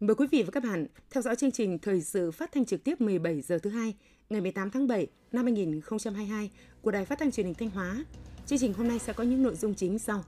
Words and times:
Mời 0.00 0.14
quý 0.14 0.26
vị 0.30 0.42
và 0.42 0.50
các 0.50 0.62
bạn 0.62 0.86
theo 1.10 1.22
dõi 1.22 1.36
chương 1.36 1.50
trình 1.50 1.78
thời 1.78 2.00
sự 2.00 2.30
phát 2.30 2.52
thanh 2.52 2.64
trực 2.64 2.84
tiếp 2.84 3.00
17 3.00 3.40
giờ 3.40 3.58
thứ 3.58 3.70
hai 3.70 3.94
ngày 4.30 4.40
18 4.40 4.70
tháng 4.70 4.88
7 4.88 5.06
năm 5.32 5.44
2022 5.44 6.50
của 6.82 6.90
Đài 6.90 7.04
Phát 7.04 7.18
thanh 7.18 7.32
Truyền 7.32 7.46
hình 7.46 7.54
Thanh 7.54 7.70
Hóa. 7.70 8.04
Chương 8.46 8.58
trình 8.58 8.72
hôm 8.72 8.88
nay 8.88 8.98
sẽ 8.98 9.12
có 9.12 9.24
những 9.24 9.42
nội 9.42 9.54
dung 9.54 9.74
chính 9.74 9.98
sau. 9.98 10.24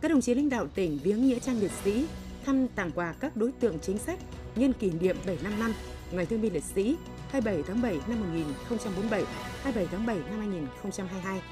Các 0.00 0.10
đồng 0.10 0.20
chí 0.20 0.34
lãnh 0.34 0.48
đạo 0.48 0.66
tỉnh 0.74 0.98
viếng 1.02 1.26
nghĩa 1.26 1.38
trang 1.38 1.60
liệt 1.60 1.70
sĩ, 1.84 2.06
thăm 2.44 2.68
tặng 2.68 2.90
quà 2.94 3.14
các 3.20 3.36
đối 3.36 3.52
tượng 3.52 3.78
chính 3.78 3.98
sách 3.98 4.18
nhân 4.56 4.72
kỷ 4.72 4.90
niệm 4.90 5.16
75 5.26 5.60
năm 5.60 5.72
Ngày 6.12 6.26
Thương 6.26 6.42
binh 6.42 6.52
Liệt 6.52 6.64
sĩ 6.74 6.96
27 7.30 7.62
tháng 7.66 7.82
7 7.82 7.98
năm 8.08 8.20
1047, 8.20 9.24
27 9.62 9.86
tháng 9.90 10.06
7 10.06 10.16
năm 10.16 10.38
2022. 10.38 11.42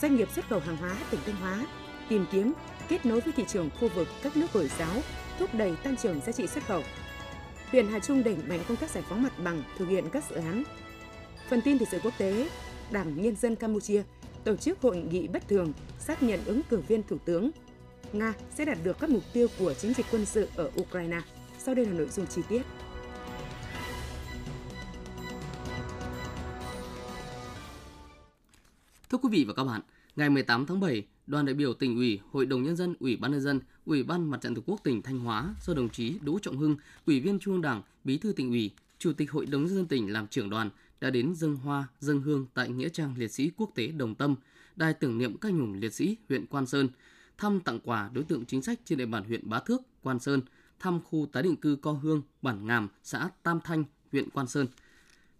Doanh 0.00 0.16
nghiệp 0.16 0.28
xuất 0.34 0.48
khẩu 0.48 0.60
hàng 0.60 0.76
hóa 0.76 0.96
tỉnh 1.10 1.20
Thanh 1.26 1.36
Hóa 1.36 1.66
tìm 2.08 2.26
kiếm 2.32 2.52
kết 2.88 3.06
nối 3.06 3.20
với 3.20 3.32
thị 3.36 3.44
trường 3.48 3.70
khu 3.80 3.88
vực 3.94 4.08
các 4.22 4.36
nước 4.36 4.52
Hồi 4.52 4.70
giáo, 4.78 4.96
thúc 5.40 5.54
đẩy 5.54 5.76
tăng 5.76 5.96
trưởng 5.96 6.20
giá 6.20 6.32
trị 6.32 6.46
xuất 6.46 6.66
khẩu. 6.66 6.82
Huyện 7.70 7.88
Hà 7.88 7.98
Trung 7.98 8.24
đẩy 8.24 8.36
mạnh 8.48 8.60
công 8.68 8.76
tác 8.76 8.90
giải 8.90 9.04
phóng 9.08 9.22
mặt 9.22 9.32
bằng, 9.44 9.62
thực 9.78 9.88
hiện 9.88 10.04
các 10.12 10.24
dự 10.30 10.36
án. 10.36 10.64
Phần 11.48 11.60
tin 11.62 11.78
thời 11.78 11.86
sự 11.90 11.98
quốc 12.02 12.14
tế, 12.18 12.48
Đảng 12.90 13.22
Nhân 13.22 13.36
dân 13.36 13.56
Campuchia 13.56 14.02
tổ 14.44 14.56
chức 14.56 14.80
hội 14.80 14.96
nghị 14.96 15.28
bất 15.28 15.48
thường 15.48 15.72
xác 15.98 16.22
nhận 16.22 16.40
ứng 16.44 16.62
cử 16.70 16.82
viên 16.88 17.02
thủ 17.02 17.18
tướng. 17.24 17.50
Nga 18.12 18.34
sẽ 18.56 18.64
đạt 18.64 18.78
được 18.84 18.96
các 19.00 19.10
mục 19.10 19.22
tiêu 19.32 19.48
của 19.58 19.74
chiến 19.74 19.94
dịch 19.94 20.06
quân 20.10 20.26
sự 20.26 20.48
ở 20.56 20.70
Ukraine. 20.80 21.20
Sau 21.58 21.74
đây 21.74 21.86
là 21.86 21.92
nội 21.92 22.08
dung 22.08 22.26
chi 22.26 22.42
tiết. 22.48 22.62
Thưa 29.10 29.18
quý 29.18 29.28
vị 29.32 29.44
và 29.48 29.54
các 29.56 29.64
bạn, 29.64 29.80
ngày 30.16 30.30
18 30.30 30.66
tháng 30.66 30.80
7, 30.80 31.06
đoàn 31.26 31.46
đại 31.46 31.54
biểu 31.54 31.74
tỉnh 31.74 31.96
ủy, 31.96 32.20
Hội 32.30 32.46
đồng 32.46 32.62
nhân 32.62 32.76
dân, 32.76 32.94
Ủy 33.00 33.16
ban 33.16 33.30
nhân 33.30 33.40
dân, 33.40 33.60
Ủy 33.84 34.02
ban 34.02 34.30
Mặt 34.30 34.40
trận 34.40 34.54
Tổ 34.54 34.62
quốc 34.66 34.80
tỉnh 34.84 35.02
Thanh 35.02 35.18
Hóa 35.18 35.54
do 35.66 35.74
đồng 35.74 35.88
chí 35.88 36.14
Đỗ 36.22 36.38
Trọng 36.38 36.58
Hưng, 36.58 36.76
Ủy 37.06 37.20
viên 37.20 37.38
Trung 37.38 37.54
ương 37.54 37.62
Đảng, 37.62 37.82
Bí 38.04 38.18
thư 38.18 38.32
tỉnh 38.32 38.50
ủy, 38.50 38.70
Chủ 38.98 39.12
tịch 39.12 39.30
Hội 39.30 39.46
đồng 39.46 39.64
nhân 39.64 39.74
dân 39.74 39.86
tỉnh 39.86 40.12
làm 40.12 40.26
trưởng 40.26 40.50
đoàn 40.50 40.70
đã 41.00 41.10
đến 41.10 41.34
dâng 41.34 41.56
hoa, 41.56 41.84
dâng 42.00 42.20
hương 42.20 42.46
tại 42.54 42.68
nghĩa 42.68 42.88
trang 42.88 43.14
liệt 43.18 43.28
sĩ 43.28 43.50
quốc 43.56 43.70
tế 43.74 43.86
Đồng 43.86 44.14
Tâm, 44.14 44.34
đài 44.76 44.94
tưởng 44.94 45.18
niệm 45.18 45.36
các 45.36 45.48
hùng 45.48 45.72
liệt 45.72 45.94
sĩ 45.94 46.16
huyện 46.28 46.46
Quan 46.46 46.66
Sơn, 46.66 46.88
thăm 47.38 47.60
tặng 47.60 47.80
quà 47.84 48.10
đối 48.12 48.24
tượng 48.24 48.44
chính 48.44 48.62
sách 48.62 48.80
trên 48.84 48.98
địa 48.98 49.06
bàn 49.06 49.24
huyện 49.24 49.50
Bá 49.50 49.58
Thước, 49.58 49.80
Quan 50.02 50.18
Sơn, 50.18 50.40
thăm 50.78 51.00
khu 51.04 51.26
tái 51.32 51.42
định 51.42 51.56
cư 51.56 51.76
Co 51.76 51.92
Hương, 51.92 52.22
Bản 52.42 52.66
Ngàm, 52.66 52.88
xã 53.02 53.30
Tam 53.42 53.60
Thanh, 53.64 53.84
huyện 54.12 54.30
Quan 54.30 54.46
Sơn. 54.46 54.66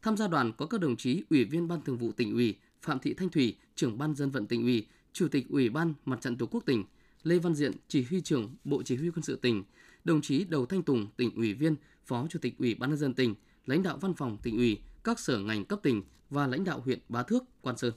Tham 0.03 0.17
gia 0.17 0.29
đoàn 0.29 0.53
có 0.53 0.67
các 0.67 0.81
đồng 0.81 0.97
chí 0.97 1.23
Ủy 1.31 1.45
viên 1.45 1.69
Ban 1.69 1.81
Thường 1.81 1.99
vụ 1.99 2.13
tỉnh 2.13 2.33
ủy, 2.33 2.55
Phạm 2.83 2.99
Thị 2.99 3.15
Thanh 3.15 3.29
Thủy, 3.29 3.57
trưởng 3.75 3.99
ban 3.99 4.15
dân 4.15 4.31
vận 4.31 4.47
tỉnh 4.47 4.63
ủy, 4.63 4.87
Chủ 5.13 5.29
tịch 5.29 5.47
Ủy 5.49 5.69
ban 5.69 5.95
Mặt 6.05 6.21
trận 6.21 6.37
Tổ 6.37 6.47
quốc 6.47 6.67
tỉnh, 6.67 6.85
Lê 7.23 7.39
Văn 7.39 7.55
Diện, 7.55 7.73
Chỉ 7.89 8.03
huy 8.03 8.21
trưởng 8.21 8.55
Bộ 8.65 8.83
Chỉ 8.83 8.97
huy 8.97 9.11
quân 9.11 9.23
sự 9.23 9.37
tỉnh, 9.37 9.65
đồng 10.05 10.21
chí 10.21 10.45
Đầu 10.45 10.67
Thanh 10.67 10.83
Tùng, 10.83 11.07
tỉnh 11.17 11.35
ủy 11.35 11.55
viên, 11.55 11.77
Phó 12.05 12.27
Chủ 12.31 12.39
tịch 12.39 12.55
Ủy 12.59 12.75
ban 12.75 12.91
nhân 12.91 12.99
dân 12.99 13.15
tỉnh, 13.15 13.35
lãnh 13.67 13.83
đạo 13.83 13.99
văn 14.01 14.15
phòng 14.15 14.39
tỉnh 14.43 14.57
ủy, 14.57 14.79
các 15.05 15.21
sở 15.21 15.39
ngành 15.39 15.65
cấp 15.65 15.81
tỉnh 15.83 16.03
và 16.31 16.47
lãnh 16.47 16.65
đạo 16.65 16.81
huyện 16.81 16.99
Bá 17.09 17.23
Thước, 17.23 17.45
Quan 17.61 17.77
Sơn. 17.79 17.93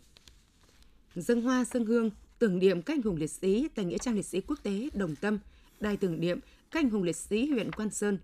Dân 1.16 1.42
hoa 1.42 1.66
dân 1.66 1.86
hương 1.86 2.10
tưởng 2.40 2.60
niệm 2.60 2.82
các 2.82 2.94
anh 2.94 3.02
hùng 3.02 3.16
liệt 3.16 3.32
sĩ 3.32 3.68
tại 3.76 3.86
nghĩa 3.86 3.98
trang 3.98 4.16
liệt 4.16 4.26
sĩ 4.26 4.42
quốc 4.42 4.60
tế 4.64 4.90
Đồng 4.94 5.16
Tâm, 5.16 5.40
đài 5.80 5.98
tưởng 5.98 6.20
niệm 6.20 6.40
các 6.72 6.80
anh 6.80 6.90
hùng 6.90 7.04
liệt 7.04 7.16
sĩ 7.16 7.48
huyện 7.48 7.72
Quan 7.72 7.90
Sơn, 7.90 8.18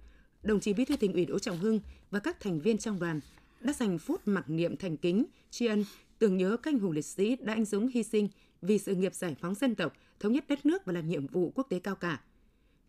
đồng 0.44 0.60
chí 0.60 0.74
Bí 0.74 0.86
thư 0.86 0.96
tỉnh 0.96 1.14
ủy 1.14 1.26
Đỗ 1.26 1.40
Trọng 1.40 1.58
Hưng 1.58 1.80
và 2.12 2.20
các 2.20 2.40
thành 2.40 2.60
viên 2.60 2.78
trong 2.78 3.00
đoàn 3.00 3.20
đã 3.62 3.74
dành 3.74 4.00
phút 4.00 4.22
mặc 4.26 4.50
niệm 4.50 4.78
thành 4.78 4.98
kính, 4.98 5.26
tri 5.50 5.66
ân, 5.66 5.86
tưởng 6.20 6.38
nhớ 6.38 6.58
các 6.64 6.72
anh 6.72 6.80
hùng 6.80 6.92
liệt 6.92 7.06
sĩ 7.06 7.36
đã 7.36 7.54
anh 7.54 7.66
dũng 7.66 7.88
hy 7.88 8.04
sinh 8.04 8.28
vì 8.62 8.78
sự 8.78 8.96
nghiệp 8.96 9.16
giải 9.16 9.36
phóng 9.40 9.56
dân 9.56 9.76
tộc, 9.76 9.94
thống 10.20 10.34
nhất 10.34 10.46
đất 10.48 10.66
nước 10.66 10.86
và 10.86 10.94
làm 10.94 11.10
nhiệm 11.10 11.28
vụ 11.28 11.52
quốc 11.56 11.68
tế 11.70 11.80
cao 11.80 11.96
cả. 11.96 12.22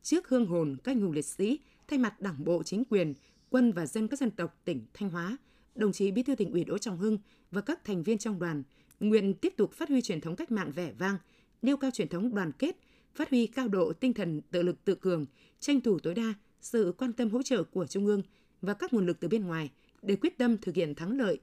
Trước 0.03 0.29
hương 0.29 0.47
hồn 0.47 0.77
các 0.85 0.93
anh 0.93 1.01
hùng 1.01 1.13
liệt 1.13 1.25
sĩ, 1.25 1.59
thay 1.89 1.99
mặt 1.99 2.21
Đảng 2.21 2.45
bộ, 2.45 2.63
chính 2.63 2.85
quyền, 2.85 3.15
quân 3.51 3.73
và 3.73 3.87
dân 3.87 4.09
các 4.09 4.19
dân 4.19 4.31
tộc 4.31 4.61
tỉnh 4.65 4.85
Thanh 4.95 5.11
Hóa, 5.11 5.37
đồng 5.75 5.93
chí 5.93 6.11
Bí 6.11 6.23
thư 6.23 6.35
tỉnh 6.35 6.53
ủy 6.53 6.65
Đỗ 6.65 6.79
Trọng 6.79 6.99
Hưng 6.99 7.19
và 7.51 7.61
các 7.61 7.85
thành 7.85 8.03
viên 8.03 8.19
trong 8.19 8.39
đoàn 8.39 8.63
nguyện 9.01 9.35
tiếp 9.35 9.55
tục 9.57 9.73
phát 9.73 9.89
huy 9.89 10.03
truyền 10.03 10.21
thống 10.21 10.37
cách 10.37 10.51
mạng 10.51 10.73
vẻ 10.75 10.93
vang, 10.99 11.17
nêu 11.63 11.77
cao 11.77 11.91
truyền 11.91 12.09
thống 12.09 12.35
đoàn 12.35 12.53
kết, 12.53 12.77
phát 13.15 13.31
huy 13.31 13.47
cao 13.47 13.69
độ 13.69 13.93
tinh 13.93 14.15
thần 14.15 14.41
tự 14.51 14.63
lực 14.63 14.85
tự 14.85 14.95
cường, 14.95 15.27
tranh 15.61 15.81
thủ 15.81 15.99
tối 15.99 16.15
đa 16.15 16.35
sự 16.61 16.95
quan 16.99 17.13
tâm 17.13 17.31
hỗ 17.31 17.43
trợ 17.43 17.65
của 17.65 17.87
Trung 17.87 18.07
ương 18.07 18.23
và 18.63 18.75
các 18.75 18.93
nguồn 18.93 19.07
lực 19.07 19.21
từ 19.21 19.29
bên 19.29 19.47
ngoài 19.47 19.71
để 20.03 20.17
quyết 20.17 20.39
tâm 20.39 20.59
thực 20.59 20.75
hiện 20.75 20.95
thắng 20.95 21.19
lợi 21.19 21.39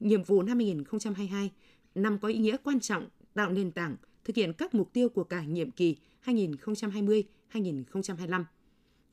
nhiệm 0.00 0.22
vụ 0.22 0.42
năm 0.42 0.58
2022, 0.58 1.52
năm 1.94 2.18
có 2.18 2.28
ý 2.28 2.38
nghĩa 2.38 2.56
quan 2.64 2.80
trọng 2.80 3.08
tạo 3.34 3.52
nền 3.52 3.70
tảng 3.70 3.96
thực 4.24 4.36
hiện 4.36 4.52
các 4.52 4.74
mục 4.74 4.92
tiêu 4.92 5.08
của 5.08 5.24
cả 5.24 5.44
nhiệm 5.44 5.70
kỳ 5.70 5.96
2020-2025. 6.24 8.44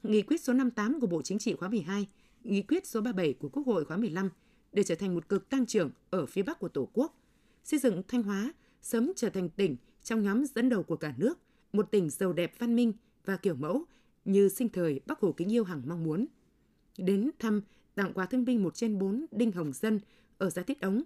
Nghị 0.04 0.22
quyết 0.22 0.42
số 0.42 0.54
58 0.54 1.00
của 1.00 1.08
Bộ 1.08 1.22
Chính 1.22 1.40
trị 1.40 1.54
khóa 1.54 1.70
12, 1.70 2.08
Nghị 2.44 2.62
quyết 2.62 2.88
số 2.88 3.02
37 3.02 3.34
của 3.34 3.50
Quốc 3.50 3.66
hội 3.66 3.86
khóa 3.86 3.98
15 3.98 4.30
để 4.74 4.84
trở 4.84 4.96
thành 4.96 5.16
một 5.16 5.30
cực 5.30 5.50
tăng 5.50 5.66
trưởng 5.66 5.92
ở 6.10 6.26
phía 6.26 6.44
Bắc 6.44 6.60
của 6.60 6.68
Tổ 6.68 6.90
quốc, 6.94 7.18
xây 7.64 7.80
dựng 7.80 8.02
Thanh 8.08 8.24
Hóa 8.24 8.54
sớm 8.82 9.12
trở 9.16 9.30
thành 9.30 9.50
tỉnh 9.50 9.76
trong 10.04 10.24
nhóm 10.24 10.46
dẫn 10.46 10.70
đầu 10.70 10.84
của 10.84 10.96
cả 10.96 11.14
nước, 11.18 11.40
một 11.74 11.92
tỉnh 11.92 12.10
giàu 12.10 12.34
đẹp 12.34 12.54
văn 12.60 12.76
minh 12.76 12.94
và 13.26 13.38
kiểu 13.38 13.56
mẫu 13.56 13.86
như 14.26 14.50
sinh 14.50 14.70
thời 14.70 15.00
Bắc 15.06 15.20
Hồ 15.20 15.32
kính 15.32 15.54
yêu 15.54 15.64
hằng 15.64 15.82
mong 15.86 16.04
muốn. 16.04 16.26
Đến 16.98 17.32
thăm 17.40 17.62
tặng 17.96 18.14
quà 18.14 18.26
thương 18.26 18.46
binh 18.46 18.64
1 18.64 18.76
trên 18.76 19.00
4 19.00 19.26
Đinh 19.32 19.52
Hồng 19.52 19.74
Dân 19.74 20.00
ở 20.38 20.50
xã 20.50 20.62
Tiết 20.62 20.82
Ống, 20.82 21.04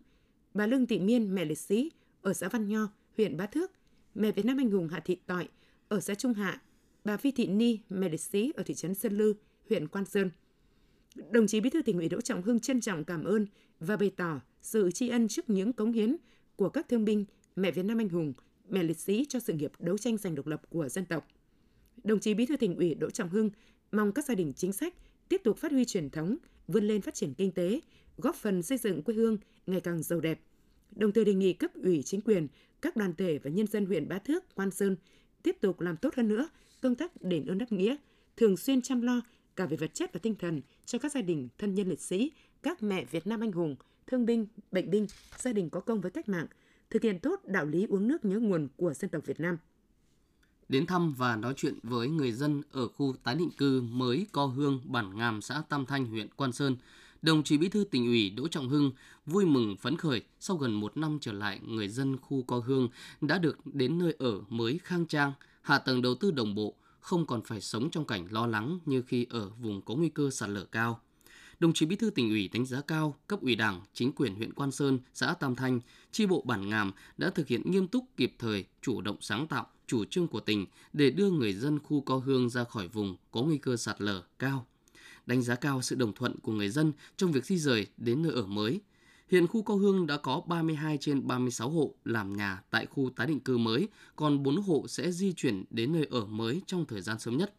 bà 0.53 0.67
Lương 0.67 0.85
Thị 0.85 0.99
Miên, 0.99 1.35
mẹ 1.35 1.45
liệt 1.45 1.57
sĩ 1.57 1.91
ở 2.21 2.33
xã 2.33 2.49
Văn 2.49 2.67
Nho, 2.67 2.87
huyện 3.17 3.37
Bá 3.37 3.45
Thước, 3.45 3.71
mẹ 4.15 4.31
Việt 4.31 4.45
Nam 4.45 4.57
anh 4.57 4.71
hùng 4.71 4.87
Hạ 4.87 4.99
Thị 4.99 5.15
Tọi 5.25 5.47
ở 5.87 5.99
xã 5.99 6.15
Trung 6.15 6.33
Hạ, 6.33 6.61
bà 7.03 7.17
Phi 7.17 7.31
Thị 7.31 7.47
Ni, 7.47 7.79
mẹ 7.89 8.09
liệt 8.09 8.21
sĩ 8.21 8.51
ở 8.55 8.63
thị 8.63 8.73
trấn 8.73 8.95
Sơn 8.95 9.17
Lư, 9.17 9.33
huyện 9.69 9.87
Quan 9.87 10.05
Sơn. 10.05 10.29
Đồng 11.31 11.47
chí 11.47 11.59
Bí 11.59 11.69
thư 11.69 11.81
tỉnh 11.81 11.97
ủy 11.97 12.09
Đỗ 12.09 12.21
Trọng 12.21 12.41
Hưng 12.41 12.59
trân 12.59 12.81
trọng 12.81 13.03
cảm 13.03 13.23
ơn 13.23 13.45
và 13.79 13.97
bày 13.97 14.11
tỏ 14.17 14.41
sự 14.61 14.91
tri 14.91 15.09
ân 15.09 15.27
trước 15.27 15.49
những 15.49 15.73
cống 15.73 15.91
hiến 15.91 16.15
của 16.55 16.69
các 16.69 16.89
thương 16.89 17.05
binh, 17.05 17.25
mẹ 17.55 17.71
Việt 17.71 17.85
Nam 17.85 17.97
anh 17.97 18.09
hùng, 18.09 18.33
mẹ 18.69 18.83
liệt 18.83 18.99
sĩ 18.99 19.25
cho 19.29 19.39
sự 19.39 19.53
nghiệp 19.53 19.71
đấu 19.79 19.97
tranh 19.97 20.17
giành 20.17 20.35
độc 20.35 20.47
lập 20.47 20.61
của 20.69 20.89
dân 20.89 21.05
tộc. 21.05 21.27
Đồng 22.03 22.19
chí 22.19 22.33
Bí 22.33 22.45
thư 22.45 22.57
tỉnh 22.57 22.75
ủy 22.75 22.95
Đỗ 22.95 23.09
Trọng 23.09 23.29
Hưng 23.29 23.49
mong 23.91 24.11
các 24.11 24.25
gia 24.25 24.35
đình 24.35 24.53
chính 24.55 24.73
sách 24.73 24.93
tiếp 25.29 25.41
tục 25.43 25.57
phát 25.57 25.71
huy 25.71 25.85
truyền 25.85 26.09
thống, 26.09 26.37
vươn 26.67 26.87
lên 26.87 27.01
phát 27.01 27.13
triển 27.13 27.33
kinh 27.33 27.51
tế, 27.51 27.79
góp 28.21 28.35
phần 28.35 28.63
xây 28.63 28.77
dựng 28.77 29.01
quê 29.01 29.15
hương 29.15 29.37
ngày 29.67 29.81
càng 29.81 30.03
giàu 30.03 30.19
đẹp. 30.19 30.41
Đồng 30.95 31.11
thời 31.11 31.25
đề 31.25 31.33
nghị 31.33 31.53
cấp 31.53 31.71
ủy 31.83 32.03
chính 32.03 32.21
quyền, 32.21 32.47
các 32.81 32.95
đoàn 32.95 33.15
thể 33.15 33.37
và 33.37 33.49
nhân 33.49 33.67
dân 33.67 33.85
huyện 33.85 34.07
Bá 34.09 34.19
Thước, 34.19 34.55
Quan 34.55 34.71
Sơn 34.71 34.95
tiếp 35.43 35.57
tục 35.61 35.81
làm 35.81 35.97
tốt 35.97 36.15
hơn 36.15 36.27
nữa 36.27 36.49
công 36.81 36.95
tác 36.95 37.21
đền 37.21 37.45
ơn 37.45 37.57
đáp 37.57 37.71
nghĩa, 37.71 37.95
thường 38.37 38.57
xuyên 38.57 38.81
chăm 38.81 39.01
lo 39.01 39.21
cả 39.55 39.65
về 39.65 39.77
vật 39.77 39.93
chất 39.93 40.13
và 40.13 40.19
tinh 40.23 40.35
thần 40.35 40.61
cho 40.85 40.99
các 40.99 41.11
gia 41.11 41.21
đình 41.21 41.49
thân 41.57 41.75
nhân 41.75 41.89
liệt 41.89 42.01
sĩ, 42.01 42.31
các 42.63 42.83
mẹ 42.83 43.05
Việt 43.05 43.27
Nam 43.27 43.39
anh 43.43 43.51
hùng, 43.51 43.75
thương 44.07 44.25
binh, 44.25 44.47
bệnh 44.71 44.91
binh, 44.91 45.07
gia 45.37 45.53
đình 45.53 45.69
có 45.69 45.79
công 45.79 46.01
với 46.01 46.11
cách 46.11 46.29
mạng, 46.29 46.47
thực 46.89 47.03
hiện 47.03 47.19
tốt 47.19 47.41
đạo 47.45 47.65
lý 47.65 47.85
uống 47.85 48.07
nước 48.07 48.25
nhớ 48.25 48.39
nguồn 48.39 48.67
của 48.75 48.93
dân 48.93 49.09
tộc 49.09 49.25
Việt 49.25 49.39
Nam. 49.39 49.57
Đến 50.69 50.85
thăm 50.85 51.13
và 51.17 51.35
nói 51.35 51.53
chuyện 51.57 51.73
với 51.83 52.09
người 52.09 52.31
dân 52.31 52.61
ở 52.71 52.87
khu 52.87 53.15
tái 53.23 53.35
định 53.35 53.49
cư 53.57 53.81
mới 53.81 54.27
Co 54.31 54.45
Hương, 54.45 54.81
Bản 54.85 55.17
Ngàm, 55.17 55.41
xã 55.41 55.63
Tam 55.69 55.85
Thanh, 55.85 56.05
huyện 56.05 56.27
Quan 56.35 56.51
Sơn, 56.51 56.77
đồng 57.21 57.43
chí 57.43 57.57
Bí 57.57 57.69
thư 57.69 57.83
tỉnh 57.83 58.05
ủy 58.05 58.29
Đỗ 58.29 58.47
Trọng 58.47 58.69
Hưng 58.69 58.91
vui 59.25 59.45
mừng 59.45 59.77
phấn 59.77 59.97
khởi 59.97 60.21
sau 60.39 60.57
gần 60.57 60.73
một 60.73 60.97
năm 60.97 61.17
trở 61.21 61.31
lại 61.31 61.59
người 61.67 61.87
dân 61.87 62.17
khu 62.17 62.43
Co 62.43 62.59
Hương 62.59 62.89
đã 63.21 63.37
được 63.37 63.57
đến 63.65 63.99
nơi 63.99 64.15
ở 64.19 64.41
mới 64.49 64.79
khang 64.83 65.05
trang, 65.05 65.33
hạ 65.61 65.77
tầng 65.77 66.01
đầu 66.01 66.15
tư 66.15 66.31
đồng 66.31 66.55
bộ, 66.55 66.75
không 66.99 67.25
còn 67.25 67.41
phải 67.41 67.61
sống 67.61 67.89
trong 67.91 68.05
cảnh 68.05 68.27
lo 68.29 68.47
lắng 68.47 68.79
như 68.85 69.01
khi 69.01 69.25
ở 69.29 69.49
vùng 69.49 69.81
có 69.81 69.95
nguy 69.95 70.09
cơ 70.09 70.29
sạt 70.29 70.49
lở 70.49 70.65
cao. 70.65 70.99
Đồng 71.59 71.73
chí 71.73 71.85
Bí 71.85 71.95
thư 71.95 72.09
tỉnh 72.09 72.29
ủy 72.29 72.47
đánh 72.47 72.65
giá 72.65 72.81
cao 72.81 73.15
cấp 73.27 73.41
ủy 73.41 73.55
Đảng, 73.55 73.81
chính 73.93 74.11
quyền 74.11 74.35
huyện 74.35 74.53
Quan 74.53 74.71
Sơn, 74.71 74.99
xã 75.13 75.33
Tam 75.33 75.55
Thanh, 75.55 75.79
chi 76.11 76.25
bộ 76.25 76.41
bản 76.41 76.69
Ngàm 76.69 76.91
đã 77.17 77.29
thực 77.29 77.47
hiện 77.47 77.71
nghiêm 77.71 77.87
túc 77.87 78.05
kịp 78.17 78.35
thời, 78.39 78.65
chủ 78.81 79.01
động 79.01 79.17
sáng 79.21 79.47
tạo 79.47 79.67
chủ 79.87 80.05
trương 80.05 80.27
của 80.27 80.39
tỉnh 80.39 80.65
để 80.93 81.11
đưa 81.11 81.31
người 81.31 81.53
dân 81.53 81.79
khu 81.79 82.01
Co 82.01 82.15
Hương 82.17 82.49
ra 82.49 82.63
khỏi 82.63 82.87
vùng 82.87 83.15
có 83.31 83.41
nguy 83.41 83.57
cơ 83.57 83.77
sạt 83.77 84.01
lở 84.01 84.23
cao 84.39 84.65
đánh 85.29 85.41
giá 85.41 85.55
cao 85.55 85.81
sự 85.81 85.95
đồng 85.95 86.13
thuận 86.13 86.39
của 86.39 86.51
người 86.51 86.69
dân 86.69 86.91
trong 87.17 87.31
việc 87.31 87.45
di 87.45 87.57
rời 87.57 87.87
đến 87.97 88.21
nơi 88.21 88.31
ở 88.31 88.45
mới. 88.45 88.81
Hiện 89.31 89.47
khu 89.47 89.63
Cao 89.63 89.77
Hương 89.77 90.07
đã 90.07 90.17
có 90.17 90.41
32 90.47 90.97
trên 90.97 91.27
36 91.27 91.69
hộ 91.69 91.93
làm 92.05 92.37
nhà 92.37 92.61
tại 92.69 92.85
khu 92.85 93.09
tái 93.15 93.27
định 93.27 93.39
cư 93.39 93.57
mới, 93.57 93.87
còn 94.15 94.43
4 94.43 94.61
hộ 94.61 94.85
sẽ 94.87 95.11
di 95.11 95.33
chuyển 95.33 95.63
đến 95.69 95.93
nơi 95.93 96.07
ở 96.11 96.25
mới 96.25 96.61
trong 96.65 96.85
thời 96.85 97.01
gian 97.01 97.19
sớm 97.19 97.37
nhất. 97.37 97.53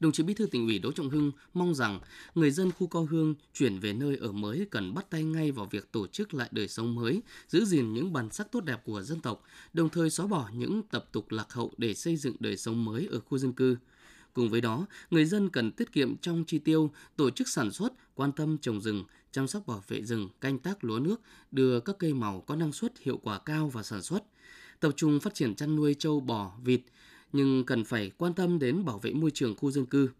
Đồng 0.00 0.12
chí 0.12 0.22
Bí 0.22 0.34
thư 0.34 0.46
tỉnh 0.46 0.66
ủy 0.66 0.78
Đỗ 0.78 0.92
Trọng 0.92 1.10
Hưng 1.10 1.32
mong 1.54 1.74
rằng 1.74 2.00
người 2.34 2.50
dân 2.50 2.70
khu 2.78 2.86
Cao 2.86 3.04
Hương 3.04 3.34
chuyển 3.54 3.78
về 3.78 3.92
nơi 3.92 4.16
ở 4.16 4.32
mới 4.32 4.66
cần 4.70 4.94
bắt 4.94 5.10
tay 5.10 5.24
ngay 5.24 5.52
vào 5.52 5.66
việc 5.70 5.92
tổ 5.92 6.06
chức 6.06 6.34
lại 6.34 6.48
đời 6.52 6.68
sống 6.68 6.94
mới, 6.94 7.22
giữ 7.48 7.64
gìn 7.64 7.92
những 7.92 8.12
bản 8.12 8.30
sắc 8.30 8.52
tốt 8.52 8.60
đẹp 8.60 8.82
của 8.84 9.02
dân 9.02 9.20
tộc, 9.20 9.42
đồng 9.72 9.88
thời 9.88 10.10
xóa 10.10 10.26
bỏ 10.26 10.50
những 10.54 10.82
tập 10.90 11.08
tục 11.12 11.30
lạc 11.30 11.52
hậu 11.52 11.72
để 11.76 11.94
xây 11.94 12.16
dựng 12.16 12.36
đời 12.40 12.56
sống 12.56 12.84
mới 12.84 13.08
ở 13.12 13.20
khu 13.20 13.38
dân 13.38 13.52
cư. 13.52 13.76
Cùng 14.32 14.48
với 14.48 14.60
đó, 14.60 14.86
người 15.10 15.24
dân 15.24 15.48
cần 15.48 15.72
tiết 15.72 15.92
kiệm 15.92 16.16
trong 16.16 16.44
chi 16.46 16.58
tiêu, 16.58 16.90
tổ 17.16 17.30
chức 17.30 17.48
sản 17.48 17.70
xuất, 17.70 17.92
quan 18.14 18.32
tâm 18.32 18.58
trồng 18.58 18.80
rừng, 18.80 19.04
chăm 19.32 19.48
sóc 19.48 19.66
bảo 19.66 19.84
vệ 19.88 20.02
rừng, 20.02 20.28
canh 20.40 20.58
tác 20.58 20.84
lúa 20.84 20.98
nước, 20.98 21.20
đưa 21.50 21.80
các 21.80 21.96
cây 21.98 22.14
màu 22.14 22.40
có 22.40 22.56
năng 22.56 22.72
suất 22.72 22.92
hiệu 22.98 23.20
quả 23.22 23.38
cao 23.38 23.68
vào 23.68 23.82
sản 23.82 24.02
xuất. 24.02 24.24
Tập 24.80 24.90
trung 24.96 25.20
phát 25.20 25.34
triển 25.34 25.54
chăn 25.54 25.76
nuôi 25.76 25.94
trâu 25.98 26.20
bò, 26.20 26.52
vịt, 26.64 26.80
nhưng 27.32 27.64
cần 27.64 27.84
phải 27.84 28.10
quan 28.18 28.34
tâm 28.34 28.58
đến 28.58 28.84
bảo 28.84 28.98
vệ 28.98 29.12
môi 29.12 29.30
trường 29.30 29.56
khu 29.56 29.70
dân 29.70 29.86
cư. 29.86 30.10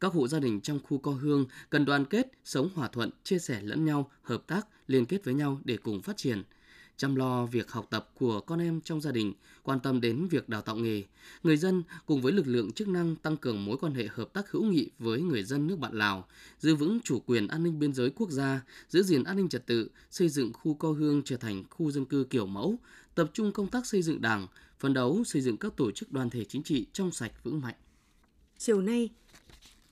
Các 0.00 0.12
hộ 0.12 0.28
gia 0.28 0.40
đình 0.40 0.60
trong 0.60 0.80
khu 0.82 0.98
co 0.98 1.10
hương 1.10 1.46
cần 1.70 1.84
đoàn 1.84 2.04
kết, 2.04 2.26
sống 2.44 2.68
hòa 2.74 2.88
thuận, 2.88 3.10
chia 3.24 3.38
sẻ 3.38 3.60
lẫn 3.62 3.84
nhau, 3.84 4.10
hợp 4.22 4.46
tác, 4.46 4.66
liên 4.86 5.06
kết 5.06 5.24
với 5.24 5.34
nhau 5.34 5.60
để 5.64 5.76
cùng 5.76 6.02
phát 6.02 6.16
triển– 6.16 6.42
chăm 6.96 7.14
lo 7.14 7.46
việc 7.46 7.70
học 7.70 7.86
tập 7.90 8.10
của 8.14 8.40
con 8.40 8.58
em 8.58 8.80
trong 8.80 9.00
gia 9.00 9.12
đình, 9.12 9.32
quan 9.62 9.80
tâm 9.80 10.00
đến 10.00 10.28
việc 10.30 10.48
đào 10.48 10.62
tạo 10.62 10.76
nghề. 10.76 11.02
Người 11.42 11.56
dân 11.56 11.82
cùng 12.06 12.22
với 12.22 12.32
lực 12.32 12.46
lượng 12.46 12.72
chức 12.72 12.88
năng 12.88 13.16
tăng 13.16 13.36
cường 13.36 13.64
mối 13.64 13.76
quan 13.80 13.94
hệ 13.94 14.08
hợp 14.10 14.32
tác 14.32 14.50
hữu 14.50 14.64
nghị 14.64 14.90
với 14.98 15.20
người 15.20 15.42
dân 15.42 15.66
nước 15.66 15.78
bạn 15.78 15.92
Lào, 15.94 16.26
giữ 16.58 16.74
vững 16.74 16.98
chủ 17.04 17.20
quyền 17.26 17.48
an 17.48 17.62
ninh 17.62 17.78
biên 17.78 17.92
giới 17.92 18.10
quốc 18.10 18.30
gia, 18.30 18.60
giữ 18.88 19.02
gìn 19.02 19.24
an 19.24 19.36
ninh 19.36 19.48
trật 19.48 19.66
tự, 19.66 19.88
xây 20.10 20.28
dựng 20.28 20.52
khu 20.52 20.74
co 20.74 20.92
hương 20.92 21.22
trở 21.24 21.36
thành 21.36 21.64
khu 21.70 21.90
dân 21.90 22.04
cư 22.04 22.26
kiểu 22.30 22.46
mẫu, 22.46 22.76
tập 23.14 23.30
trung 23.32 23.52
công 23.52 23.68
tác 23.68 23.86
xây 23.86 24.02
dựng 24.02 24.20
đảng, 24.20 24.46
phấn 24.78 24.94
đấu 24.94 25.24
xây 25.24 25.42
dựng 25.42 25.56
các 25.56 25.76
tổ 25.76 25.90
chức 25.90 26.12
đoàn 26.12 26.30
thể 26.30 26.44
chính 26.44 26.62
trị 26.62 26.86
trong 26.92 27.10
sạch 27.10 27.32
vững 27.44 27.60
mạnh. 27.60 27.74
Chiều 28.58 28.80
nay, 28.80 29.10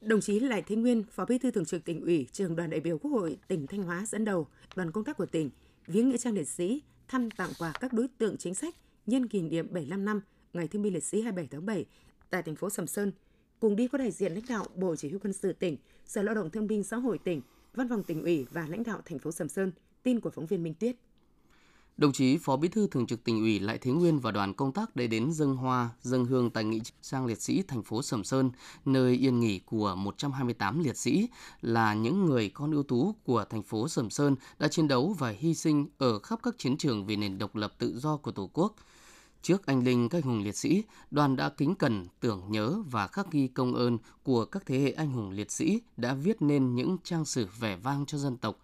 Đồng 0.01 0.21
chí 0.21 0.41
Lại 0.41 0.63
Thế 0.67 0.77
Nguyên, 0.77 1.05
Phó 1.11 1.25
Bí 1.25 1.39
thư 1.39 1.51
Thường 1.51 1.65
trực 1.65 1.85
tỉnh 1.85 2.01
ủy, 2.01 2.27
trường 2.33 2.57
đoàn 2.57 2.71
đại 2.71 2.81
biểu 2.81 2.99
Quốc 2.99 3.11
hội 3.11 3.39
tỉnh 3.49 3.67
Thanh 3.67 3.83
Hóa 3.83 4.07
dẫn 4.07 4.25
đầu 4.25 4.47
đoàn 4.77 4.93
công 4.93 5.05
tác 5.05 5.17
của 5.17 5.27
tỉnh 5.27 5.51
viếng 5.87 6.09
nghĩa 6.09 6.19
trang 6.19 6.35
liệt 6.35 6.49
sĩ 6.49 6.83
thăm 7.09 7.31
tặng 7.31 7.51
quà 7.59 7.73
các 7.81 7.93
đối 7.93 8.09
tượng 8.19 8.37
chính 8.37 8.55
sách 8.55 8.75
nhân 9.07 9.29
kỷ 9.29 9.43
niệm 9.43 9.67
75 9.73 10.05
năm 10.05 10.21
Ngày 10.53 10.69
Thương 10.69 10.83
binh 10.83 10.93
Liệt 10.93 11.05
sĩ 11.05 11.21
27 11.23 11.49
tháng 11.51 11.67
7 11.67 11.87
tại 12.31 12.43
thành 12.43 12.57
phố 12.57 12.71
Sầm 12.71 12.87
Sơn. 12.87 13.13
Cùng 13.61 13.77
đi 13.77 13.89
có 13.89 13.99
đại 13.99 14.11
diện 14.11 14.33
lãnh 14.33 14.45
đạo 14.49 14.67
Bộ 14.75 14.97
Chỉ 14.97 15.09
huy 15.09 15.19
quân 15.19 15.33
sự 15.33 15.53
tỉnh, 15.53 15.77
Sở 16.07 16.23
Lao 16.23 16.35
động 16.35 16.51
Thương 16.51 16.67
binh 16.67 16.85
Xã 16.85 16.97
hội 16.97 17.19
tỉnh, 17.19 17.43
Văn 17.75 17.89
phòng 17.89 18.03
tỉnh 18.03 18.23
ủy 18.23 18.47
và 18.51 18.67
lãnh 18.69 18.83
đạo 18.83 19.01
thành 19.05 19.19
phố 19.19 19.33
Sầm 19.33 19.49
Sơn. 19.49 19.73
Tin 20.03 20.21
của 20.21 20.31
phóng 20.31 20.47
viên 20.47 20.63
Minh 20.63 20.75
Tuyết. 20.75 20.97
Đồng 21.97 22.13
chí 22.13 22.39
Phó 22.39 22.57
Bí 22.57 22.69
thư 22.69 22.87
Thường 22.87 23.07
trực 23.07 23.25
tỉnh 23.25 23.41
ủy 23.41 23.61
Lại 23.61 23.79
Thế 23.79 23.91
Nguyên 23.91 24.19
và 24.19 24.31
đoàn 24.31 24.55
công 24.55 24.73
tác 24.73 24.97
đã 24.97 25.07
đến 25.07 25.33
dâng 25.33 25.57
hoa, 25.57 25.91
dâng 26.01 26.25
hương 26.25 26.51
tại 26.51 26.65
nghị 26.65 26.81
trang 27.03 27.27
liệt 27.27 27.43
sĩ 27.43 27.63
thành 27.69 27.83
phố 27.83 28.03
Sầm 28.03 28.25
Sơn, 28.25 28.51
nơi 28.85 29.17
yên 29.17 29.41
nghỉ 29.41 29.59
của 29.59 29.95
128 29.95 30.85
liệt 30.85 30.97
sĩ 30.97 31.29
là 31.61 31.95
những 31.95 32.25
người 32.25 32.49
con 32.49 32.73
ưu 32.73 32.83
tú 32.83 33.15
của 33.25 33.45
thành 33.51 33.63
phố 33.63 33.89
Sầm 33.89 34.11
Sơn 34.11 34.37
đã 34.59 34.69
chiến 34.69 34.89
đấu 34.89 35.17
và 35.19 35.31
hy 35.31 35.55
sinh 35.55 35.87
ở 35.99 36.19
khắp 36.19 36.39
các 36.43 36.55
chiến 36.59 36.77
trường 36.77 37.07
vì 37.07 37.17
nền 37.17 37.39
độc 37.39 37.57
lập 37.57 37.73
tự 37.79 37.99
do 37.99 38.17
của 38.17 38.33
Tổ 38.33 38.51
quốc. 38.53 38.75
Trước 39.43 39.67
anh 39.67 39.85
linh 39.85 40.09
các 40.09 40.19
anh 40.19 40.23
hùng 40.23 40.45
liệt 40.45 40.57
sĩ, 40.57 40.83
đoàn 41.11 41.37
đã 41.37 41.49
kính 41.49 41.75
cẩn 41.75 42.07
tưởng 42.21 42.43
nhớ 42.49 42.77
và 42.91 43.07
khắc 43.07 43.33
ghi 43.33 43.49
công 43.49 43.75
ơn 43.75 43.99
của 44.23 44.45
các 44.45 44.63
thế 44.67 44.79
hệ 44.79 44.93
anh 44.93 45.13
hùng 45.13 45.31
liệt 45.31 45.51
sĩ 45.51 45.81
đã 45.97 46.15
viết 46.15 46.43
nên 46.43 46.75
những 46.75 46.97
trang 47.05 47.25
sử 47.25 47.49
vẻ 47.61 47.77
vang 47.77 48.07
cho 48.07 48.19
dân 48.19 48.37
tộc, 48.37 48.59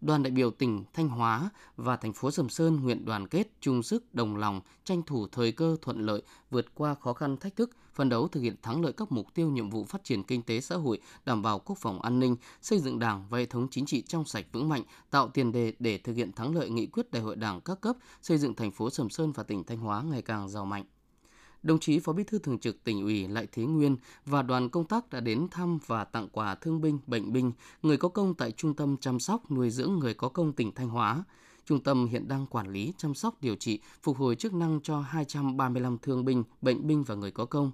đoàn 0.00 0.22
đại 0.22 0.30
biểu 0.30 0.50
tỉnh 0.50 0.84
Thanh 0.92 1.08
Hóa 1.08 1.50
và 1.76 1.96
thành 1.96 2.12
phố 2.12 2.30
Sầm 2.30 2.48
Sơn 2.48 2.76
nguyện 2.76 3.04
đoàn 3.04 3.28
kết, 3.28 3.50
chung 3.60 3.82
sức, 3.82 4.14
đồng 4.14 4.36
lòng 4.36 4.60
tranh 4.84 5.02
thủ 5.02 5.26
thời 5.32 5.52
cơ 5.52 5.76
thuận 5.82 6.00
lợi, 6.00 6.22
vượt 6.50 6.74
qua 6.74 6.94
khó 6.94 7.12
khăn, 7.12 7.36
thách 7.36 7.56
thức, 7.56 7.70
phấn 7.94 8.08
đấu 8.08 8.28
thực 8.28 8.40
hiện 8.40 8.54
thắng 8.62 8.82
lợi 8.82 8.92
các 8.92 9.12
mục 9.12 9.34
tiêu, 9.34 9.50
nhiệm 9.50 9.70
vụ 9.70 9.84
phát 9.84 10.04
triển 10.04 10.22
kinh 10.22 10.42
tế 10.42 10.60
xã 10.60 10.76
hội, 10.76 11.00
đảm 11.24 11.42
bảo 11.42 11.58
quốc 11.58 11.78
phòng 11.78 12.02
an 12.02 12.20
ninh, 12.20 12.36
xây 12.62 12.78
dựng 12.78 12.98
đảng 12.98 13.26
và 13.28 13.38
hệ 13.38 13.46
thống 13.46 13.68
chính 13.70 13.86
trị 13.86 14.02
trong 14.02 14.24
sạch 14.24 14.46
vững 14.52 14.68
mạnh, 14.68 14.82
tạo 15.10 15.28
tiền 15.28 15.52
đề 15.52 15.72
để 15.78 15.98
thực 15.98 16.16
hiện 16.16 16.32
thắng 16.32 16.54
lợi 16.54 16.70
nghị 16.70 16.86
quyết 16.86 17.10
đại 17.10 17.22
hội 17.22 17.36
đảng 17.36 17.60
các 17.60 17.80
cấp, 17.80 17.96
xây 18.22 18.38
dựng 18.38 18.54
thành 18.54 18.70
phố 18.70 18.90
Sầm 18.90 19.10
Sơn 19.10 19.32
và 19.32 19.42
tỉnh 19.42 19.64
Thanh 19.64 19.78
Hóa 19.78 20.02
ngày 20.02 20.22
càng 20.22 20.48
giàu 20.48 20.64
mạnh 20.64 20.84
đồng 21.62 21.78
chí 21.78 21.98
Phó 21.98 22.12
Bí 22.12 22.24
thư 22.24 22.38
Thường 22.38 22.58
trực 22.58 22.84
tỉnh 22.84 23.02
ủy 23.02 23.28
Lại 23.28 23.46
Thế 23.52 23.62
Nguyên 23.62 23.96
và 24.26 24.42
đoàn 24.42 24.68
công 24.68 24.84
tác 24.84 25.10
đã 25.10 25.20
đến 25.20 25.48
thăm 25.50 25.78
và 25.86 26.04
tặng 26.04 26.28
quà 26.32 26.54
thương 26.54 26.80
binh, 26.80 26.98
bệnh 27.06 27.32
binh, 27.32 27.52
người 27.82 27.96
có 27.96 28.08
công 28.08 28.34
tại 28.34 28.52
Trung 28.52 28.74
tâm 28.74 28.96
chăm 28.96 29.20
sóc 29.20 29.50
nuôi 29.50 29.70
dưỡng 29.70 29.98
người 29.98 30.14
có 30.14 30.28
công 30.28 30.52
tỉnh 30.52 30.72
Thanh 30.72 30.88
Hóa. 30.88 31.24
Trung 31.64 31.82
tâm 31.82 32.06
hiện 32.06 32.28
đang 32.28 32.46
quản 32.46 32.72
lý, 32.72 32.92
chăm 32.98 33.14
sóc, 33.14 33.34
điều 33.40 33.54
trị, 33.54 33.80
phục 34.02 34.16
hồi 34.16 34.36
chức 34.36 34.54
năng 34.54 34.80
cho 34.82 35.00
235 35.00 35.98
thương 36.02 36.24
binh, 36.24 36.44
bệnh 36.62 36.86
binh 36.86 37.04
và 37.04 37.14
người 37.14 37.30
có 37.30 37.44
công 37.44 37.72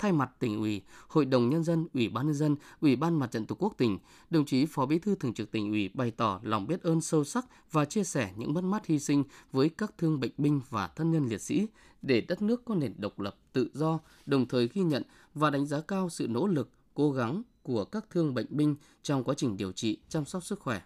thay 0.00 0.12
mặt 0.12 0.30
tỉnh 0.38 0.60
ủy, 0.60 0.82
Hội 1.08 1.24
đồng 1.24 1.50
nhân 1.50 1.64
dân, 1.64 1.86
Ủy 1.94 2.08
ban 2.08 2.26
nhân 2.26 2.34
dân, 2.34 2.56
Ủy 2.80 2.96
ban 2.96 3.18
Mặt 3.18 3.30
trận 3.30 3.46
Tổ 3.46 3.54
quốc 3.58 3.74
tỉnh, 3.78 3.98
đồng 4.30 4.44
chí 4.44 4.66
Phó 4.66 4.86
Bí 4.86 4.98
thư 4.98 5.14
Thường 5.14 5.34
trực 5.34 5.50
tỉnh 5.50 5.70
ủy 5.70 5.88
bày 5.94 6.10
tỏ 6.10 6.40
lòng 6.42 6.66
biết 6.66 6.82
ơn 6.82 7.00
sâu 7.00 7.24
sắc 7.24 7.46
và 7.70 7.84
chia 7.84 8.04
sẻ 8.04 8.32
những 8.36 8.54
mất 8.54 8.64
mát 8.64 8.86
hy 8.86 8.98
sinh 8.98 9.24
với 9.52 9.68
các 9.68 9.98
thương 9.98 10.20
bệnh 10.20 10.32
binh 10.38 10.60
và 10.70 10.88
thân 10.88 11.10
nhân 11.10 11.28
liệt 11.28 11.40
sĩ 11.40 11.66
để 12.02 12.20
đất 12.20 12.42
nước 12.42 12.64
có 12.64 12.74
nền 12.74 12.94
độc 12.98 13.20
lập, 13.20 13.36
tự 13.52 13.70
do, 13.74 13.98
đồng 14.26 14.48
thời 14.48 14.68
ghi 14.74 14.82
nhận 14.82 15.02
và 15.34 15.50
đánh 15.50 15.66
giá 15.66 15.80
cao 15.80 16.10
sự 16.10 16.28
nỗ 16.28 16.46
lực, 16.46 16.70
cố 16.94 17.12
gắng 17.12 17.42
của 17.62 17.84
các 17.84 18.10
thương 18.10 18.34
bệnh 18.34 18.46
binh 18.50 18.76
trong 19.02 19.24
quá 19.24 19.34
trình 19.34 19.56
điều 19.56 19.72
trị, 19.72 19.98
chăm 20.08 20.24
sóc 20.24 20.44
sức 20.44 20.60
khỏe. 20.60 20.82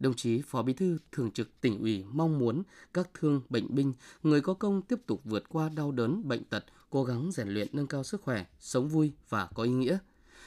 Đồng 0.00 0.14
chí 0.14 0.42
Phó 0.42 0.62
Bí 0.62 0.72
thư 0.72 0.98
Thường 1.12 1.30
trực 1.30 1.60
tỉnh 1.60 1.80
ủy 1.80 2.04
mong 2.12 2.38
muốn 2.38 2.62
các 2.94 3.10
thương 3.14 3.42
bệnh 3.48 3.74
binh, 3.74 3.92
người 4.22 4.40
có 4.40 4.54
công 4.54 4.82
tiếp 4.82 4.98
tục 5.06 5.20
vượt 5.24 5.48
qua 5.48 5.68
đau 5.68 5.92
đớn, 5.92 6.28
bệnh 6.28 6.44
tật, 6.44 6.64
cố 6.94 7.04
gắng 7.04 7.32
rèn 7.32 7.48
luyện 7.48 7.68
nâng 7.72 7.86
cao 7.86 8.04
sức 8.04 8.22
khỏe, 8.22 8.46
sống 8.60 8.88
vui 8.88 9.12
và 9.28 9.48
có 9.54 9.62
ý 9.62 9.70
nghĩa. 9.70 9.98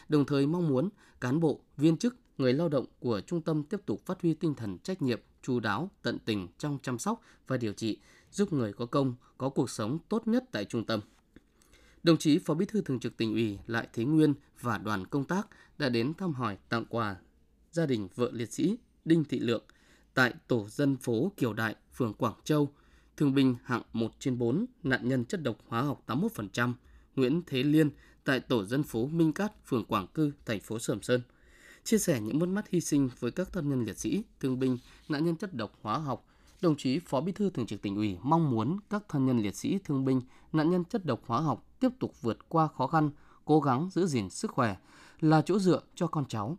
Đồng 0.10 0.26
thời 0.26 0.48
mong 0.48 0.68
muốn 0.68 0.90
cán 1.22 1.40
bộ, 1.40 1.62
viên 1.78 1.98
chức, 1.98 2.16
người 2.38 2.54
lao 2.54 2.70
động 2.70 2.86
của 3.00 3.22
trung 3.22 3.42
tâm 3.42 3.64
tiếp 3.64 3.82
tục 3.86 4.06
phát 4.06 4.22
huy 4.22 4.34
tinh 4.34 4.54
thần 4.56 4.78
trách 4.78 5.02
nhiệm, 5.02 5.20
chú 5.42 5.60
đáo, 5.60 5.92
tận 6.02 6.18
tình 6.26 6.48
trong 6.58 6.78
chăm 6.82 7.00
sóc 7.00 7.22
và 7.48 7.58
điều 7.58 7.74
trị, 7.74 8.00
giúp 8.32 8.54
người 8.54 8.74
có 8.74 8.86
công 8.86 9.16
có 9.38 9.50
cuộc 9.50 9.70
sống 9.70 10.00
tốt 10.10 10.28
nhất 10.28 10.44
tại 10.52 10.66
trung 10.66 10.86
tâm. 10.86 11.00
Đồng 12.04 12.18
chí 12.18 12.40
Phó 12.40 12.54
Bí 12.54 12.66
thư 12.66 12.82
Thường 12.82 13.00
trực 13.00 13.18
tỉnh 13.18 13.34
ủy 13.34 13.60
Lại 13.68 13.88
Thế 13.94 14.04
Nguyên 14.04 14.34
và 14.62 14.78
đoàn 14.78 15.06
công 15.08 15.26
tác 15.26 15.48
đã 15.78 15.90
đến 15.90 16.14
thăm 16.14 16.34
hỏi 16.34 16.58
tặng 16.70 16.86
quà 16.90 17.16
gia 17.72 17.86
đình 17.86 18.08
vợ 18.16 18.30
liệt 18.34 18.54
sĩ 18.54 18.78
Đinh 19.06 19.24
Thị 19.24 19.40
Lượng 19.40 19.64
tại 20.14 20.34
tổ 20.48 20.68
dân 20.70 20.98
phố 20.98 21.32
Kiều 21.38 21.54
Đại, 21.54 21.76
phường 21.94 22.14
Quảng 22.14 22.36
Châu, 22.44 22.74
thương 23.18 23.34
binh 23.34 23.56
hạng 23.64 23.82
1 23.94 24.12
trên 24.20 24.38
4, 24.38 24.66
nạn 24.84 25.08
nhân 25.08 25.26
chất 25.26 25.44
độc 25.44 25.58
hóa 25.68 25.82
học 25.82 26.04
81%, 26.08 26.74
Nguyễn 27.16 27.42
Thế 27.48 27.64
Liên 27.64 27.90
tại 28.24 28.40
tổ 28.40 28.66
dân 28.66 28.84
phố 28.84 29.08
Minh 29.08 29.34
Cát, 29.34 29.66
phường 29.66 29.86
Quảng 29.86 30.08
Cư, 30.08 30.32
thành 30.46 30.60
phố 30.60 30.80
Sầm 30.80 31.02
Sơn. 31.02 31.22
Chia 31.84 31.98
sẻ 31.98 32.22
những 32.22 32.40
mất 32.40 32.50
mát 32.50 32.70
hy 32.70 32.82
sinh 32.82 33.10
với 33.20 33.32
các 33.32 33.54
thân 33.54 33.70
nhân 33.70 33.86
liệt 33.86 33.98
sĩ, 33.98 34.24
thương 34.40 34.60
binh, 34.60 34.78
nạn 35.10 35.26
nhân 35.26 35.36
chất 35.36 35.54
độc 35.54 35.80
hóa 35.82 35.98
học, 35.98 36.26
đồng 36.62 36.76
chí 36.78 37.00
Phó 37.00 37.22
Bí 37.22 37.32
thư 37.32 37.50
Thường 37.50 37.66
trực 37.66 37.82
tỉnh 37.82 37.96
ủy 37.96 38.18
mong 38.24 38.52
muốn 38.52 38.78
các 38.90 39.04
thân 39.10 39.26
nhân 39.26 39.40
liệt 39.40 39.56
sĩ, 39.56 39.80
thương 39.84 40.06
binh, 40.06 40.22
nạn 40.54 40.72
nhân 40.72 40.84
chất 40.84 41.06
độc 41.06 41.22
hóa 41.26 41.42
học 41.42 41.66
tiếp 41.80 41.90
tục 42.00 42.22
vượt 42.22 42.50
qua 42.50 42.68
khó 42.68 42.88
khăn, 42.88 43.10
cố 43.46 43.60
gắng 43.60 43.90
giữ 43.92 44.06
gìn 44.08 44.30
sức 44.30 44.52
khỏe, 44.52 44.76
là 45.20 45.42
chỗ 45.42 45.60
dựa 45.60 45.82
cho 45.96 46.08
con 46.08 46.26
cháu, 46.26 46.58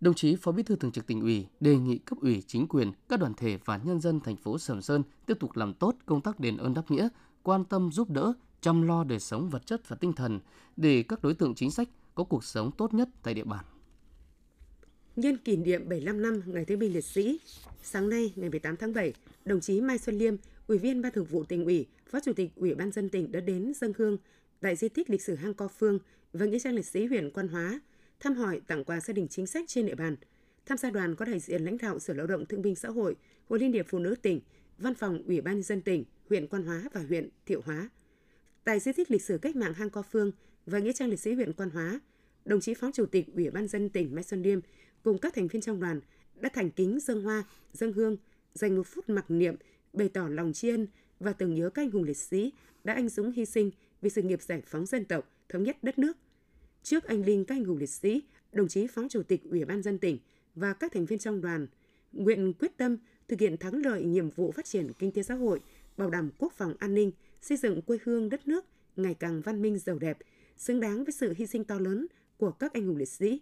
Đồng 0.00 0.14
chí 0.14 0.36
Phó 0.36 0.52
Bí 0.52 0.62
thư 0.62 0.76
Thường 0.76 0.92
trực 0.92 1.06
tỉnh 1.06 1.20
ủy 1.20 1.46
đề 1.60 1.76
nghị 1.76 1.98
cấp 1.98 2.18
ủy 2.20 2.42
chính 2.46 2.68
quyền, 2.68 2.92
các 3.08 3.20
đoàn 3.20 3.34
thể 3.34 3.58
và 3.64 3.80
nhân 3.84 4.00
dân 4.00 4.20
thành 4.20 4.36
phố 4.36 4.58
Sầm 4.58 4.82
Sơn 4.82 5.02
tiếp 5.26 5.36
tục 5.40 5.56
làm 5.56 5.74
tốt 5.74 5.96
công 6.06 6.20
tác 6.20 6.40
đền 6.40 6.56
ơn 6.56 6.74
đáp 6.74 6.90
nghĩa, 6.90 7.08
quan 7.42 7.64
tâm 7.64 7.92
giúp 7.92 8.10
đỡ, 8.10 8.32
chăm 8.60 8.82
lo 8.82 9.04
đời 9.04 9.20
sống 9.20 9.50
vật 9.50 9.66
chất 9.66 9.88
và 9.88 9.96
tinh 9.96 10.12
thần 10.12 10.40
để 10.76 11.02
các 11.02 11.22
đối 11.22 11.34
tượng 11.34 11.54
chính 11.54 11.70
sách 11.70 11.88
có 12.14 12.24
cuộc 12.24 12.44
sống 12.44 12.70
tốt 12.78 12.94
nhất 12.94 13.08
tại 13.22 13.34
địa 13.34 13.44
bàn. 13.44 13.64
Nhân 15.16 15.36
kỷ 15.36 15.56
niệm 15.56 15.88
75 15.88 16.22
năm 16.22 16.42
Ngày 16.46 16.64
Thương 16.64 16.78
binh 16.78 16.92
Liệt 16.92 17.04
sĩ, 17.04 17.40
sáng 17.82 18.08
nay 18.08 18.32
ngày 18.36 18.50
18 18.50 18.76
tháng 18.76 18.92
7, 18.92 19.12
đồng 19.44 19.60
chí 19.60 19.80
Mai 19.80 19.98
Xuân 19.98 20.18
Liêm, 20.18 20.34
Ủy 20.66 20.78
viên 20.78 21.02
Ban 21.02 21.12
Thường 21.12 21.24
vụ 21.24 21.44
tỉnh 21.44 21.64
ủy, 21.64 21.86
Phó 22.10 22.20
Chủ 22.20 22.32
tịch 22.32 22.50
Ủy 22.56 22.74
ban 22.74 22.92
dân 22.92 23.08
tỉnh 23.08 23.32
đã 23.32 23.40
đến 23.40 23.72
dân 23.74 23.92
hương 23.98 24.16
tại 24.60 24.76
di 24.76 24.88
tích 24.88 25.10
lịch 25.10 25.22
sử 25.22 25.34
Hang 25.34 25.54
Co 25.54 25.68
Phương 25.68 25.98
và 26.32 26.46
nghĩa 26.46 26.58
trang 26.58 26.74
liệt 26.74 26.86
sĩ 26.86 27.06
huyện 27.06 27.30
Quan 27.30 27.48
Hóa 27.48 27.80
thăm 28.20 28.34
hỏi 28.34 28.60
tặng 28.66 28.84
quà 28.84 29.00
gia 29.00 29.12
đình 29.12 29.28
chính 29.28 29.46
sách 29.46 29.64
trên 29.68 29.86
địa 29.86 29.94
bàn. 29.94 30.16
Tham 30.66 30.78
gia 30.78 30.90
đoàn 30.90 31.14
có 31.14 31.24
đại 31.24 31.38
diện 31.38 31.64
lãnh 31.64 31.78
đạo 31.78 31.98
Sở 31.98 32.14
Lao 32.14 32.26
động 32.26 32.46
Thương 32.46 32.62
binh 32.62 32.74
Xã 32.74 32.88
hội, 32.88 33.16
Hội 33.48 33.58
Liên 33.58 33.72
hiệp 33.72 33.86
Phụ 33.88 33.98
nữ 33.98 34.14
tỉnh, 34.22 34.40
Văn 34.78 34.94
phòng 34.94 35.22
Ủy 35.26 35.40
ban 35.40 35.54
nhân 35.54 35.62
dân 35.62 35.82
tỉnh, 35.82 36.04
huyện 36.28 36.46
Quan 36.46 36.62
Hóa 36.62 36.82
và 36.92 37.00
huyện 37.00 37.28
Thiệu 37.46 37.62
Hóa. 37.64 37.88
Tại 38.64 38.80
di 38.80 38.92
tích 38.92 39.10
lịch 39.10 39.22
sử 39.22 39.38
cách 39.38 39.56
mạng 39.56 39.74
Hang 39.74 39.90
Co 39.90 40.02
Phương 40.02 40.32
và 40.66 40.78
nghĩa 40.78 40.92
trang 40.92 41.08
liệt 41.08 41.20
sĩ 41.20 41.34
huyện 41.34 41.52
Quan 41.52 41.70
Hóa, 41.70 42.00
đồng 42.44 42.60
chí 42.60 42.74
Phó 42.74 42.90
Chủ 42.94 43.06
tịch 43.06 43.26
Ủy 43.34 43.50
ban 43.50 43.68
dân 43.68 43.88
tỉnh 43.88 44.14
Mai 44.14 44.24
Xuân 44.24 44.42
Liêm 44.42 44.60
cùng 45.02 45.18
các 45.18 45.34
thành 45.34 45.48
viên 45.48 45.62
trong 45.62 45.80
đoàn 45.80 46.00
đã 46.40 46.48
thành 46.54 46.70
kính 46.70 46.98
dâng 47.00 47.22
hoa, 47.22 47.44
dâng 47.72 47.92
hương, 47.92 48.16
dành 48.54 48.76
một 48.76 48.86
phút 48.86 49.08
mặc 49.08 49.24
niệm 49.28 49.56
bày 49.92 50.08
tỏ 50.08 50.28
lòng 50.28 50.52
tri 50.52 50.68
ân 50.68 50.86
và 51.20 51.32
tưởng 51.32 51.54
nhớ 51.54 51.70
các 51.70 51.82
anh 51.82 51.90
hùng 51.90 52.02
liệt 52.02 52.16
sĩ 52.16 52.52
đã 52.84 52.94
anh 52.94 53.08
dũng 53.08 53.32
hy 53.32 53.44
sinh 53.44 53.70
vì 54.02 54.10
sự 54.10 54.22
nghiệp 54.22 54.42
giải 54.42 54.62
phóng 54.66 54.86
dân 54.86 55.04
tộc, 55.04 55.28
thống 55.48 55.62
nhất 55.62 55.76
đất 55.82 55.98
nước– 55.98 56.16
Trước 56.82 57.04
anh 57.04 57.24
linh 57.24 57.44
các 57.44 57.54
anh 57.54 57.64
hùng 57.64 57.78
liệt 57.78 57.90
sĩ, 57.90 58.22
đồng 58.52 58.68
chí 58.68 58.86
Phó 58.86 59.02
Chủ 59.08 59.22
tịch 59.22 59.42
Ủy 59.50 59.64
ban 59.64 59.82
dân 59.82 59.98
tỉnh 59.98 60.18
và 60.54 60.72
các 60.72 60.92
thành 60.92 61.06
viên 61.06 61.18
trong 61.18 61.40
đoàn 61.40 61.66
nguyện 62.12 62.52
quyết 62.52 62.76
tâm 62.76 62.96
thực 63.28 63.40
hiện 63.40 63.56
thắng 63.56 63.84
lợi 63.84 64.04
nhiệm 64.04 64.30
vụ 64.30 64.52
phát 64.52 64.64
triển 64.64 64.92
kinh 64.98 65.12
tế 65.12 65.22
xã 65.22 65.34
hội, 65.34 65.60
bảo 65.96 66.10
đảm 66.10 66.30
quốc 66.38 66.52
phòng 66.52 66.74
an 66.78 66.94
ninh, 66.94 67.12
xây 67.40 67.56
dựng 67.56 67.82
quê 67.82 67.98
hương 68.04 68.28
đất 68.28 68.48
nước 68.48 68.64
ngày 68.96 69.14
càng 69.14 69.40
văn 69.40 69.62
minh 69.62 69.78
giàu 69.78 69.98
đẹp, 69.98 70.18
xứng 70.56 70.80
đáng 70.80 71.04
với 71.04 71.12
sự 71.12 71.34
hy 71.36 71.46
sinh 71.46 71.64
to 71.64 71.78
lớn 71.78 72.06
của 72.36 72.50
các 72.50 72.72
anh 72.72 72.86
hùng 72.86 72.96
liệt 72.96 73.08
sĩ. 73.08 73.40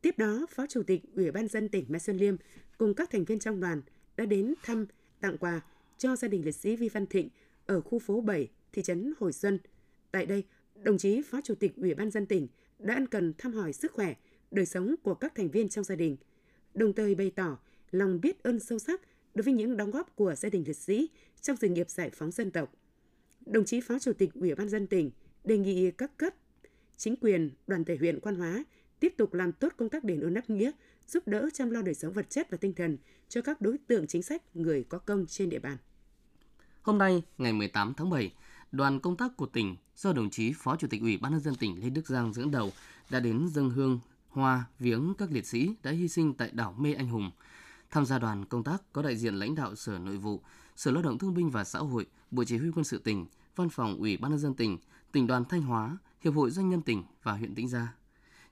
Tiếp 0.00 0.18
đó, 0.18 0.46
Phó 0.50 0.66
Chủ 0.66 0.82
tịch 0.82 1.02
Ủy 1.14 1.30
ban 1.30 1.48
dân 1.48 1.68
tỉnh 1.68 1.84
Mai 1.88 2.00
Xuân 2.00 2.16
Liêm 2.16 2.36
cùng 2.78 2.94
các 2.94 3.10
thành 3.10 3.24
viên 3.24 3.38
trong 3.38 3.60
đoàn 3.60 3.82
đã 4.16 4.26
đến 4.26 4.54
thăm, 4.62 4.86
tặng 5.20 5.38
quà 5.38 5.60
cho 5.98 6.16
gia 6.16 6.28
đình 6.28 6.44
liệt 6.44 6.54
sĩ 6.54 6.76
Vi 6.76 6.88
Văn 6.88 7.06
Thịnh 7.06 7.28
ở 7.66 7.80
khu 7.80 7.98
phố 7.98 8.20
7, 8.20 8.48
thị 8.72 8.82
trấn 8.82 9.12
Hồi 9.18 9.32
Xuân. 9.32 9.58
Tại 10.10 10.26
đây, 10.26 10.44
đồng 10.82 10.98
chí 10.98 11.22
Phó 11.22 11.40
Chủ 11.44 11.54
tịch 11.54 11.76
Ủy 11.76 11.94
ban 11.94 12.10
dân 12.10 12.26
tỉnh 12.26 12.48
đã 12.78 12.94
ân 12.94 13.06
cần 13.06 13.32
thăm 13.38 13.52
hỏi 13.52 13.72
sức 13.72 13.92
khỏe, 13.92 14.14
đời 14.50 14.66
sống 14.66 14.94
của 15.02 15.14
các 15.14 15.34
thành 15.34 15.50
viên 15.50 15.68
trong 15.68 15.84
gia 15.84 15.96
đình, 15.96 16.16
đồng 16.74 16.92
thời 16.92 17.14
bày 17.14 17.30
tỏ 17.30 17.58
lòng 17.90 18.20
biết 18.20 18.42
ơn 18.42 18.60
sâu 18.60 18.78
sắc 18.78 19.00
đối 19.34 19.42
với 19.42 19.54
những 19.54 19.76
đóng 19.76 19.90
góp 19.90 20.16
của 20.16 20.34
gia 20.34 20.48
đình 20.48 20.64
liệt 20.66 20.76
sĩ 20.76 21.10
trong 21.40 21.56
sự 21.56 21.68
nghiệp 21.68 21.90
giải 21.90 22.10
phóng 22.10 22.30
dân 22.30 22.50
tộc. 22.50 22.72
Đồng 23.46 23.64
chí 23.64 23.80
Phó 23.80 23.98
Chủ 23.98 24.12
tịch 24.12 24.30
Ủy 24.34 24.54
ban 24.54 24.68
dân 24.68 24.86
tỉnh 24.86 25.10
đề 25.44 25.58
nghị 25.58 25.90
các 25.90 26.16
cấp, 26.16 26.34
chính 26.96 27.16
quyền, 27.16 27.50
đoàn 27.66 27.84
thể 27.84 27.96
huyện 27.96 28.20
Quan 28.20 28.34
Hóa 28.34 28.64
tiếp 29.00 29.14
tục 29.16 29.34
làm 29.34 29.52
tốt 29.52 29.72
công 29.76 29.88
tác 29.88 30.04
đền 30.04 30.20
ơn 30.20 30.34
đáp 30.34 30.50
nghĩa, 30.50 30.70
giúp 31.06 31.28
đỡ 31.28 31.48
chăm 31.52 31.70
lo 31.70 31.82
đời 31.82 31.94
sống 31.94 32.12
vật 32.12 32.30
chất 32.30 32.50
và 32.50 32.56
tinh 32.56 32.74
thần 32.74 32.98
cho 33.28 33.42
các 33.42 33.60
đối 33.60 33.78
tượng 33.78 34.06
chính 34.06 34.22
sách, 34.22 34.56
người 34.56 34.84
có 34.88 34.98
công 34.98 35.26
trên 35.26 35.50
địa 35.50 35.58
bàn. 35.58 35.76
Hôm 36.82 36.98
nay, 36.98 37.22
ngày 37.38 37.52
18 37.52 37.94
tháng 37.96 38.10
7, 38.10 38.32
đoàn 38.72 39.00
công 39.00 39.16
tác 39.16 39.36
của 39.36 39.46
tỉnh 39.46 39.76
do 39.96 40.12
đồng 40.12 40.30
chí 40.30 40.52
Phó 40.52 40.76
Chủ 40.76 40.88
tịch 40.88 41.00
Ủy 41.00 41.16
ban 41.16 41.32
nhân 41.32 41.40
dân 41.40 41.54
tỉnh 41.54 41.80
Lê 41.80 41.90
Đức 41.90 42.06
Giang 42.06 42.32
dẫn 42.32 42.50
đầu 42.50 42.72
đã 43.10 43.20
đến 43.20 43.48
dân 43.48 43.70
hương 43.70 44.00
hoa 44.28 44.64
viếng 44.78 45.14
các 45.18 45.32
liệt 45.32 45.46
sĩ 45.46 45.74
đã 45.82 45.90
hy 45.90 46.08
sinh 46.08 46.34
tại 46.34 46.50
đảo 46.52 46.74
Mê 46.78 46.92
Anh 46.94 47.08
Hùng. 47.08 47.30
Tham 47.90 48.06
gia 48.06 48.18
đoàn 48.18 48.44
công 48.44 48.64
tác 48.64 48.92
có 48.92 49.02
đại 49.02 49.16
diện 49.16 49.34
lãnh 49.34 49.54
đạo 49.54 49.74
Sở 49.74 49.98
Nội 49.98 50.16
vụ, 50.16 50.42
Sở 50.76 50.90
Lao 50.90 51.02
động 51.02 51.18
Thương 51.18 51.34
binh 51.34 51.50
và 51.50 51.64
Xã 51.64 51.78
hội, 51.78 52.06
Bộ 52.30 52.44
Chỉ 52.44 52.56
huy 52.56 52.70
quân 52.74 52.84
sự 52.84 52.98
tỉnh, 52.98 53.26
Văn 53.56 53.68
phòng 53.68 53.96
Ủy 53.98 54.16
ban 54.16 54.30
nhân 54.30 54.40
dân 54.40 54.54
tỉnh, 54.54 54.78
Tỉnh 55.12 55.26
đoàn 55.26 55.44
Thanh 55.44 55.62
Hóa, 55.62 55.98
Hiệp 56.20 56.34
hội 56.34 56.50
Doanh 56.50 56.68
nhân 56.68 56.82
tỉnh 56.82 57.02
và 57.22 57.32
huyện 57.32 57.54
Tĩnh 57.54 57.68
Gia. 57.68 57.94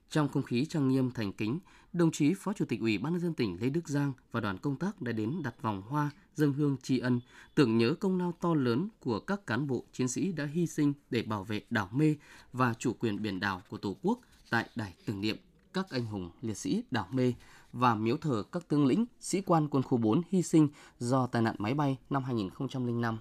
Trong 0.09 0.29
không 0.29 0.43
khí 0.43 0.65
trang 0.65 0.87
nghiêm 0.87 1.11
thành 1.11 1.33
kính, 1.33 1.59
đồng 1.93 2.11
chí 2.11 2.33
Phó 2.33 2.53
Chủ 2.53 2.65
tịch 2.65 2.79
Ủy 2.79 2.97
ban 2.97 3.13
nhân 3.13 3.21
dân 3.21 3.33
tỉnh 3.33 3.57
Lê 3.61 3.69
Đức 3.69 3.87
Giang 3.87 4.13
và 4.31 4.39
đoàn 4.39 4.57
công 4.57 4.75
tác 4.75 5.01
đã 5.01 5.11
đến 5.11 5.41
đặt 5.43 5.61
vòng 5.61 5.81
hoa 5.81 6.09
dâng 6.35 6.53
hương 6.53 6.77
tri 6.83 6.99
ân, 6.99 7.19
tưởng 7.55 7.77
nhớ 7.77 7.93
công 7.99 8.17
lao 8.17 8.33
to 8.41 8.53
lớn 8.53 8.89
của 8.99 9.19
các 9.19 9.47
cán 9.47 9.67
bộ 9.67 9.83
chiến 9.93 10.07
sĩ 10.07 10.31
đã 10.31 10.45
hy 10.45 10.67
sinh 10.67 10.93
để 11.09 11.21
bảo 11.21 11.43
vệ 11.43 11.61
đảo 11.69 11.89
mê 11.91 12.15
và 12.53 12.73
chủ 12.79 12.93
quyền 12.93 13.21
biển 13.21 13.39
đảo 13.39 13.61
của 13.69 13.77
Tổ 13.77 13.95
quốc 14.01 14.19
tại 14.49 14.69
đài 14.75 14.93
tưởng 15.05 15.21
niệm 15.21 15.37
các 15.73 15.89
anh 15.89 16.05
hùng 16.05 16.29
liệt 16.41 16.57
sĩ 16.57 16.83
đảo 16.91 17.07
mê 17.11 17.33
và 17.73 17.95
miếu 17.95 18.17
thờ 18.17 18.43
các 18.51 18.67
tướng 18.67 18.85
lĩnh, 18.85 19.05
sĩ 19.19 19.41
quan 19.41 19.67
quân 19.67 19.83
khu 19.83 19.97
4 19.97 20.21
hy 20.29 20.41
sinh 20.41 20.67
do 20.99 21.27
tai 21.27 21.41
nạn 21.41 21.55
máy 21.57 21.73
bay 21.73 21.97
năm 22.09 22.23
2005. 22.23 23.19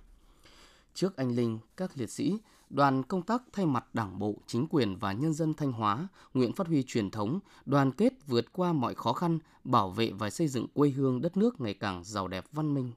Trước 0.95 1.17
anh 1.17 1.37
linh 1.37 1.59
các 1.77 1.91
liệt 1.95 2.11
sĩ, 2.11 2.39
đoàn 2.71 3.03
công 3.03 3.23
tác 3.23 3.43
thay 3.53 3.67
mặt 3.67 3.95
Đảng 3.95 4.19
bộ, 4.19 4.35
chính 4.47 4.67
quyền 4.71 4.97
và 4.97 5.13
nhân 5.13 5.33
dân 5.33 5.55
Thanh 5.55 5.73
Hóa 5.73 6.09
nguyện 6.35 6.53
phát 6.53 6.67
huy 6.67 6.83
truyền 6.83 7.11
thống, 7.11 7.41
đoàn 7.67 7.93
kết 7.93 8.13
vượt 8.27 8.53
qua 8.53 8.73
mọi 8.73 8.95
khó 8.95 9.13
khăn, 9.13 9.39
bảo 9.65 9.91
vệ 9.91 10.11
và 10.11 10.31
xây 10.31 10.49
dựng 10.49 10.67
quê 10.75 10.89
hương 10.89 11.21
đất 11.21 11.37
nước 11.37 11.61
ngày 11.61 11.75
càng 11.75 12.05
giàu 12.05 12.29
đẹp 12.29 12.45
văn 12.53 12.75
minh. 12.75 12.93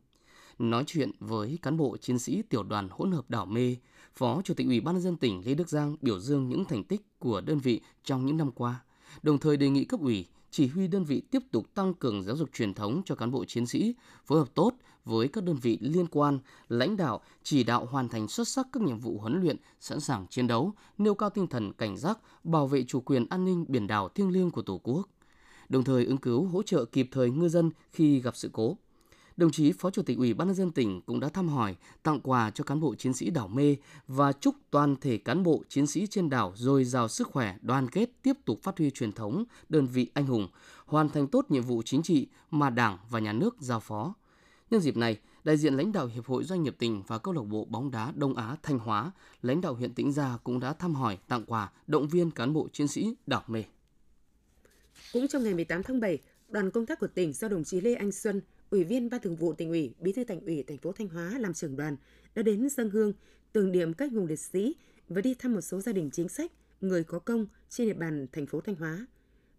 Nói 0.59 0.83
chuyện 0.87 1.11
với 1.19 1.59
cán 1.61 1.77
bộ 1.77 1.97
chiến 1.97 2.19
sĩ 2.19 2.41
tiểu 2.41 2.63
đoàn 2.63 2.87
hỗn 2.91 3.11
hợp 3.11 3.29
đảo 3.29 3.45
Mê, 3.45 3.75
Phó 4.15 4.41
Chủ 4.41 4.53
tịch 4.53 4.67
Ủy 4.67 4.81
ban 4.81 4.95
nhân 4.95 5.01
dân 5.01 5.17
tỉnh 5.17 5.41
Lê 5.45 5.53
Đức 5.53 5.69
Giang 5.69 5.95
biểu 6.01 6.19
dương 6.19 6.49
những 6.49 6.65
thành 6.65 6.83
tích 6.83 7.01
của 7.19 7.41
đơn 7.41 7.59
vị 7.59 7.81
trong 8.03 8.25
những 8.25 8.37
năm 8.37 8.51
qua, 8.51 8.83
đồng 9.23 9.37
thời 9.37 9.57
đề 9.57 9.69
nghị 9.69 9.85
cấp 9.85 9.99
ủy, 9.99 10.25
chỉ 10.51 10.67
huy 10.67 10.87
đơn 10.87 11.03
vị 11.03 11.21
tiếp 11.31 11.39
tục 11.51 11.65
tăng 11.73 11.93
cường 11.93 12.23
giáo 12.23 12.35
dục 12.35 12.49
truyền 12.53 12.73
thống 12.73 13.01
cho 13.05 13.15
cán 13.15 13.31
bộ 13.31 13.45
chiến 13.45 13.67
sĩ, 13.67 13.95
phối 14.25 14.39
hợp 14.39 14.55
tốt 14.55 14.71
với 15.05 15.27
các 15.27 15.43
đơn 15.43 15.55
vị 15.55 15.77
liên 15.81 16.07
quan, 16.07 16.39
lãnh 16.69 16.97
đạo, 16.97 17.21
chỉ 17.43 17.63
đạo 17.63 17.85
hoàn 17.85 18.09
thành 18.09 18.27
xuất 18.27 18.47
sắc 18.47 18.67
các 18.71 18.83
nhiệm 18.83 18.99
vụ 18.99 19.17
huấn 19.19 19.41
luyện, 19.41 19.57
sẵn 19.79 19.99
sàng 19.99 20.27
chiến 20.29 20.47
đấu, 20.47 20.73
nêu 20.97 21.15
cao 21.15 21.29
tinh 21.29 21.47
thần 21.47 21.73
cảnh 21.73 21.97
giác, 21.97 22.19
bảo 22.43 22.67
vệ 22.67 22.83
chủ 22.83 23.01
quyền 23.01 23.25
an 23.29 23.45
ninh 23.45 23.65
biển 23.67 23.87
đảo 23.87 24.09
thiêng 24.09 24.31
liêng 24.31 24.51
của 24.51 24.61
Tổ 24.61 24.81
quốc. 24.83 25.09
Đồng 25.69 25.83
thời 25.83 26.05
ứng 26.05 26.17
cứu 26.17 26.45
hỗ 26.45 26.63
trợ 26.63 26.85
kịp 26.85 27.07
thời 27.11 27.29
ngư 27.29 27.49
dân 27.49 27.71
khi 27.91 28.21
gặp 28.21 28.35
sự 28.35 28.49
cố. 28.53 28.77
Đồng 29.37 29.51
chí 29.51 29.71
Phó 29.71 29.89
Chủ 29.89 30.01
tịch 30.01 30.17
Ủy 30.17 30.33
ban 30.33 30.47
nhân 30.47 30.55
dân 30.55 30.71
tỉnh 30.71 31.01
cũng 31.01 31.19
đã 31.19 31.29
thăm 31.29 31.49
hỏi, 31.49 31.75
tặng 32.03 32.19
quà 32.23 32.51
cho 32.51 32.63
cán 32.63 32.79
bộ 32.79 32.95
chiến 32.95 33.13
sĩ 33.13 33.29
đảo 33.29 33.47
Mê 33.47 33.75
và 34.07 34.31
chúc 34.31 34.55
toàn 34.71 34.95
thể 35.01 35.17
cán 35.17 35.43
bộ 35.43 35.63
chiến 35.69 35.87
sĩ 35.87 36.07
trên 36.07 36.29
đảo 36.29 36.53
dồi 36.55 36.83
dào 36.85 37.07
sức 37.07 37.27
khỏe, 37.27 37.55
đoàn 37.61 37.89
kết 37.89 38.09
tiếp 38.21 38.33
tục 38.45 38.59
phát 38.63 38.77
huy 38.77 38.91
truyền 38.91 39.11
thống 39.11 39.43
đơn 39.69 39.87
vị 39.87 40.11
anh 40.13 40.25
hùng, 40.25 40.47
hoàn 40.85 41.09
thành 41.09 41.27
tốt 41.27 41.45
nhiệm 41.49 41.63
vụ 41.63 41.81
chính 41.85 42.03
trị 42.03 42.27
mà 42.51 42.69
Đảng 42.69 42.97
và 43.09 43.19
Nhà 43.19 43.33
nước 43.33 43.55
giao 43.59 43.79
phó. 43.79 44.13
Nhân 44.71 44.81
dịp 44.81 44.97
này, 44.97 45.19
đại 45.43 45.57
diện 45.57 45.73
lãnh 45.73 45.91
đạo 45.91 46.07
Hiệp 46.07 46.25
hội 46.25 46.43
Doanh 46.43 46.63
nghiệp 46.63 46.75
tỉnh 46.79 47.03
và 47.07 47.17
câu 47.17 47.33
lạc 47.33 47.41
bộ 47.41 47.65
bóng 47.65 47.91
đá 47.91 48.13
Đông 48.15 48.35
Á 48.35 48.55
Thanh 48.63 48.79
Hóa, 48.79 49.11
lãnh 49.41 49.61
đạo 49.61 49.73
huyện 49.73 49.93
Tĩnh 49.93 50.11
Gia 50.11 50.37
cũng 50.43 50.59
đã 50.59 50.73
thăm 50.73 50.95
hỏi, 50.95 51.17
tặng 51.27 51.43
quà, 51.47 51.71
động 51.87 52.07
viên 52.07 52.31
cán 52.31 52.53
bộ 52.53 52.67
chiến 52.73 52.87
sĩ 52.87 53.15
đảo 53.27 53.43
Mê. 53.47 53.63
Cũng 55.13 55.27
trong 55.27 55.43
ngày 55.43 55.53
18 55.53 55.83
tháng 55.83 55.99
7, 55.99 56.17
đoàn 56.49 56.71
công 56.71 56.85
tác 56.85 56.99
của 56.99 57.07
tỉnh 57.07 57.33
do 57.33 57.47
đồng 57.47 57.63
chí 57.63 57.81
Lê 57.81 57.93
Anh 57.95 58.11
Xuân, 58.11 58.41
Ủy 58.69 58.83
viên 58.83 59.09
Ban 59.09 59.21
Thường 59.21 59.35
vụ 59.35 59.53
tỉnh 59.53 59.69
ủy, 59.69 59.93
Bí 59.99 60.11
thư 60.11 60.23
Thành 60.23 60.39
ủy 60.39 60.63
thành 60.63 60.77
phố 60.77 60.91
Thanh 60.91 61.07
Hóa 61.07 61.33
làm 61.39 61.53
trưởng 61.53 61.75
đoàn 61.75 61.97
đã 62.35 62.41
đến 62.41 62.69
dân 62.69 62.89
hương 62.89 63.13
tưởng 63.53 63.71
niệm 63.71 63.93
các 63.93 64.11
hùng 64.11 64.25
liệt 64.25 64.39
sĩ 64.39 64.75
và 65.09 65.21
đi 65.21 65.33
thăm 65.33 65.53
một 65.53 65.61
số 65.61 65.81
gia 65.81 65.91
đình 65.91 66.09
chính 66.13 66.29
sách, 66.29 66.51
người 66.81 67.03
có 67.03 67.19
công 67.19 67.45
trên 67.69 67.87
địa 67.87 67.93
bàn 67.93 68.27
thành 68.31 68.45
phố 68.45 68.61
Thanh 68.61 68.75
Hóa. 68.75 69.07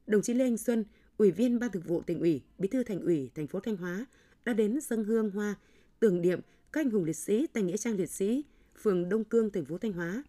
Đồng 0.06 0.22
chí 0.22 0.34
Lê 0.34 0.44
Anh 0.44 0.58
Xuân, 0.58 0.84
Ủy 1.18 1.30
viên 1.30 1.58
Ban 1.58 1.70
Thường 1.70 1.82
vụ 1.86 2.02
tỉnh 2.02 2.20
ủy, 2.20 2.42
Bí 2.58 2.68
thư 2.68 2.82
Thành 2.82 3.00
ủy 3.00 3.30
thành 3.34 3.46
phố 3.46 3.60
Thanh 3.60 3.76
Hóa 3.76 4.06
đã 4.44 4.52
đến 4.52 4.80
dân 4.80 5.04
hương 5.04 5.30
hoa 5.30 5.54
tưởng 6.00 6.20
niệm 6.20 6.40
các 6.72 6.80
anh 6.80 6.90
hùng 6.90 7.04
liệt 7.04 7.16
sĩ 7.16 7.46
tại 7.46 7.62
nghĩa 7.62 7.76
trang 7.76 7.96
liệt 7.96 8.10
sĩ, 8.10 8.44
phường 8.82 9.08
Đông 9.08 9.24
Cương, 9.24 9.50
thành 9.50 9.64
phố 9.64 9.78
Thanh 9.78 9.92
Hóa. 9.92 10.24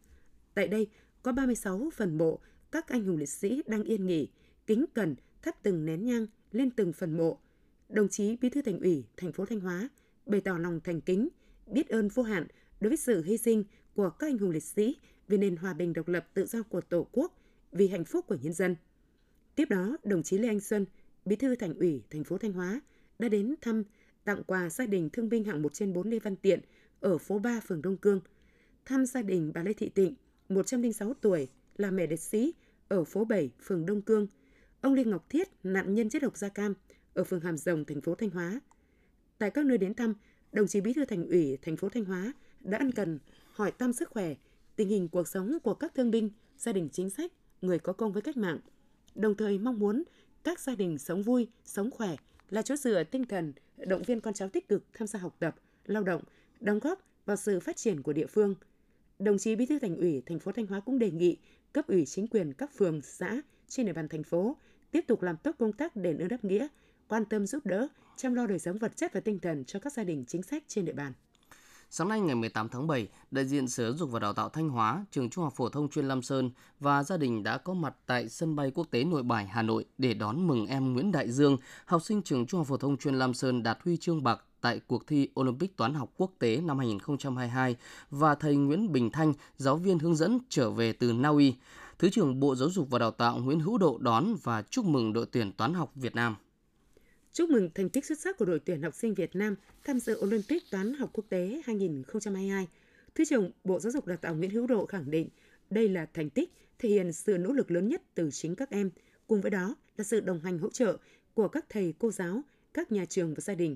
Tại 0.54 0.68
đây 0.68 0.88
có 1.24 1.32
36 1.32 1.90
phần 1.94 2.18
mộ 2.18 2.40
các 2.72 2.88
anh 2.88 3.04
hùng 3.04 3.18
liệt 3.18 3.30
sĩ 3.30 3.64
đang 3.68 3.84
yên 3.84 4.08
nghỉ, 4.08 4.30
kính 4.68 4.86
cẩn 4.94 5.16
thắp 5.42 5.56
từng 5.64 5.86
nén 5.86 6.06
nhang 6.06 6.28
lên 6.52 6.72
từng 6.72 6.94
phần 6.94 7.18
mộ 7.18 7.38
đồng 7.92 8.10
chí 8.10 8.38
Bí 8.42 8.50
thư 8.50 8.62
Thành 8.62 8.80
ủy 8.80 9.06
thành 9.18 9.32
phố 9.32 9.46
Thanh 9.46 9.60
Hóa 9.60 9.90
bày 10.26 10.42
tỏ 10.42 10.58
lòng 10.58 10.80
thành 10.84 11.02
kính, 11.02 11.30
biết 11.68 11.90
ơn 11.90 12.08
vô 12.08 12.24
hạn 12.24 12.48
đối 12.80 12.90
với 12.90 12.98
sự 12.98 13.24
hy 13.24 13.38
sinh 13.38 13.64
của 13.96 14.10
các 14.10 14.28
anh 14.28 14.38
hùng 14.38 14.50
liệt 14.50 14.64
sĩ 14.64 14.98
vì 15.28 15.38
nền 15.38 15.56
hòa 15.56 15.74
bình 15.74 15.94
độc 15.94 16.08
lập 16.08 16.28
tự 16.34 16.46
do 16.46 16.64
của 16.64 16.82
Tổ 16.82 17.08
quốc, 17.12 17.38
vì 17.72 17.88
hạnh 17.88 18.06
phúc 18.06 18.26
của 18.28 18.38
nhân 18.42 18.54
dân. 18.54 18.76
Tiếp 19.56 19.70
đó, 19.70 19.98
đồng 20.04 20.24
chí 20.24 20.38
Lê 20.38 20.48
Anh 20.48 20.60
Xuân, 20.60 20.86
Bí 21.26 21.36
thư 21.36 21.56
Thành 21.56 21.74
ủy 21.74 22.04
thành 22.10 22.24
phố 22.24 22.38
Thanh 22.38 22.54
Hóa 22.54 22.82
đã 23.20 23.30
đến 23.30 23.56
thăm 23.62 23.84
tặng 24.24 24.44
quà 24.44 24.70
gia 24.70 24.86
đình 24.86 25.10
thương 25.10 25.30
binh 25.30 25.44
hạng 25.44 25.62
1 25.62 25.74
trên 25.74 25.94
4 25.94 26.10
Lê 26.10 26.20
Văn 26.20 26.36
Tiện 26.36 26.60
ở 27.00 27.18
phố 27.18 27.40
3 27.40 27.60
phường 27.68 27.82
Đông 27.82 27.98
Cương, 27.98 28.22
thăm 28.86 29.06
gia 29.06 29.22
đình 29.22 29.52
bà 29.56 29.64
Lê 29.64 29.74
Thị 29.74 29.90
Tịnh, 29.90 30.16
106 30.50 31.14
tuổi, 31.14 31.48
là 31.78 31.92
mẹ 31.92 32.08
liệt 32.08 32.20
sĩ 32.20 32.54
ở 32.88 33.04
phố 33.04 33.26
7 33.26 33.52
phường 33.62 33.86
Đông 33.86 34.02
Cương, 34.02 34.28
ông 34.82 34.94
Lê 34.94 35.04
Ngọc 35.04 35.30
Thiết, 35.30 35.50
nạn 35.64 35.96
nhân 35.96 36.10
chất 36.10 36.22
độc 36.22 36.38
da 36.38 36.50
cam 36.50 36.74
ở 37.14 37.24
phường 37.24 37.42
Hàm 37.42 37.58
Rồng, 37.58 37.86
thành 37.86 38.02
phố 38.02 38.16
Thanh 38.16 38.30
Hóa. 38.30 38.62
Tại 39.38 39.52
các 39.52 39.66
nơi 39.66 39.78
đến 39.78 39.94
thăm, 39.94 40.14
đồng 40.52 40.68
chí 40.68 40.82
Bí 40.82 40.94
thư 40.94 41.06
Thành 41.06 41.28
ủy 41.28 41.58
thành 41.62 41.78
phố 41.78 41.90
Thanh 41.90 42.06
Hóa 42.06 42.34
đã 42.60 42.78
ân 42.78 42.92
cần 42.92 43.20
hỏi 43.52 43.72
thăm 43.80 43.94
sức 43.94 44.10
khỏe, 44.10 44.36
tình 44.76 44.90
hình 44.90 45.08
cuộc 45.08 45.28
sống 45.28 45.58
của 45.64 45.74
các 45.74 45.96
thương 45.96 46.12
binh, 46.12 46.30
gia 46.58 46.74
đình 46.74 46.90
chính 46.92 47.10
sách, 47.10 47.32
người 47.62 47.80
có 47.80 47.94
công 47.94 48.12
với 48.14 48.22
cách 48.22 48.38
mạng, 48.38 48.60
đồng 49.16 49.36
thời 49.36 49.60
mong 49.60 49.80
muốn 49.80 50.04
các 50.44 50.60
gia 50.60 50.76
đình 50.76 50.98
sống 50.98 51.24
vui, 51.24 51.48
sống 51.66 51.92
khỏe 51.92 52.16
là 52.52 52.62
chỗ 52.62 52.76
dựa 52.76 53.04
tinh 53.04 53.26
thần, 53.26 53.54
động 53.78 54.04
viên 54.04 54.22
con 54.22 54.34
cháu 54.34 54.50
tích 54.50 54.68
cực 54.68 54.84
tham 54.94 55.08
gia 55.08 55.20
học 55.20 55.36
tập, 55.40 55.56
lao 55.86 56.04
động, 56.04 56.22
đóng 56.60 56.80
góp 56.80 57.00
vào 57.26 57.38
sự 57.38 57.60
phát 57.60 57.78
triển 57.78 58.02
của 58.02 58.14
địa 58.14 58.28
phương. 58.28 58.56
Đồng 59.20 59.38
chí 59.38 59.56
Bí 59.56 59.66
thư 59.66 59.80
Thành 59.80 59.96
ủy 59.96 60.22
thành 60.26 60.40
phố 60.40 60.52
Thanh 60.52 60.66
Hóa 60.66 60.80
cũng 60.80 61.00
đề 61.00 61.12
nghị 61.12 61.38
cấp 61.74 61.88
ủy 61.88 62.06
chính 62.06 62.28
quyền 62.28 62.54
các 62.54 62.72
phường, 62.78 63.02
xã 63.02 63.42
trên 63.68 63.86
địa 63.86 63.94
bàn 63.94 64.08
thành 64.08 64.24
phố 64.24 64.58
tiếp 64.92 65.02
tục 65.08 65.22
làm 65.22 65.38
tốt 65.38 65.56
công 65.60 65.74
tác 65.74 65.96
đền 65.96 66.18
ơn 66.18 66.28
đáp 66.28 66.44
nghĩa, 66.44 66.68
quan 67.08 67.26
tâm 67.26 67.48
giúp 67.48 67.66
đỡ, 67.66 67.88
chăm 68.18 68.34
lo 68.34 68.48
đời 68.48 68.60
sống 68.60 68.78
vật 68.78 68.98
chất 68.98 69.14
và 69.14 69.20
tinh 69.20 69.40
thần 69.40 69.66
cho 69.66 69.80
các 69.80 69.94
gia 69.94 70.04
đình 70.04 70.26
chính 70.28 70.44
sách 70.44 70.64
trên 70.68 70.86
địa 70.86 70.94
bàn. 70.94 71.14
Sáng 71.94 72.10
nay 72.10 72.22
ngày 72.22 72.36
18 72.36 72.70
tháng 72.70 72.88
7, 72.88 73.08
đại 73.32 73.46
diện 73.46 73.68
Sở 73.68 73.84
Giáo 73.84 73.98
dục 73.98 74.12
và 74.12 74.20
Đào 74.20 74.34
tạo 74.34 74.50
Thanh 74.50 74.70
Hóa, 74.70 75.06
trường 75.12 75.30
Trung 75.30 75.44
học 75.44 75.54
phổ 75.56 75.70
thông 75.70 75.90
chuyên 75.90 76.08
Lam 76.08 76.22
Sơn 76.22 76.52
và 76.80 77.04
gia 77.04 77.18
đình 77.18 77.44
đã 77.44 77.58
có 77.58 77.74
mặt 77.74 77.96
tại 78.06 78.30
sân 78.30 78.56
bay 78.56 78.72
quốc 78.72 78.88
tế 78.92 79.04
Nội 79.04 79.24
Bài, 79.24 79.48
Hà 79.48 79.62
Nội 79.62 79.86
để 79.98 80.14
đón 80.14 80.48
mừng 80.48 80.68
em 80.68 80.94
Nguyễn 80.94 81.12
Đại 81.12 81.32
Dương, 81.32 81.58
học 81.86 82.02
sinh 82.02 82.22
trường 82.22 82.46
Trung 82.46 82.60
học 82.60 82.68
phổ 82.68 82.78
thông 82.78 82.98
chuyên 82.98 83.14
Lam 83.14 83.34
Sơn 83.34 83.64
đạt 83.64 83.78
huy 83.86 83.98
chương 83.98 84.24
bạc 84.24 84.46
tại 84.62 84.82
cuộc 84.88 85.08
thi 85.08 85.30
Olympic 85.40 85.78
toán 85.78 85.94
học 85.94 86.10
quốc 86.18 86.32
tế 86.40 86.58
năm 86.58 86.78
2022 86.78 87.76
và 88.10 88.36
thầy 88.36 88.56
Nguyễn 88.56 88.92
Bình 88.92 89.10
Thanh, 89.12 89.34
giáo 89.58 89.76
viên 89.76 90.00
hướng 90.00 90.16
dẫn 90.16 90.40
trở 90.50 90.70
về 90.72 90.94
từ 90.94 91.14
Na 91.14 91.30
Uy. 91.30 91.56
Thứ 92.00 92.10
trưởng 92.10 92.40
Bộ 92.40 92.56
Giáo 92.56 92.70
dục 92.70 92.90
và 92.90 93.00
Đào 93.00 93.12
tạo 93.12 93.38
Nguyễn 93.38 93.60
Hữu 93.60 93.78
Độ 93.78 93.98
đón 93.98 94.36
và 94.44 94.62
chúc 94.62 94.86
mừng 94.86 95.14
đội 95.14 95.26
tuyển 95.26 95.52
toán 95.52 95.74
học 95.74 95.92
Việt 95.96 96.16
Nam. 96.16 96.36
Chúc 97.34 97.50
mừng 97.50 97.70
thành 97.76 97.90
tích 97.90 98.06
xuất 98.06 98.20
sắc 98.20 98.38
của 98.38 98.46
đội 98.46 98.60
tuyển 98.60 98.82
học 98.82 98.94
sinh 98.96 99.14
Việt 99.14 99.36
Nam 99.36 99.56
tham 99.84 100.00
dự 100.00 100.20
Olympic 100.22 100.64
toán 100.72 100.94
học 100.94 101.10
quốc 101.14 101.26
tế 101.30 101.62
2022. 101.66 102.68
Thứ 103.16 103.26
trưởng 103.26 103.52
Bộ 103.64 103.80
Giáo 103.80 103.92
dục 103.92 104.08
Đào 104.08 104.18
tạo 104.18 104.36
Nguyễn 104.36 104.52
Hữu 104.52 104.68
Độ 104.68 104.86
khẳng 104.86 105.12
định 105.12 105.30
đây 105.70 105.90
là 105.90 106.06
thành 106.14 106.30
tích 106.30 106.52
thể 106.80 106.90
hiện 106.90 107.14
sự 107.14 107.38
nỗ 107.38 107.54
lực 107.54 107.72
lớn 107.72 107.88
nhất 107.88 108.02
từ 108.16 108.30
chính 108.32 108.56
các 108.56 108.70
em, 108.70 108.90
cùng 109.28 109.42
với 109.42 109.52
đó 109.52 109.76
là 109.98 110.04
sự 110.04 110.20
đồng 110.20 110.40
hành 110.40 110.60
hỗ 110.60 110.70
trợ 110.70 110.98
của 111.34 111.48
các 111.48 111.66
thầy 111.70 111.94
cô 112.00 112.12
giáo, 112.12 112.42
các 112.74 112.92
nhà 112.92 113.06
trường 113.06 113.34
và 113.34 113.42
gia 113.42 113.56
đình. 113.56 113.76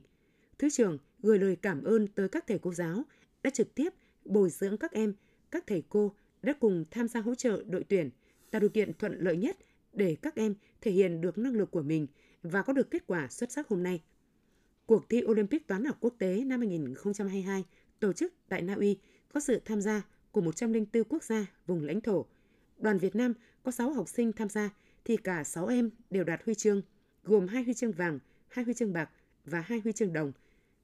Thứ 0.60 0.70
trưởng 0.70 0.98
gửi 1.20 1.40
lời 1.40 1.56
cảm 1.56 1.84
ơn 1.84 2.08
tới 2.08 2.30
các 2.30 2.48
thầy 2.48 2.60
cô 2.60 2.74
giáo 2.74 3.04
đã 3.44 3.50
trực 3.50 3.76
tiếp 3.76 3.90
bồi 4.26 4.50
dưỡng 4.50 4.78
các 4.78 4.92
em, 4.92 5.14
các 5.52 5.68
thầy 5.68 5.84
cô 5.90 6.12
đã 6.42 6.54
cùng 6.54 6.86
tham 6.92 7.08
gia 7.08 7.22
hỗ 7.22 7.36
trợ 7.36 7.64
đội 7.70 7.84
tuyển, 7.84 8.10
tạo 8.52 8.60
điều 8.60 8.70
kiện 8.70 8.94
thuận 8.94 9.20
lợi 9.20 9.38
nhất 9.38 9.58
để 9.94 10.16
các 10.22 10.36
em 10.36 10.56
thể 10.82 10.92
hiện 10.92 11.22
được 11.22 11.38
năng 11.38 11.54
lực 11.54 11.72
của 11.72 11.82
mình– 11.82 12.08
và 12.50 12.62
có 12.62 12.74
được 12.74 12.92
kết 12.92 13.08
quả 13.08 13.28
xuất 13.28 13.52
sắc 13.52 13.68
hôm 13.68 13.84
nay. 13.84 14.04
Cuộc 14.86 15.10
thi 15.10 15.24
Olympic 15.26 15.68
toán 15.68 15.86
học 15.86 15.98
quốc 16.00 16.16
tế 16.18 16.44
năm 16.46 16.60
2022 16.60 17.66
tổ 18.00 18.14
chức 18.14 18.34
tại 18.50 18.62
Na 18.62 18.74
Uy 18.74 18.98
có 19.34 19.40
sự 19.40 19.62
tham 19.66 19.82
gia 19.82 20.02
của 20.32 20.42
104 20.42 21.04
quốc 21.04 21.24
gia, 21.24 21.46
vùng 21.66 21.84
lãnh 21.84 22.02
thổ. 22.02 22.26
Đoàn 22.78 22.98
Việt 22.98 23.16
Nam 23.16 23.34
có 23.64 23.72
6 23.72 23.94
học 23.94 24.10
sinh 24.10 24.34
tham 24.34 24.50
gia 24.50 24.70
thì 25.06 25.18
cả 25.18 25.44
6 25.44 25.68
em 25.68 25.90
đều 26.10 26.24
đạt 26.24 26.42
huy 26.46 26.56
chương, 26.56 26.82
gồm 27.24 27.48
2 27.48 27.64
huy 27.64 27.74
chương 27.74 27.92
vàng, 27.92 28.20
2 28.48 28.66
huy 28.66 28.74
chương 28.74 28.94
bạc 28.94 29.10
và 29.46 29.62
2 29.62 29.80
huy 29.80 29.92
chương 29.92 30.14
đồng. 30.14 30.32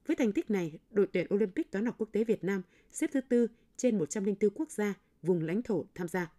Với 0.06 0.16
thành 0.16 0.32
tích 0.32 0.50
này, 0.50 0.78
đội 0.90 1.06
tuyển 1.12 1.26
Olympic 1.34 1.70
toán 1.70 1.86
học 1.86 1.94
quốc 1.98 2.08
tế 2.12 2.24
Việt 2.24 2.44
Nam 2.44 2.62
xếp 2.92 3.10
thứ 3.12 3.20
tư 3.20 3.46
trên 3.76 3.98
104 3.98 4.50
quốc 4.54 4.70
gia, 4.70 4.94
vùng 5.22 5.42
lãnh 5.42 5.62
thổ 5.62 5.84
tham 5.94 6.08
gia. 6.08 6.32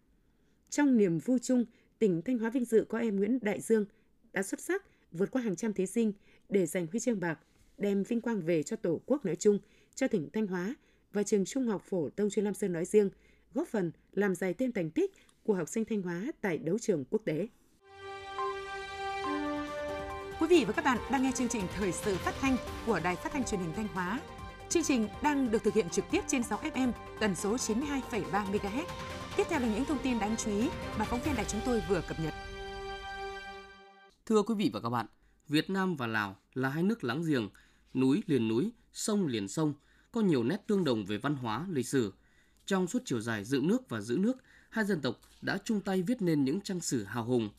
Trong 0.70 0.96
niềm 0.96 1.18
vui 1.18 1.38
chung 1.38 1.64
tỉnh 1.98 2.22
Thanh 2.22 2.38
Hóa 2.38 2.50
vinh 2.50 2.64
dự 2.64 2.84
có 2.88 2.98
em 2.98 3.16
Nguyễn 3.16 3.38
Đại 3.42 3.60
Dương 3.60 3.84
đã 4.32 4.42
xuất 4.42 4.60
sắc 4.60 4.84
vượt 5.14 5.30
qua 5.30 5.42
hàng 5.42 5.56
trăm 5.56 5.72
thí 5.72 5.86
sinh 5.86 6.12
để 6.48 6.66
giành 6.66 6.86
huy 6.86 7.00
chương 7.00 7.20
bạc, 7.20 7.38
đem 7.78 8.02
vinh 8.02 8.20
quang 8.20 8.40
về 8.40 8.62
cho 8.62 8.76
Tổ 8.76 9.00
quốc 9.06 9.24
nói 9.24 9.36
chung, 9.36 9.58
cho 9.94 10.08
tỉnh 10.08 10.28
Thanh 10.32 10.46
Hóa 10.46 10.74
và 11.12 11.22
trường 11.22 11.44
Trung 11.44 11.66
học 11.66 11.82
phổ 11.88 12.08
thông 12.16 12.30
chuyên 12.30 12.44
Lam 12.44 12.54
Sơn 12.54 12.72
nói 12.72 12.84
riêng, 12.84 13.10
góp 13.54 13.68
phần 13.68 13.92
làm 14.12 14.34
dày 14.34 14.54
tên 14.54 14.72
thành 14.72 14.90
tích 14.90 15.12
của 15.44 15.54
học 15.54 15.68
sinh 15.68 15.84
Thanh 15.84 16.02
Hóa 16.02 16.26
tại 16.40 16.58
đấu 16.58 16.78
trường 16.78 17.04
quốc 17.10 17.22
tế. 17.24 17.48
Quý 20.40 20.46
vị 20.50 20.64
và 20.66 20.72
các 20.72 20.84
bạn 20.84 20.98
đang 21.12 21.22
nghe 21.22 21.32
chương 21.34 21.48
trình 21.48 21.62
Thời 21.76 21.92
sự 21.92 22.16
phát 22.16 22.34
thanh 22.40 22.56
của 22.86 23.00
Đài 23.04 23.16
Phát 23.16 23.32
thanh 23.32 23.44
Truyền 23.44 23.60
hình 23.60 23.72
Thanh 23.76 23.88
Hóa. 23.88 24.20
Chương 24.68 24.82
trình 24.82 25.08
đang 25.22 25.50
được 25.50 25.62
thực 25.64 25.74
hiện 25.74 25.88
trực 25.88 26.04
tiếp 26.10 26.20
trên 26.26 26.42
6 26.42 26.58
FM 26.58 26.92
tần 27.20 27.34
số 27.34 27.56
92,3 27.56 28.52
MHz. 28.52 28.84
Tiếp 29.36 29.44
theo 29.50 29.60
là 29.60 29.68
những 29.74 29.84
thông 29.84 29.98
tin 30.02 30.18
đáng 30.18 30.36
chú 30.36 30.50
ý 30.50 30.68
mà 30.98 31.04
phóng 31.04 31.20
viên 31.24 31.34
đài 31.34 31.44
chúng 31.44 31.60
tôi 31.64 31.82
vừa 31.88 32.02
cập 32.08 32.20
nhật. 32.20 32.34
Thưa 34.26 34.42
quý 34.42 34.54
vị 34.54 34.70
và 34.72 34.80
các 34.80 34.88
bạn, 34.88 35.06
Việt 35.48 35.70
Nam 35.70 35.96
và 35.96 36.06
Lào 36.06 36.36
là 36.54 36.68
hai 36.68 36.82
nước 36.82 37.04
láng 37.04 37.22
giềng, 37.22 37.48
núi 37.94 38.22
liền 38.26 38.48
núi, 38.48 38.72
sông 38.92 39.26
liền 39.26 39.48
sông, 39.48 39.74
có 40.12 40.20
nhiều 40.20 40.44
nét 40.44 40.66
tương 40.66 40.84
đồng 40.84 41.06
về 41.06 41.18
văn 41.18 41.36
hóa, 41.36 41.66
lịch 41.70 41.86
sử. 41.86 42.12
Trong 42.66 42.86
suốt 42.86 43.02
chiều 43.04 43.20
dài 43.20 43.44
dựng 43.44 43.68
nước 43.68 43.88
và 43.88 44.00
giữ 44.00 44.16
nước, 44.16 44.36
hai 44.70 44.84
dân 44.84 45.00
tộc 45.00 45.20
đã 45.42 45.58
chung 45.64 45.80
tay 45.80 46.02
viết 46.02 46.22
nên 46.22 46.44
những 46.44 46.60
trang 46.60 46.80
sử 46.80 47.04
hào 47.04 47.24
hùng. 47.24 47.50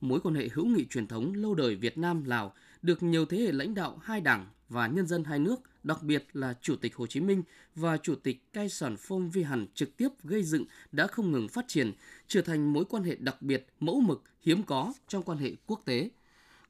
Mối 0.00 0.20
quan 0.20 0.34
hệ 0.34 0.48
hữu 0.48 0.66
nghị 0.66 0.86
truyền 0.86 1.06
thống 1.06 1.34
lâu 1.34 1.54
đời 1.54 1.74
Việt 1.74 1.98
Nam 1.98 2.24
Lào 2.24 2.54
được 2.82 3.02
nhiều 3.02 3.26
thế 3.26 3.38
hệ 3.38 3.52
lãnh 3.52 3.74
đạo 3.74 3.98
hai 4.02 4.20
đảng 4.20 4.46
và 4.74 4.86
nhân 4.86 5.06
dân 5.06 5.24
hai 5.24 5.38
nước, 5.38 5.60
đặc 5.82 6.02
biệt 6.02 6.26
là 6.32 6.54
Chủ 6.60 6.76
tịch 6.76 6.96
Hồ 6.96 7.06
Chí 7.06 7.20
Minh 7.20 7.42
và 7.74 7.96
Chủ 7.96 8.14
tịch 8.14 8.52
Cai 8.52 8.68
Sản 8.68 8.96
Phong 8.98 9.30
Vi 9.30 9.42
Hẳn 9.42 9.66
trực 9.74 9.96
tiếp 9.96 10.08
gây 10.22 10.42
dựng 10.42 10.64
đã 10.92 11.06
không 11.06 11.32
ngừng 11.32 11.48
phát 11.48 11.64
triển, 11.68 11.92
trở 12.28 12.42
thành 12.42 12.72
mối 12.72 12.84
quan 12.84 13.02
hệ 13.02 13.14
đặc 13.14 13.42
biệt, 13.42 13.66
mẫu 13.80 14.00
mực, 14.00 14.22
hiếm 14.40 14.62
có 14.62 14.92
trong 15.08 15.22
quan 15.22 15.38
hệ 15.38 15.50
quốc 15.66 15.80
tế. 15.84 16.10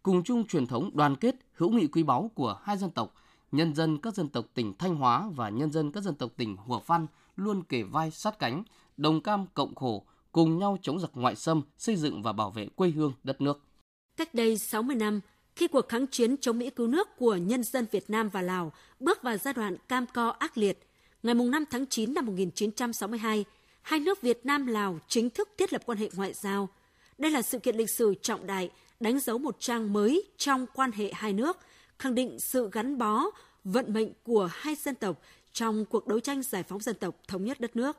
Cùng 0.03 0.25
chung 0.25 0.47
truyền 0.47 0.67
thống 0.67 0.91
đoàn 0.95 1.17
kết, 1.17 1.35
hữu 1.53 1.71
nghị 1.71 1.87
quý 1.87 2.03
báu 2.03 2.31
của 2.35 2.61
hai 2.63 2.77
dân 2.77 2.91
tộc, 2.91 3.15
nhân 3.53 3.75
dân 3.75 3.99
các 3.99 4.15
dân 4.15 4.29
tộc 4.29 4.47
tỉnh 4.55 4.75
Thanh 4.79 4.95
Hóa 4.97 5.29
và 5.35 5.49
nhân 5.49 5.73
dân 5.73 5.93
các 5.93 6.03
dân 6.03 6.15
tộc 6.15 6.31
tỉnh 6.37 6.57
Hùa 6.57 6.81
Phan 6.81 7.07
luôn 7.37 7.63
kề 7.63 7.83
vai 7.83 8.11
sát 8.11 8.39
cánh, 8.39 8.63
đồng 8.97 9.21
cam 9.21 9.47
cộng 9.55 9.75
khổ, 9.75 10.07
cùng 10.33 10.59
nhau 10.59 10.79
chống 10.83 11.01
giặc 11.01 11.11
ngoại 11.15 11.37
xâm, 11.37 11.63
xây 11.79 11.97
dựng 11.97 12.23
và 12.23 12.33
bảo 12.33 12.51
vệ 12.51 12.69
quê 12.77 12.91
hương 12.91 13.13
đất 13.25 13.41
nước. 13.41 13.61
Cách 14.17 14.35
đây 14.35 14.59
60 14.59 14.97
năm, 14.97 15.21
khi 15.57 15.69
cuộc 15.69 15.89
kháng 15.89 16.07
chiến 16.07 16.37
chống 16.37 16.59
Mỹ 16.59 16.71
cứu 16.71 16.87
nước 16.87 17.09
của 17.17 17.37
nhân 17.37 17.65
dân 17.65 17.87
Việt 17.91 18.11
Nam 18.11 18.29
và 18.29 18.43
Lào 18.43 18.73
bước 19.01 19.23
vào 19.23 19.37
giai 19.37 19.55
đoạn 19.55 19.77
cam 19.89 20.07
co 20.07 20.29
ác 20.29 20.59
liệt, 20.59 20.79
ngày 21.23 21.35
5 21.35 21.65
tháng 21.71 21.87
9 21.87 22.15
năm 22.15 22.27
1962, 22.27 23.45
hai 23.83 24.01
nước 24.01 24.23
Việt 24.23 24.47
Nam 24.47 24.67
Lào 24.67 24.99
chính 25.09 25.31
thức 25.31 25.49
thiết 25.59 25.73
lập 25.73 25.83
quan 25.87 25.99
hệ 25.99 26.11
ngoại 26.15 26.33
giao. 26.33 26.69
Đây 27.19 27.31
là 27.31 27.43
sự 27.43 27.59
kiện 27.59 27.77
lịch 27.77 27.91
sử 27.91 28.15
trọng 28.23 28.47
đại, 28.47 28.71
đánh 29.01 29.21
dấu 29.21 29.39
một 29.39 29.57
trang 29.59 29.93
mới 29.93 30.25
trong 30.37 30.67
quan 30.75 30.93
hệ 30.93 31.13
hai 31.15 31.33
nước, 31.33 31.59
khẳng 31.99 32.15
định 32.15 32.41
sự 32.41 32.71
gắn 32.73 32.99
bó, 32.99 33.25
vận 33.65 33.93
mệnh 33.93 34.09
của 34.23 34.51
hai 34.53 34.75
dân 34.75 34.95
tộc 34.95 35.21
trong 35.53 35.85
cuộc 35.85 36.07
đấu 36.07 36.21
tranh 36.21 36.43
giải 36.43 36.63
phóng 36.63 36.81
dân 36.81 36.97
tộc 36.97 37.15
thống 37.29 37.45
nhất 37.45 37.61
đất 37.61 37.77
nước. 37.77 37.97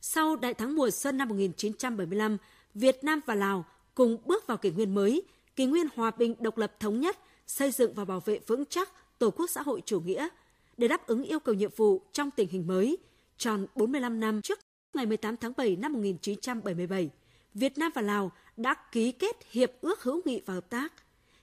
Sau 0.00 0.36
đại 0.36 0.54
thắng 0.54 0.76
mùa 0.76 0.90
xuân 0.90 1.18
năm 1.18 1.28
1975, 1.28 2.36
Việt 2.74 3.04
Nam 3.04 3.20
và 3.26 3.34
Lào 3.34 3.64
cùng 3.94 4.18
bước 4.24 4.46
vào 4.46 4.56
kỷ 4.56 4.70
nguyên 4.70 4.94
mới, 4.94 5.22
kỷ 5.56 5.66
nguyên 5.66 5.86
hòa 5.96 6.10
bình, 6.10 6.34
độc 6.38 6.58
lập 6.58 6.80
thống 6.80 7.00
nhất, 7.00 7.18
xây 7.46 7.70
dựng 7.70 7.94
và 7.94 8.04
bảo 8.04 8.20
vệ 8.20 8.38
vững 8.46 8.64
chắc 8.66 8.90
Tổ 9.18 9.30
quốc 9.30 9.50
xã 9.50 9.62
hội 9.62 9.82
chủ 9.86 10.00
nghĩa 10.00 10.28
để 10.76 10.88
đáp 10.88 11.06
ứng 11.06 11.22
yêu 11.22 11.40
cầu 11.40 11.54
nhiệm 11.54 11.70
vụ 11.76 12.02
trong 12.12 12.30
tình 12.30 12.48
hình 12.48 12.66
mới. 12.66 12.98
Tròn 13.38 13.66
45 13.74 14.20
năm 14.20 14.42
trước 14.42 14.58
ngày 14.94 15.06
18 15.06 15.36
tháng 15.36 15.52
7 15.56 15.76
năm 15.76 15.92
1977, 15.92 17.10
Việt 17.54 17.78
Nam 17.78 17.92
và 17.94 18.02
Lào 18.02 18.32
đã 18.56 18.74
ký 18.92 19.12
kết 19.12 19.36
Hiệp 19.50 19.72
ước 19.80 20.02
hữu 20.02 20.20
nghị 20.24 20.42
và 20.46 20.54
hợp 20.54 20.70
tác. 20.70 20.92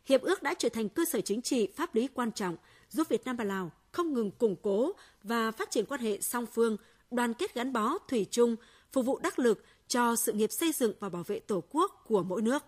Hiệp 0.06 0.22
ước 0.22 0.44
đã 0.44 0.54
trở 0.54 0.70
thành 0.70 0.90
cơ 0.90 1.06
sở 1.06 1.22
chính 1.22 1.42
trị 1.42 1.68
pháp 1.76 1.96
lý 1.96 2.08
quan 2.08 2.32
trọng 2.32 2.58
giúp 2.90 3.10
Việt 3.10 3.26
Nam 3.26 3.36
và 3.36 3.44
Lào 3.44 3.72
không 3.92 4.14
ngừng 4.14 4.32
củng 4.32 4.56
cố 4.62 4.92
và 5.24 5.52
phát 5.52 5.72
triển 5.72 5.86
quan 5.86 6.02
hệ 6.02 6.22
song 6.22 6.46
phương, 6.46 6.78
đoàn 7.12 7.34
kết 7.34 7.54
gắn 7.54 7.74
bó, 7.74 7.98
thủy 7.98 8.26
chung, 8.32 8.56
phục 8.92 9.06
vụ 9.06 9.20
đắc 9.20 9.40
lực 9.40 9.64
cho 9.88 10.16
sự 10.16 10.34
nghiệp 10.34 10.52
xây 10.52 10.72
dựng 10.72 10.94
và 11.00 11.10
bảo 11.10 11.24
vệ 11.24 11.40
Tổ 11.40 11.64
quốc 11.70 12.04
của 12.08 12.24
mỗi 12.24 12.42
nước. 12.42 12.64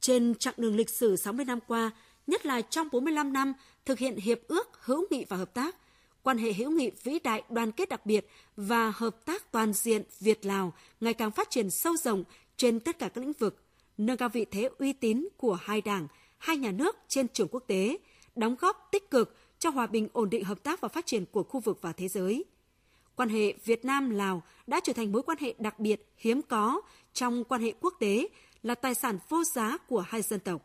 Trên 0.00 0.34
chặng 0.34 0.54
đường 0.56 0.76
lịch 0.76 0.90
sử 0.90 1.16
60 1.16 1.44
năm 1.44 1.58
qua, 1.66 1.90
nhất 2.26 2.46
là 2.46 2.60
trong 2.60 2.88
45 2.92 3.32
năm 3.32 3.52
thực 3.84 3.98
hiện 3.98 4.16
Hiệp 4.16 4.40
ước 4.48 4.68
hữu 4.84 5.04
nghị 5.10 5.24
và 5.28 5.36
hợp 5.36 5.54
tác, 5.54 5.76
quan 6.22 6.38
hệ 6.38 6.52
hữu 6.52 6.70
nghị 6.70 6.90
vĩ 7.02 7.18
đại 7.18 7.42
đoàn 7.50 7.72
kết 7.72 7.88
đặc 7.88 8.06
biệt 8.06 8.26
và 8.56 8.92
hợp 8.96 9.24
tác 9.24 9.52
toàn 9.52 9.72
diện 9.72 10.02
Việt-Lào 10.20 10.72
ngày 11.00 11.14
càng 11.14 11.30
phát 11.30 11.50
triển 11.50 11.70
sâu 11.70 11.96
rộng 11.96 12.24
trên 12.56 12.80
tất 12.80 12.98
cả 12.98 13.08
các 13.08 13.20
lĩnh 13.20 13.32
vực, 13.32 13.62
nâng 13.98 14.16
cao 14.16 14.28
vị 14.28 14.44
thế 14.50 14.70
uy 14.78 14.92
tín 14.92 15.28
của 15.36 15.54
hai 15.54 15.80
đảng, 15.80 16.06
hai 16.38 16.56
nhà 16.56 16.70
nước 16.70 16.96
trên 17.08 17.28
trường 17.28 17.48
quốc 17.50 17.64
tế, 17.66 17.98
đóng 18.36 18.56
góp 18.60 18.88
tích 18.92 19.10
cực 19.10 19.36
cho 19.58 19.70
hòa 19.70 19.86
bình 19.86 20.08
ổn 20.12 20.30
định 20.30 20.44
hợp 20.44 20.62
tác 20.62 20.80
và 20.80 20.88
phát 20.88 21.06
triển 21.06 21.24
của 21.26 21.42
khu 21.42 21.60
vực 21.60 21.78
và 21.82 21.92
thế 21.92 22.08
giới. 22.08 22.44
Quan 23.16 23.28
hệ 23.28 23.54
Việt 23.64 23.84
Nam-Lào 23.84 24.42
đã 24.66 24.80
trở 24.80 24.92
thành 24.92 25.12
mối 25.12 25.22
quan 25.22 25.38
hệ 25.40 25.54
đặc 25.58 25.78
biệt 25.78 26.12
hiếm 26.16 26.42
có 26.42 26.80
trong 27.12 27.44
quan 27.44 27.62
hệ 27.62 27.72
quốc 27.80 27.94
tế 28.00 28.28
là 28.62 28.74
tài 28.74 28.94
sản 28.94 29.18
vô 29.28 29.44
giá 29.44 29.78
của 29.78 30.00
hai 30.00 30.22
dân 30.22 30.40
tộc. 30.40 30.62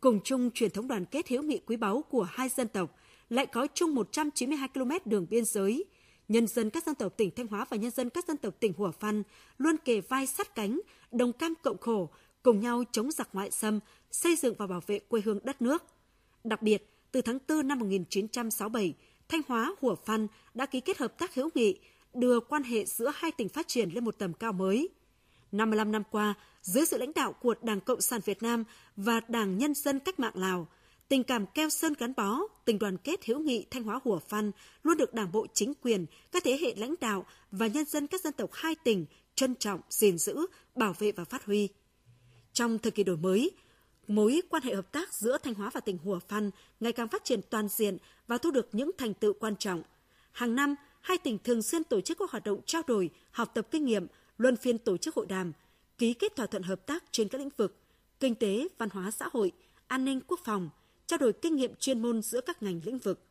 Cùng 0.00 0.20
chung 0.24 0.50
truyền 0.50 0.70
thống 0.70 0.88
đoàn 0.88 1.04
kết 1.04 1.28
hiếu 1.28 1.42
nghị 1.42 1.58
quý 1.58 1.76
báu 1.76 2.04
của 2.10 2.22
hai 2.22 2.48
dân 2.48 2.68
tộc, 2.68 2.96
lại 3.28 3.46
có 3.46 3.66
chung 3.74 3.94
192 3.94 4.68
km 4.68 4.90
đường 5.04 5.26
biên 5.30 5.44
giới, 5.44 5.84
nhân 6.28 6.46
dân 6.46 6.70
các 6.70 6.86
dân 6.86 6.94
tộc 6.94 7.16
tỉnh 7.16 7.30
Thanh 7.30 7.46
Hóa 7.46 7.66
và 7.70 7.76
nhân 7.76 7.90
dân 7.90 8.10
các 8.10 8.28
dân 8.28 8.36
tộc 8.36 8.54
tỉnh 8.60 8.72
Hủa 8.76 8.90
Phan 8.90 9.22
luôn 9.58 9.76
kề 9.84 10.00
vai 10.00 10.26
sát 10.26 10.54
cánh, 10.54 10.80
đồng 11.12 11.32
cam 11.32 11.54
cộng 11.62 11.78
khổ, 11.78 12.10
cùng 12.42 12.60
nhau 12.60 12.84
chống 12.92 13.10
giặc 13.10 13.28
ngoại 13.32 13.50
xâm, 13.50 13.80
xây 14.10 14.36
dựng 14.36 14.54
và 14.58 14.66
bảo 14.66 14.80
vệ 14.86 14.98
quê 14.98 15.20
hương 15.24 15.38
đất 15.44 15.62
nước. 15.62 15.82
Đặc 16.44 16.62
biệt, 16.62 16.90
từ 17.12 17.22
tháng 17.22 17.38
4 17.48 17.68
năm 17.68 17.78
1967, 17.78 18.94
Thanh 19.28 19.40
Hóa, 19.48 19.74
Hủa 19.80 19.94
Phan 19.94 20.26
đã 20.54 20.66
ký 20.66 20.80
kết 20.80 20.98
hợp 20.98 21.18
tác 21.18 21.34
hữu 21.34 21.48
nghị, 21.54 21.78
đưa 22.14 22.40
quan 22.40 22.62
hệ 22.62 22.84
giữa 22.84 23.12
hai 23.14 23.32
tỉnh 23.32 23.48
phát 23.48 23.68
triển 23.68 23.90
lên 23.90 24.04
một 24.04 24.18
tầm 24.18 24.32
cao 24.32 24.52
mới. 24.52 24.88
55 25.52 25.92
năm 25.92 26.02
qua, 26.10 26.34
dưới 26.64 26.86
sự 26.86 26.98
lãnh 26.98 27.12
đạo 27.14 27.32
của 27.32 27.54
Đảng 27.62 27.80
Cộng 27.80 28.00
sản 28.00 28.20
Việt 28.24 28.42
Nam 28.42 28.64
và 28.96 29.20
Đảng 29.28 29.58
Nhân 29.58 29.74
dân 29.74 30.00
Cách 30.00 30.20
mạng 30.20 30.32
Lào, 30.36 30.68
tình 31.08 31.24
cảm 31.24 31.46
keo 31.46 31.68
sơn 31.68 31.94
gắn 31.98 32.12
bó, 32.16 32.40
tình 32.64 32.78
đoàn 32.78 32.96
kết 32.96 33.24
hữu 33.24 33.38
nghị 33.38 33.66
Thanh 33.70 33.82
Hóa 33.82 34.00
Hủa 34.04 34.18
Phan 34.18 34.50
luôn 34.82 34.96
được 34.96 35.14
Đảng 35.14 35.32
bộ 35.32 35.46
chính 35.54 35.72
quyền, 35.82 36.06
các 36.32 36.44
thế 36.44 36.58
hệ 36.60 36.74
lãnh 36.76 36.94
đạo 37.00 37.26
và 37.50 37.66
nhân 37.66 37.84
dân 37.84 38.06
các 38.06 38.20
dân 38.20 38.32
tộc 38.32 38.50
hai 38.52 38.74
tỉnh 38.84 39.06
trân 39.34 39.54
trọng, 39.54 39.80
gìn 39.90 40.18
giữ, 40.18 40.46
bảo 40.74 40.94
vệ 40.98 41.12
và 41.12 41.24
phát 41.24 41.44
huy. 41.44 41.68
Trong 42.52 42.78
thời 42.78 42.92
kỳ 42.92 43.04
đổi 43.04 43.16
mới, 43.16 43.50
mối 44.06 44.40
quan 44.48 44.62
hệ 44.62 44.74
hợp 44.74 44.92
tác 44.92 45.14
giữa 45.14 45.38
Thanh 45.38 45.54
Hóa 45.54 45.70
và 45.74 45.80
tỉnh 45.80 45.98
Hùa 45.98 46.18
Phan 46.28 46.50
ngày 46.80 46.92
càng 46.92 47.08
phát 47.08 47.24
triển 47.24 47.40
toàn 47.50 47.68
diện 47.68 47.98
và 48.26 48.38
thu 48.38 48.50
được 48.50 48.68
những 48.72 48.90
thành 48.98 49.14
tựu 49.14 49.32
quan 49.32 49.56
trọng. 49.56 49.82
Hàng 50.32 50.54
năm, 50.54 50.74
hai 51.00 51.18
tỉnh 51.18 51.38
thường 51.44 51.62
xuyên 51.62 51.84
tổ 51.84 52.00
chức 52.00 52.18
các 52.18 52.30
hoạt 52.30 52.44
động 52.44 52.60
trao 52.66 52.82
đổi, 52.86 53.10
học 53.30 53.50
tập 53.54 53.66
kinh 53.70 53.84
nghiệm, 53.84 54.06
luân 54.38 54.56
phiên 54.56 54.78
tổ 54.78 54.96
chức 54.96 55.14
hội 55.14 55.26
đàm, 55.26 55.52
ký 55.98 56.14
kết 56.14 56.36
thỏa 56.36 56.46
thuận 56.46 56.62
hợp 56.62 56.86
tác 56.86 57.04
trên 57.10 57.28
các 57.28 57.38
lĩnh 57.38 57.50
vực 57.56 57.76
kinh 58.20 58.34
tế, 58.34 58.68
văn 58.78 58.88
hóa 58.92 59.10
xã 59.10 59.28
hội, 59.32 59.52
an 59.86 60.04
ninh 60.04 60.20
quốc 60.26 60.40
phòng, 60.44 60.70
trao 61.06 61.18
đổi 61.18 61.32
kinh 61.32 61.56
nghiệm 61.56 61.74
chuyên 61.74 62.02
môn 62.02 62.22
giữa 62.22 62.40
các 62.40 62.62
ngành 62.62 62.80
lĩnh 62.84 62.98
vực. 62.98 63.26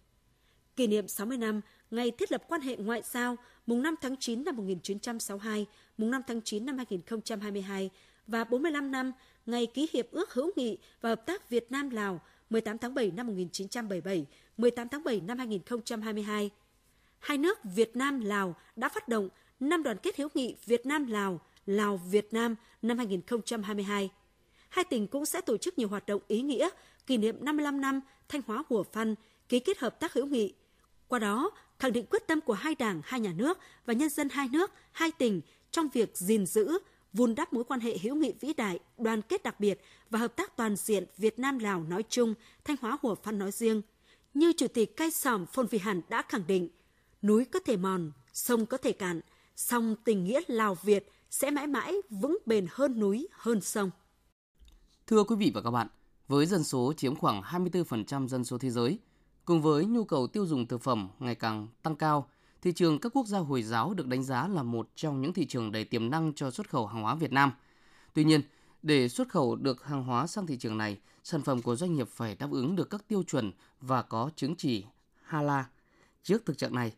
Kỷ 0.75 0.87
niệm 0.87 1.07
60 1.07 1.37
năm 1.37 1.61
ngày 1.91 2.11
thiết 2.11 2.31
lập 2.31 2.43
quan 2.47 2.61
hệ 2.61 2.75
ngoại 2.75 3.01
giao 3.05 3.35
mùng 3.65 3.81
5 3.81 3.95
tháng 4.01 4.15
9 4.17 4.43
năm 4.43 4.55
1962, 4.55 5.65
mùng 5.97 6.11
5 6.11 6.21
tháng 6.27 6.41
9 6.41 6.65
năm 6.65 6.77
2022 6.77 7.89
và 8.27 8.43
45 8.43 8.91
năm 8.91 9.11
ngày 9.45 9.65
ký 9.65 9.89
hiệp 9.93 10.11
ước 10.11 10.33
hữu 10.33 10.51
nghị 10.55 10.77
và 11.01 11.09
hợp 11.09 11.25
tác 11.25 11.49
Việt 11.49 11.71
Nam 11.71 11.89
Lào 11.89 12.21
18 12.49 12.77
tháng 12.77 12.93
7 12.93 13.11
năm 13.11 13.27
1977, 13.27 14.25
18 14.57 14.89
tháng 14.89 15.03
7 15.03 15.21
năm 15.21 15.37
2022. 15.37 16.49
Hai 17.19 17.37
nước 17.37 17.59
Việt 17.63 17.95
Nam 17.95 18.19
Lào 18.19 18.55
đã 18.75 18.89
phát 18.89 19.07
động 19.07 19.29
năm 19.59 19.83
đoàn 19.83 19.97
kết 20.03 20.17
hữu 20.17 20.29
nghị 20.33 20.55
Việt 20.65 20.85
Nam 20.85 21.05
Lào, 21.05 21.41
Lào 21.65 21.97
Việt 21.97 22.33
Nam 22.33 22.55
năm 22.81 22.97
2022. 22.97 24.09
Hai 24.69 24.85
tỉnh 24.85 25.07
cũng 25.07 25.25
sẽ 25.25 25.41
tổ 25.41 25.57
chức 25.57 25.77
nhiều 25.77 25.87
hoạt 25.87 26.05
động 26.05 26.21
ý 26.27 26.41
nghĩa 26.41 26.69
kỷ 27.07 27.17
niệm 27.17 27.45
55 27.45 27.81
năm 27.81 28.01
Thanh 28.29 28.41
Hóa 28.47 28.63
Hủa 28.69 28.83
Phan 28.83 29.15
ký 29.49 29.59
kết 29.59 29.77
hợp 29.77 29.99
tác 29.99 30.13
hữu 30.13 30.25
nghị. 30.25 30.53
Qua 31.07 31.19
đó, 31.19 31.51
khẳng 31.79 31.93
định 31.93 32.05
quyết 32.09 32.27
tâm 32.27 32.41
của 32.41 32.53
hai 32.53 32.75
đảng, 32.75 33.01
hai 33.03 33.19
nhà 33.19 33.33
nước 33.37 33.57
và 33.85 33.93
nhân 33.93 34.09
dân 34.09 34.29
hai 34.29 34.47
nước, 34.51 34.71
hai 34.91 35.11
tỉnh 35.11 35.41
trong 35.71 35.89
việc 35.93 36.17
gìn 36.17 36.45
giữ, 36.45 36.77
vun 37.13 37.35
đắp 37.35 37.53
mối 37.53 37.63
quan 37.63 37.79
hệ 37.79 37.97
hữu 37.97 38.15
nghị 38.15 38.33
vĩ 38.39 38.53
đại, 38.53 38.79
đoàn 38.97 39.21
kết 39.21 39.43
đặc 39.43 39.59
biệt 39.59 39.81
và 40.09 40.19
hợp 40.19 40.35
tác 40.35 40.57
toàn 40.57 40.75
diện 40.75 41.05
Việt 41.17 41.39
Nam 41.39 41.59
Lào 41.59 41.83
nói 41.83 42.03
chung, 42.09 42.33
Thanh 42.63 42.77
Hóa 42.81 42.97
Hủa 43.01 43.15
Phan 43.15 43.39
nói 43.39 43.51
riêng. 43.51 43.81
Như 44.33 44.53
Chủ 44.57 44.67
tịch 44.67 44.97
Cai 44.97 45.11
Sòm 45.11 45.45
Phôn 45.45 45.67
Vi 45.67 45.77
Hàn 45.77 46.01
đã 46.09 46.21
khẳng 46.21 46.47
định, 46.47 46.69
núi 47.21 47.45
có 47.45 47.59
thể 47.59 47.77
mòn, 47.77 48.11
sông 48.33 48.65
có 48.65 48.77
thể 48.77 48.91
cạn, 48.91 49.21
song 49.55 49.95
tình 50.03 50.23
nghĩa 50.23 50.41
Lào 50.47 50.75
Việt 50.75 51.11
sẽ 51.33 51.51
mãi 51.51 51.67
mãi 51.67 51.93
vững 52.09 52.37
bền 52.45 52.65
hơn 52.69 52.99
núi, 52.99 53.27
hơn 53.31 53.61
sông. 53.61 53.89
Thưa 55.07 55.23
quý 55.23 55.35
vị 55.35 55.51
và 55.55 55.61
các 55.61 55.71
bạn, 55.71 55.87
với 56.27 56.45
dân 56.45 56.63
số 56.63 56.93
chiếm 56.97 57.15
khoảng 57.15 57.41
24% 57.41 58.27
dân 58.27 58.43
số 58.43 58.57
thế 58.57 58.69
giới, 58.69 58.99
cùng 59.45 59.61
với 59.61 59.85
nhu 59.85 60.03
cầu 60.03 60.27
tiêu 60.27 60.45
dùng 60.45 60.67
thực 60.67 60.81
phẩm 60.81 61.09
ngày 61.19 61.35
càng 61.35 61.67
tăng 61.81 61.95
cao, 61.95 62.29
thị 62.61 62.71
trường 62.71 62.99
các 62.99 63.11
quốc 63.15 63.27
gia 63.27 63.39
Hồi 63.39 63.63
giáo 63.63 63.93
được 63.93 64.07
đánh 64.07 64.23
giá 64.23 64.47
là 64.47 64.63
một 64.63 64.89
trong 64.95 65.21
những 65.21 65.33
thị 65.33 65.45
trường 65.45 65.71
đầy 65.71 65.85
tiềm 65.85 66.09
năng 66.09 66.33
cho 66.33 66.51
xuất 66.51 66.69
khẩu 66.69 66.87
hàng 66.87 67.03
hóa 67.03 67.15
Việt 67.15 67.31
Nam. 67.31 67.51
Tuy 68.13 68.23
nhiên, 68.23 68.41
để 68.81 69.09
xuất 69.09 69.29
khẩu 69.29 69.55
được 69.55 69.83
hàng 69.83 70.03
hóa 70.03 70.27
sang 70.27 70.47
thị 70.47 70.57
trường 70.57 70.77
này, 70.77 70.99
sản 71.23 71.41
phẩm 71.41 71.61
của 71.61 71.75
doanh 71.75 71.93
nghiệp 71.93 72.07
phải 72.09 72.35
đáp 72.35 72.51
ứng 72.51 72.75
được 72.75 72.89
các 72.89 73.07
tiêu 73.07 73.23
chuẩn 73.23 73.51
và 73.81 74.01
có 74.01 74.29
chứng 74.35 74.55
chỉ 74.55 74.85
HALA. 75.23 75.65
Trước 76.23 76.45
thực 76.45 76.57
trạng 76.57 76.75
này, 76.75 76.93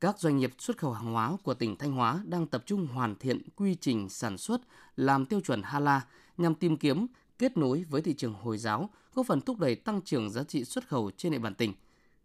các 0.00 0.18
doanh 0.18 0.36
nghiệp 0.36 0.50
xuất 0.58 0.78
khẩu 0.78 0.92
hàng 0.92 1.12
hóa 1.12 1.36
của 1.42 1.54
tỉnh 1.54 1.76
Thanh 1.76 1.92
Hóa 1.92 2.22
đang 2.26 2.46
tập 2.46 2.62
trung 2.66 2.86
hoàn 2.86 3.14
thiện 3.16 3.42
quy 3.56 3.74
trình 3.74 4.08
sản 4.08 4.38
xuất 4.38 4.60
làm 4.96 5.26
tiêu 5.26 5.40
chuẩn 5.40 5.62
HALA 5.62 6.06
nhằm 6.36 6.54
tìm 6.54 6.76
kiếm 6.76 7.06
kết 7.38 7.56
nối 7.56 7.84
với 7.88 8.02
thị 8.02 8.14
trường 8.14 8.34
Hồi 8.34 8.58
giáo, 8.58 8.90
góp 9.14 9.26
phần 9.26 9.40
thúc 9.40 9.58
đẩy 9.58 9.74
tăng 9.74 10.02
trưởng 10.02 10.30
giá 10.30 10.44
trị 10.44 10.64
xuất 10.64 10.88
khẩu 10.88 11.10
trên 11.16 11.32
địa 11.32 11.38
bàn 11.38 11.54
tỉnh. 11.54 11.72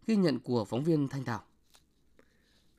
Ghi 0.06 0.16
nhận 0.16 0.40
của 0.40 0.64
phóng 0.64 0.84
viên 0.84 1.08
Thanh 1.08 1.24
Thảo. 1.24 1.42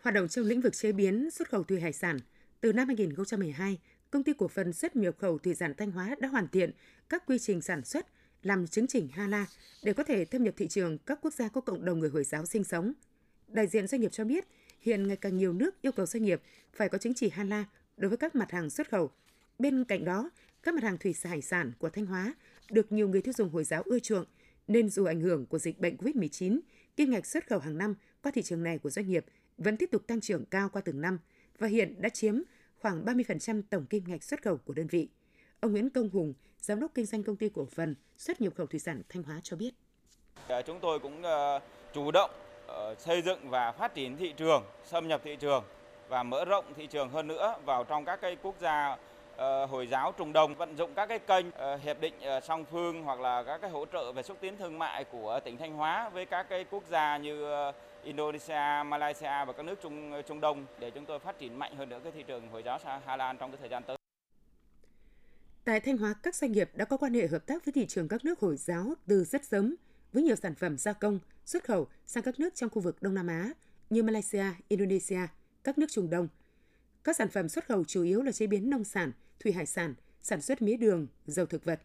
Hoạt 0.02 0.16
động 0.16 0.28
trong 0.28 0.46
lĩnh 0.46 0.62
vực 0.62 0.74
chế 0.76 0.92
biến 0.92 1.32
xuất 1.32 1.50
khẩu 1.50 1.64
thủy 1.64 1.80
hải 1.80 1.94
sản, 1.94 2.18
từ 2.62 2.74
năm 2.74 2.88
2012, 2.88 3.80
công 4.12 4.24
ty 4.24 4.34
cổ 4.38 4.48
phần 4.48 4.74
xuất 4.74 4.96
nhập 4.96 5.16
khẩu 5.20 5.38
thủy 5.38 5.56
sản 5.56 5.74
Thanh 5.78 5.92
Hóa 5.92 6.16
đã 6.20 6.28
hoàn 6.28 6.48
thiện 6.48 6.72
các 7.10 7.24
quy 7.28 7.40
trình 7.40 7.62
sản 7.62 7.86
xuất, 7.86 8.08
làm 8.42 8.68
chứng 8.68 8.88
chỉnh 8.88 9.08
HALA 9.08 9.46
để 9.84 9.94
có 9.94 10.04
thể 10.04 10.26
thâm 10.26 10.44
nhập 10.44 10.54
thị 10.58 10.68
trường 10.68 10.98
các 10.98 11.20
quốc 11.22 11.34
gia 11.34 11.48
có 11.48 11.62
cộng 11.62 11.86
đồng 11.86 12.00
người 12.00 12.10
Hồi 12.10 12.24
giáo 12.24 12.46
sinh 12.46 12.64
sống. 12.64 12.94
Đại 13.48 13.68
diện 13.68 13.88
doanh 13.88 14.02
nghiệp 14.02 14.12
cho 14.12 14.26
biết, 14.26 14.48
hiện 14.84 15.08
ngày 15.08 15.18
càng 15.18 15.38
nhiều 15.38 15.54
nước 15.54 15.82
yêu 15.82 15.92
cầu 15.92 16.06
doanh 16.06 16.24
nghiệp 16.24 16.42
phải 16.74 16.90
có 16.90 16.98
chứng 16.98 17.14
chỉ 17.14 17.30
HALA 17.30 17.66
đối 17.98 18.10
với 18.10 18.18
các 18.18 18.36
mặt 18.36 18.52
hàng 18.52 18.70
xuất 18.70 18.90
khẩu. 18.90 19.12
Bên 19.60 19.84
cạnh 19.84 20.06
đó, 20.06 20.30
các 20.64 20.74
mặt 20.74 20.84
hàng 20.84 20.98
thủy 20.98 21.16
hải 21.24 21.42
sản 21.42 21.72
của 21.80 21.90
Thanh 21.90 22.06
Hóa 22.06 22.34
được 22.70 22.92
nhiều 22.92 23.08
người 23.08 23.22
tiêu 23.22 23.34
dùng 23.38 23.50
Hồi 23.50 23.64
giáo 23.64 23.82
ưa 23.86 24.00
chuộng, 24.00 24.26
nên 24.68 24.90
dù 24.90 25.06
ảnh 25.06 25.22
hưởng 25.22 25.46
của 25.46 25.60
dịch 25.60 25.80
bệnh 25.80 25.96
COVID-19, 25.96 26.60
kim 26.96 27.12
ngạch 27.12 27.26
xuất 27.26 27.48
khẩu 27.48 27.60
hàng 27.60 27.78
năm 27.78 27.96
qua 28.24 28.32
thị 28.36 28.42
trường 28.42 28.64
này 28.64 28.78
của 28.78 28.90
doanh 28.90 29.08
nghiệp 29.08 29.26
vẫn 29.58 29.78
tiếp 29.78 29.90
tục 29.92 30.08
tăng 30.08 30.22
trưởng 30.22 30.46
cao 30.46 30.70
qua 30.70 30.82
từng 30.82 31.02
năm 31.02 31.20
và 31.60 31.68
hiện 31.68 32.02
đã 32.02 32.10
chiếm 32.10 32.36
khoảng 32.80 33.06
30% 33.06 33.62
tổng 33.70 33.86
kim 33.86 34.04
ngạch 34.08 34.24
xuất 34.24 34.42
khẩu 34.42 34.58
của 34.58 34.74
đơn 34.74 34.88
vị. 34.88 35.10
Ông 35.60 35.72
Nguyễn 35.72 35.90
Công 35.90 36.10
Hùng, 36.10 36.34
giám 36.60 36.80
đốc 36.80 36.92
kinh 36.94 37.06
doanh 37.06 37.24
công 37.24 37.36
ty 37.36 37.50
cổ 37.50 37.66
phần 37.66 37.96
xuất 38.18 38.42
nhập 38.42 38.54
khẩu 38.56 38.68
thủy 38.68 38.80
sản 38.80 39.02
Thanh 39.10 39.24
Hóa 39.24 39.40
cho 39.44 39.58
biết. 39.58 39.74
Chúng 40.66 40.80
tôi 40.82 41.00
cũng 41.00 41.24
ờ, 41.24 41.60
chủ 41.94 42.12
động 42.12 42.32
Ờ, 42.74 42.96
xây 42.98 43.22
dựng 43.22 43.50
và 43.50 43.72
phát 43.72 43.94
triển 43.94 44.18
thị 44.18 44.34
trường, 44.38 44.64
xâm 44.84 45.08
nhập 45.08 45.22
thị 45.24 45.36
trường 45.36 45.64
và 46.10 46.24
mở 46.24 46.46
rộng 46.46 46.66
thị 46.76 46.88
trường 46.88 47.10
hơn 47.10 47.28
nữa 47.28 47.56
vào 47.66 47.84
trong 47.84 48.06
các 48.06 48.22
cái 48.22 48.38
quốc 48.42 48.56
gia 48.62 48.98
ờ, 49.36 49.66
Hồi 49.66 49.88
giáo 49.88 50.12
Trung 50.18 50.34
Đông 50.34 50.56
vận 50.56 50.76
dụng 50.78 50.94
các 50.96 51.06
cái 51.06 51.20
kênh 51.20 51.52
ờ, 51.52 51.76
hiệp 51.76 52.02
định 52.02 52.14
song 52.44 52.66
phương 52.66 53.04
hoặc 53.04 53.20
là 53.20 53.44
các 53.44 53.62
cái 53.62 53.70
hỗ 53.70 53.86
trợ 53.86 54.12
về 54.12 54.24
xúc 54.24 54.38
tiến 54.42 54.58
thương 54.58 54.80
mại 54.80 55.04
của 55.04 55.40
tỉnh 55.46 55.58
Thanh 55.58 55.74
Hóa 55.74 56.10
với 56.10 56.26
các 56.26 56.50
cái 56.50 56.66
quốc 56.72 56.84
gia 56.90 57.18
như 57.18 57.48
Indonesia, 58.04 58.84
Malaysia 58.86 59.46
và 59.46 59.54
các 59.58 59.64
nước 59.64 59.76
Trung 59.84 60.22
Trung 60.28 60.42
Đông 60.42 60.66
để 60.80 60.92
chúng 60.92 61.06
tôi 61.06 61.20
phát 61.20 61.40
triển 61.40 61.60
mạnh 61.60 61.76
hơn 61.76 61.90
nữa 61.90 62.00
cái 62.04 62.12
thị 62.12 62.24
trường 62.24 62.50
Hồi 62.50 62.64
giáo 62.64 62.80
Hà 63.06 63.16
Lan 63.18 63.38
trong 63.38 63.52
cái 63.52 63.58
thời 63.60 63.70
gian 63.70 63.84
tới. 63.84 63.98
Tại 65.66 65.80
Thanh 65.80 65.98
Hóa, 65.98 66.14
các 66.24 66.36
doanh 66.36 66.52
nghiệp 66.52 66.70
đã 66.74 66.86
có 66.86 66.98
quan 66.98 67.14
hệ 67.14 67.28
hợp 67.28 67.46
tác 67.46 67.66
với 67.66 67.72
thị 67.74 67.86
trường 67.86 68.08
các 68.08 68.26
nước 68.26 68.40
Hồi 68.40 68.58
giáo 68.58 68.86
từ 69.08 69.24
rất 69.24 69.46
sớm, 69.46 69.76
với 70.14 70.24
nhiều 70.24 70.36
sản 70.36 70.56
phẩm 70.56 70.78
gia 70.78 70.94
công, 70.94 71.20
xuất 71.46 71.64
khẩu 71.64 71.88
sang 72.06 72.24
các 72.24 72.40
nước 72.40 72.56
trong 72.56 72.70
khu 72.70 72.82
vực 72.82 73.02
Đông 73.02 73.14
Nam 73.14 73.28
Á 73.28 73.54
như 73.90 74.04
Malaysia, 74.04 74.46
Indonesia, 74.68 75.28
các 75.64 75.78
nước 75.78 75.92
Trung 75.92 76.10
Đông. 76.10 76.28
Các 77.04 77.16
sản 77.16 77.30
phẩm 77.30 77.50
xuất 77.50 77.66
khẩu 77.66 77.84
chủ 77.84 78.04
yếu 78.04 78.22
là 78.22 78.32
chế 78.32 78.48
biến 78.48 78.70
nông 78.70 78.84
sản, 78.84 79.12
thủy 79.40 79.52
hải 79.52 79.66
sản, 79.66 79.96
sản 80.22 80.42
xuất 80.42 80.62
mía 80.62 80.78
đường, 80.78 81.08
dầu 81.26 81.46
thực 81.46 81.66
vật. 81.66 81.82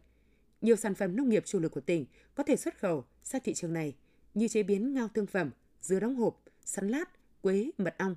Nhiều 0.60 0.76
sản 0.76 0.94
phẩm 0.94 1.16
nông 1.16 1.28
nghiệp 1.28 1.42
chủ 1.46 1.60
lực 1.60 1.72
của 1.72 1.80
tỉnh 1.80 2.06
có 2.34 2.42
thể 2.42 2.56
xuất 2.56 2.78
khẩu 2.78 3.04
sang 3.22 3.40
thị 3.44 3.54
trường 3.54 3.72
này 3.72 3.94
như 4.34 4.48
chế 4.48 4.62
biến 4.62 4.94
ngao 4.94 5.08
thương 5.08 5.26
phẩm, 5.26 5.50
dưa 5.80 6.00
đóng 6.00 6.16
hộp, 6.16 6.44
sắn 6.64 6.88
lát, 6.88 7.04
quế, 7.42 7.70
mật 7.78 7.94
ong. 7.98 8.16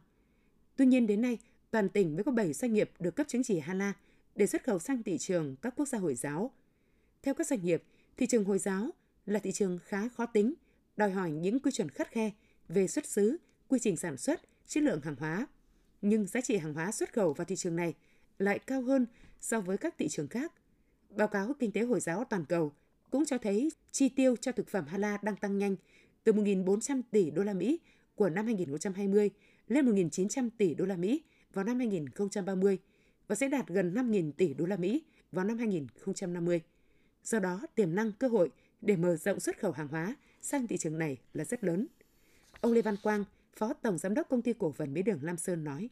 Tuy 0.75 0.85
nhiên 0.85 1.07
đến 1.07 1.21
nay, 1.21 1.37
toàn 1.71 1.89
tỉnh 1.89 2.15
mới 2.15 2.23
có 2.23 2.31
7 2.31 2.53
doanh 2.53 2.73
nghiệp 2.73 2.91
được 2.99 3.15
cấp 3.15 3.27
chứng 3.27 3.43
chỉ 3.43 3.59
HALA 3.59 3.93
để 4.35 4.47
xuất 4.47 4.63
khẩu 4.63 4.79
sang 4.79 5.03
thị 5.03 5.17
trường 5.17 5.55
các 5.61 5.73
quốc 5.75 5.87
gia 5.87 5.97
Hồi 5.97 6.15
giáo. 6.15 6.51
Theo 7.21 7.33
các 7.33 7.47
doanh 7.47 7.65
nghiệp, 7.65 7.83
thị 8.17 8.27
trường 8.27 8.43
Hồi 8.43 8.59
giáo 8.59 8.89
là 9.25 9.39
thị 9.39 9.51
trường 9.51 9.79
khá 9.83 10.09
khó 10.09 10.25
tính, 10.25 10.53
đòi 10.97 11.11
hỏi 11.11 11.31
những 11.31 11.59
quy 11.59 11.71
chuẩn 11.71 11.89
khắt 11.89 12.11
khe 12.11 12.31
về 12.69 12.87
xuất 12.87 13.05
xứ, 13.05 13.37
quy 13.67 13.79
trình 13.79 13.97
sản 13.97 14.17
xuất, 14.17 14.41
chất 14.67 14.83
lượng 14.83 15.01
hàng 15.01 15.15
hóa. 15.15 15.47
Nhưng 16.01 16.27
giá 16.27 16.41
trị 16.41 16.57
hàng 16.57 16.73
hóa 16.73 16.91
xuất 16.91 17.13
khẩu 17.13 17.33
vào 17.33 17.45
thị 17.45 17.55
trường 17.55 17.75
này 17.75 17.93
lại 18.39 18.59
cao 18.59 18.81
hơn 18.81 19.05
so 19.39 19.61
với 19.61 19.77
các 19.77 19.95
thị 19.97 20.07
trường 20.07 20.27
khác. 20.27 20.53
Báo 21.09 21.27
cáo 21.27 21.53
Kinh 21.59 21.71
tế 21.71 21.81
Hồi 21.81 21.99
giáo 21.99 22.23
toàn 22.23 22.45
cầu 22.45 22.71
cũng 23.09 23.25
cho 23.25 23.37
thấy 23.37 23.69
chi 23.91 24.09
tiêu 24.09 24.35
cho 24.35 24.51
thực 24.51 24.69
phẩm 24.69 24.85
Hala 24.87 25.17
đang 25.21 25.35
tăng 25.35 25.57
nhanh 25.57 25.75
từ 26.23 26.33
1.400 26.33 27.01
tỷ 27.11 27.31
đô 27.31 27.43
la 27.43 27.53
Mỹ 27.53 27.79
của 28.15 28.29
năm 28.29 28.45
2020 28.45 29.29
lên 29.67 29.85
1.900 29.85 30.49
tỷ 30.57 30.73
đô 30.73 30.85
la 30.85 30.95
Mỹ 30.95 31.23
vào 31.53 31.65
năm 31.65 31.79
2030 31.79 32.77
và 33.27 33.35
sẽ 33.35 33.47
đạt 33.47 33.67
gần 33.67 33.93
5.000 33.93 34.31
tỷ 34.31 34.53
đô 34.53 34.65
la 34.65 34.77
Mỹ 34.77 35.03
vào 35.31 35.45
năm 35.45 35.57
2050. 35.57 36.61
Do 37.23 37.39
đó, 37.39 37.61
tiềm 37.75 37.95
năng 37.95 38.11
cơ 38.11 38.27
hội 38.27 38.51
để 38.81 38.95
mở 38.95 39.15
rộng 39.15 39.39
xuất 39.39 39.59
khẩu 39.59 39.71
hàng 39.71 39.87
hóa 39.87 40.15
sang 40.41 40.67
thị 40.67 40.77
trường 40.77 40.99
này 40.99 41.17
là 41.33 41.43
rất 41.43 41.63
lớn. 41.63 41.87
Ông 42.61 42.73
Lê 42.73 42.81
Văn 42.81 42.97
Quang, 43.03 43.23
Phó 43.57 43.73
Tổng 43.73 43.97
Giám 43.97 44.13
đốc 44.13 44.29
Công 44.29 44.41
ty 44.41 44.53
Cổ 44.59 44.71
phần 44.77 44.93
Mía 44.93 45.01
đường 45.01 45.19
Lam 45.21 45.37
Sơn 45.37 45.63
nói. 45.63 45.89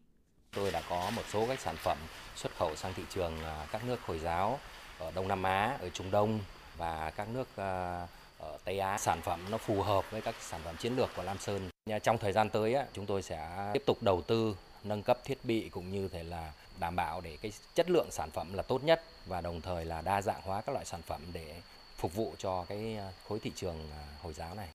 Tôi 0.56 0.72
đã 0.72 0.82
có 0.90 1.12
một 1.16 1.22
số 1.34 1.46
các 1.48 1.60
sản 1.60 1.76
phẩm 1.84 1.98
xuất 2.36 2.56
khẩu 2.58 2.76
sang 2.76 2.94
thị 2.94 3.04
trường 3.10 3.44
à, 3.44 3.68
các 3.72 3.86
nước 3.86 4.02
Hồi 4.02 4.20
giáo 4.20 4.60
ở 5.00 5.12
Đông 5.12 5.28
Nam 5.28 5.44
Á, 5.44 5.78
ở 5.82 5.90
Trung 5.90 6.12
Đông 6.12 6.40
và 6.78 7.12
các 7.16 7.30
nước 7.30 7.48
à, 7.56 8.08
ở 8.40 8.58
Tây 8.66 8.80
Á. 8.80 8.98
Sản 8.98 9.22
phẩm 9.22 9.46
nó 9.52 9.58
phù 9.58 9.82
hợp 9.82 10.12
với 10.12 10.22
các 10.22 10.36
sản 10.42 10.62
phẩm 10.64 10.76
chiến 10.78 10.96
lược 10.96 11.10
của 11.16 11.24
Lam 11.24 11.38
Sơn. 11.38 11.70
Trong 12.04 12.18
thời 12.18 12.34
gian 12.34 12.50
tới 12.50 12.76
chúng 12.94 13.06
tôi 13.06 13.22
sẽ 13.22 13.70
tiếp 13.74 13.84
tục 13.86 14.04
đầu 14.04 14.22
tư 14.22 14.56
nâng 14.84 15.04
cấp 15.04 15.20
thiết 15.26 15.38
bị 15.44 15.70
cũng 15.70 15.92
như 15.92 16.08
thể 16.08 16.24
là 16.24 16.54
đảm 16.80 16.96
bảo 16.96 17.22
để 17.22 17.38
cái 17.42 17.52
chất 17.76 17.90
lượng 17.90 18.08
sản 18.12 18.32
phẩm 18.32 18.54
là 18.54 18.64
tốt 18.64 18.84
nhất 18.84 19.04
và 19.26 19.42
đồng 19.42 19.62
thời 19.62 19.86
là 19.86 20.02
đa 20.02 20.22
dạng 20.22 20.42
hóa 20.42 20.62
các 20.62 20.72
loại 20.72 20.86
sản 20.86 21.02
phẩm 21.02 21.22
để 21.34 21.62
phục 22.00 22.16
vụ 22.16 22.36
cho 22.38 22.66
cái 22.70 22.96
à, 22.96 23.12
khối 23.28 23.40
thị 23.40 23.52
trường 23.56 23.76
à, 23.92 24.18
Hồi 24.22 24.34
giáo 24.34 24.56
này. 24.56 24.70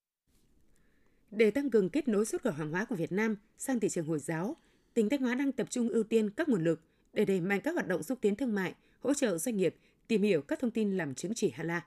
Để 1.31 1.51
tăng 1.51 1.71
cường 1.71 1.89
kết 1.89 2.09
nối 2.09 2.27
xuất 2.27 2.43
khẩu 2.43 2.53
hàng 2.53 2.71
hóa 2.71 2.85
của 2.85 2.95
Việt 2.95 3.13
Nam 3.13 3.37
sang 3.59 3.81
thị 3.81 3.89
trường 3.89 4.07
Hồi 4.07 4.19
giáo, 4.19 4.57
tỉnh 4.95 5.09
Thanh 5.09 5.21
Hóa 5.21 5.35
đang 5.35 5.53
tập 5.53 5.67
trung 5.71 5.89
ưu 5.89 6.03
tiên 6.03 6.31
các 6.31 6.49
nguồn 6.49 6.65
lực 6.65 6.81
để 7.13 7.25
đẩy 7.25 7.41
mạnh 7.41 7.61
các 7.65 7.75
hoạt 7.75 7.89
động 7.89 8.03
xúc 8.03 8.19
tiến 8.21 8.37
thương 8.37 8.55
mại, 8.55 8.75
hỗ 9.01 9.15
trợ 9.15 9.39
doanh 9.39 9.57
nghiệp 9.57 9.77
tìm 10.09 10.23
hiểu 10.23 10.43
các 10.43 10.59
thông 10.61 10.71
tin 10.71 10.97
làm 10.97 11.15
chứng 11.15 11.33
chỉ 11.35 11.51
HALA. 11.51 11.87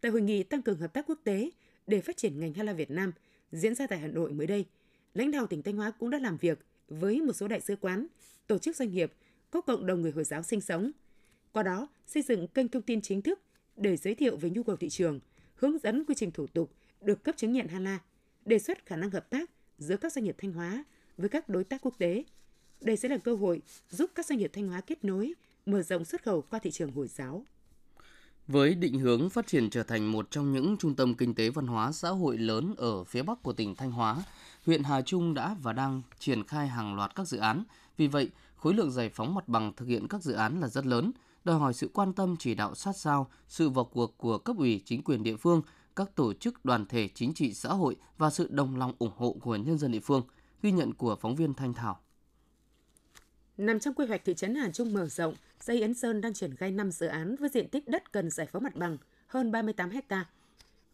Tại 0.00 0.12
hội 0.12 0.20
nghị 0.20 0.42
tăng 0.42 0.62
cường 0.62 0.78
hợp 0.78 0.92
tác 0.92 1.06
quốc 1.06 1.18
tế 1.24 1.50
để 1.86 2.00
phát 2.00 2.16
triển 2.16 2.40
ngành 2.40 2.54
HALA 2.54 2.72
Việt 2.72 2.90
Nam 2.90 3.12
diễn 3.52 3.74
ra 3.74 3.86
tại 3.86 3.98
Hà 3.98 4.06
Nội 4.06 4.32
mới 4.32 4.46
đây, 4.46 4.64
lãnh 5.14 5.30
đạo 5.30 5.46
tỉnh 5.46 5.62
Thanh 5.62 5.76
Hóa 5.76 5.90
cũng 5.90 6.10
đã 6.10 6.18
làm 6.18 6.36
việc 6.36 6.58
với 6.88 7.20
một 7.20 7.32
số 7.32 7.48
đại 7.48 7.60
sứ 7.60 7.76
quán, 7.76 8.06
tổ 8.46 8.58
chức 8.58 8.76
doanh 8.76 8.90
nghiệp 8.90 9.12
có 9.50 9.60
cộng 9.60 9.86
đồng 9.86 10.02
người 10.02 10.12
Hồi 10.12 10.24
giáo 10.24 10.42
sinh 10.42 10.60
sống. 10.60 10.90
Qua 11.52 11.62
đó, 11.62 11.88
xây 12.06 12.22
dựng 12.22 12.48
kênh 12.48 12.68
thông 12.68 12.82
tin 12.82 13.00
chính 13.00 13.22
thức 13.22 13.40
để 13.76 13.96
giới 13.96 14.14
thiệu 14.14 14.36
về 14.36 14.50
nhu 14.50 14.62
cầu 14.62 14.76
thị 14.76 14.88
trường, 14.88 15.20
hướng 15.54 15.78
dẫn 15.78 16.04
quy 16.04 16.14
trình 16.14 16.30
thủ 16.30 16.46
tục 16.46 16.70
được 17.00 17.24
cấp 17.24 17.36
chứng 17.36 17.52
nhận 17.52 17.68
HALA, 17.68 17.98
đề 18.44 18.58
xuất 18.58 18.86
khả 18.86 18.96
năng 18.96 19.10
hợp 19.10 19.30
tác 19.30 19.50
giữa 19.78 19.96
các 19.96 20.12
doanh 20.12 20.24
nghiệp 20.24 20.36
Thanh 20.38 20.52
Hóa 20.52 20.84
với 21.16 21.28
các 21.28 21.48
đối 21.48 21.64
tác 21.64 21.80
quốc 21.82 21.94
tế. 21.98 22.24
Đây 22.80 22.96
sẽ 22.96 23.08
là 23.08 23.18
cơ 23.18 23.34
hội 23.34 23.62
giúp 23.90 24.10
các 24.14 24.26
doanh 24.26 24.38
nghiệp 24.38 24.50
Thanh 24.52 24.68
Hóa 24.68 24.80
kết 24.80 25.04
nối, 25.04 25.34
mở 25.66 25.82
rộng 25.82 26.04
xuất 26.04 26.22
khẩu 26.22 26.42
qua 26.42 26.58
thị 26.58 26.70
trường 26.70 26.92
Hồi 26.92 27.08
giáo. 27.08 27.44
Với 28.46 28.74
định 28.74 28.98
hướng 28.98 29.30
phát 29.30 29.46
triển 29.46 29.70
trở 29.70 29.82
thành 29.82 30.12
một 30.12 30.30
trong 30.30 30.52
những 30.52 30.76
trung 30.76 30.94
tâm 30.94 31.14
kinh 31.14 31.34
tế 31.34 31.50
văn 31.50 31.66
hóa 31.66 31.92
xã 31.92 32.08
hội 32.08 32.38
lớn 32.38 32.74
ở 32.76 33.04
phía 33.04 33.22
Bắc 33.22 33.42
của 33.42 33.52
tỉnh 33.52 33.74
Thanh 33.74 33.90
Hóa, 33.90 34.24
huyện 34.66 34.82
Hà 34.82 35.02
Trung 35.02 35.34
đã 35.34 35.56
và 35.62 35.72
đang 35.72 36.02
triển 36.18 36.44
khai 36.44 36.68
hàng 36.68 36.96
loạt 36.96 37.14
các 37.14 37.28
dự 37.28 37.38
án. 37.38 37.64
Vì 37.96 38.06
vậy, 38.06 38.30
khối 38.56 38.74
lượng 38.74 38.90
giải 38.90 39.08
phóng 39.08 39.34
mặt 39.34 39.48
bằng 39.48 39.72
thực 39.76 39.88
hiện 39.88 40.08
các 40.08 40.22
dự 40.22 40.32
án 40.32 40.60
là 40.60 40.68
rất 40.68 40.86
lớn, 40.86 41.12
đòi 41.44 41.58
hỏi 41.58 41.74
sự 41.74 41.90
quan 41.94 42.12
tâm 42.12 42.36
chỉ 42.38 42.54
đạo 42.54 42.74
sát 42.74 42.96
sao, 42.96 43.30
sự 43.48 43.68
vào 43.68 43.84
cuộc 43.84 44.18
của 44.18 44.38
cấp 44.38 44.56
ủy 44.58 44.82
chính 44.84 45.02
quyền 45.02 45.22
địa 45.22 45.36
phương, 45.36 45.62
các 45.96 46.14
tổ 46.14 46.32
chức 46.32 46.64
đoàn 46.64 46.86
thể 46.86 47.08
chính 47.14 47.34
trị 47.34 47.54
xã 47.54 47.68
hội 47.68 47.96
và 48.18 48.30
sự 48.30 48.48
đồng 48.50 48.76
lòng 48.76 48.94
ủng 48.98 49.12
hộ 49.16 49.36
của 49.40 49.56
nhân 49.56 49.78
dân 49.78 49.92
địa 49.92 50.00
phương, 50.00 50.22
ghi 50.62 50.72
nhận 50.72 50.94
của 50.94 51.16
phóng 51.16 51.36
viên 51.36 51.54
Thanh 51.54 51.74
Thảo. 51.74 52.00
Nằm 53.56 53.80
trong 53.80 53.94
quy 53.94 54.06
hoạch 54.06 54.24
thị 54.24 54.34
trấn 54.34 54.54
Hà 54.54 54.70
Trung 54.70 54.92
mở 54.92 55.06
rộng, 55.06 55.34
Dây 55.60 55.80
Yến 55.80 55.94
Sơn 55.94 56.20
đang 56.20 56.34
triển 56.34 56.54
khai 56.54 56.70
5 56.70 56.90
dự 56.90 57.06
án 57.06 57.36
với 57.36 57.48
diện 57.48 57.68
tích 57.68 57.88
đất 57.88 58.12
cần 58.12 58.30
giải 58.30 58.46
phóng 58.46 58.62
mặt 58.62 58.76
bằng 58.76 58.96
hơn 59.26 59.52
38 59.52 59.90
ha. 60.08 60.24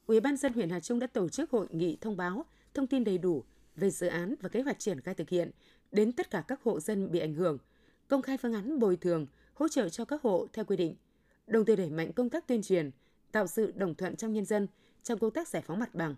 Ủy 0.06 0.20
ban 0.20 0.36
dân 0.36 0.52
huyện 0.52 0.70
Hà 0.70 0.80
Trung 0.80 0.98
đã 0.98 1.06
tổ 1.06 1.28
chức 1.28 1.50
hội 1.50 1.66
nghị 1.70 1.96
thông 2.00 2.16
báo 2.16 2.44
thông 2.74 2.86
tin 2.86 3.04
đầy 3.04 3.18
đủ 3.18 3.44
về 3.76 3.90
dự 3.90 4.06
án 4.06 4.34
và 4.40 4.48
kế 4.48 4.62
hoạch 4.62 4.78
triển 4.78 5.00
khai 5.00 5.14
thực 5.14 5.28
hiện 5.28 5.50
đến 5.92 6.12
tất 6.12 6.30
cả 6.30 6.44
các 6.48 6.62
hộ 6.62 6.80
dân 6.80 7.12
bị 7.12 7.18
ảnh 7.18 7.34
hưởng, 7.34 7.58
công 8.08 8.22
khai 8.22 8.36
phương 8.36 8.54
án 8.54 8.78
bồi 8.78 8.96
thường, 8.96 9.26
hỗ 9.60 9.68
trợ 9.68 9.88
cho 9.88 10.04
các 10.04 10.22
hộ 10.22 10.46
theo 10.52 10.64
quy 10.64 10.76
định, 10.76 10.94
đồng 11.46 11.64
thời 11.64 11.76
đẩy 11.76 11.90
mạnh 11.90 12.12
công 12.12 12.30
tác 12.30 12.46
tuyên 12.46 12.62
truyền, 12.62 12.90
tạo 13.32 13.46
sự 13.46 13.72
đồng 13.76 13.94
thuận 13.94 14.16
trong 14.16 14.32
nhân 14.32 14.44
dân 14.44 14.66
trong 15.02 15.18
công 15.18 15.30
tác 15.30 15.48
giải 15.48 15.62
phóng 15.62 15.78
mặt 15.78 15.94
bằng. 15.94 16.14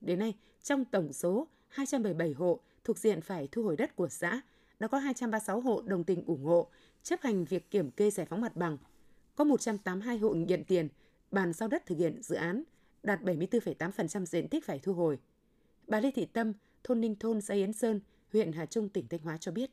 Đến 0.00 0.18
nay, 0.18 0.34
trong 0.62 0.84
tổng 0.84 1.12
số 1.12 1.48
277 1.68 2.32
hộ 2.32 2.60
thuộc 2.84 2.98
diện 2.98 3.20
phải 3.20 3.48
thu 3.52 3.62
hồi 3.62 3.76
đất 3.76 3.96
của 3.96 4.08
xã, 4.08 4.40
đã 4.80 4.88
có 4.88 4.98
236 4.98 5.60
hộ 5.60 5.82
đồng 5.82 6.04
tình 6.04 6.24
ủng 6.26 6.44
hộ 6.44 6.66
chấp 7.02 7.20
hành 7.22 7.44
việc 7.44 7.70
kiểm 7.70 7.90
kê 7.90 8.10
giải 8.10 8.26
phóng 8.26 8.40
mặt 8.40 8.56
bằng. 8.56 8.78
Có 9.36 9.44
182 9.44 10.18
hộ 10.18 10.34
nhận 10.34 10.64
tiền, 10.64 10.88
bàn 11.30 11.52
giao 11.52 11.68
đất 11.68 11.86
thực 11.86 11.98
hiện 11.98 12.22
dự 12.22 12.34
án, 12.34 12.62
đạt 13.02 13.20
74,8% 13.22 14.24
diện 14.24 14.48
tích 14.48 14.64
phải 14.64 14.78
thu 14.78 14.92
hồi. 14.92 15.18
Bà 15.86 16.00
Lê 16.00 16.10
Thị 16.10 16.26
Tâm, 16.26 16.52
thôn 16.84 17.00
Ninh 17.00 17.14
Thôn, 17.14 17.40
xã 17.40 17.54
Yến 17.54 17.72
Sơn, 17.72 18.00
huyện 18.32 18.52
Hà 18.52 18.66
Trung, 18.66 18.88
tỉnh 18.88 19.08
Thanh 19.08 19.20
Hóa 19.20 19.36
cho 19.36 19.52
biết. 19.52 19.70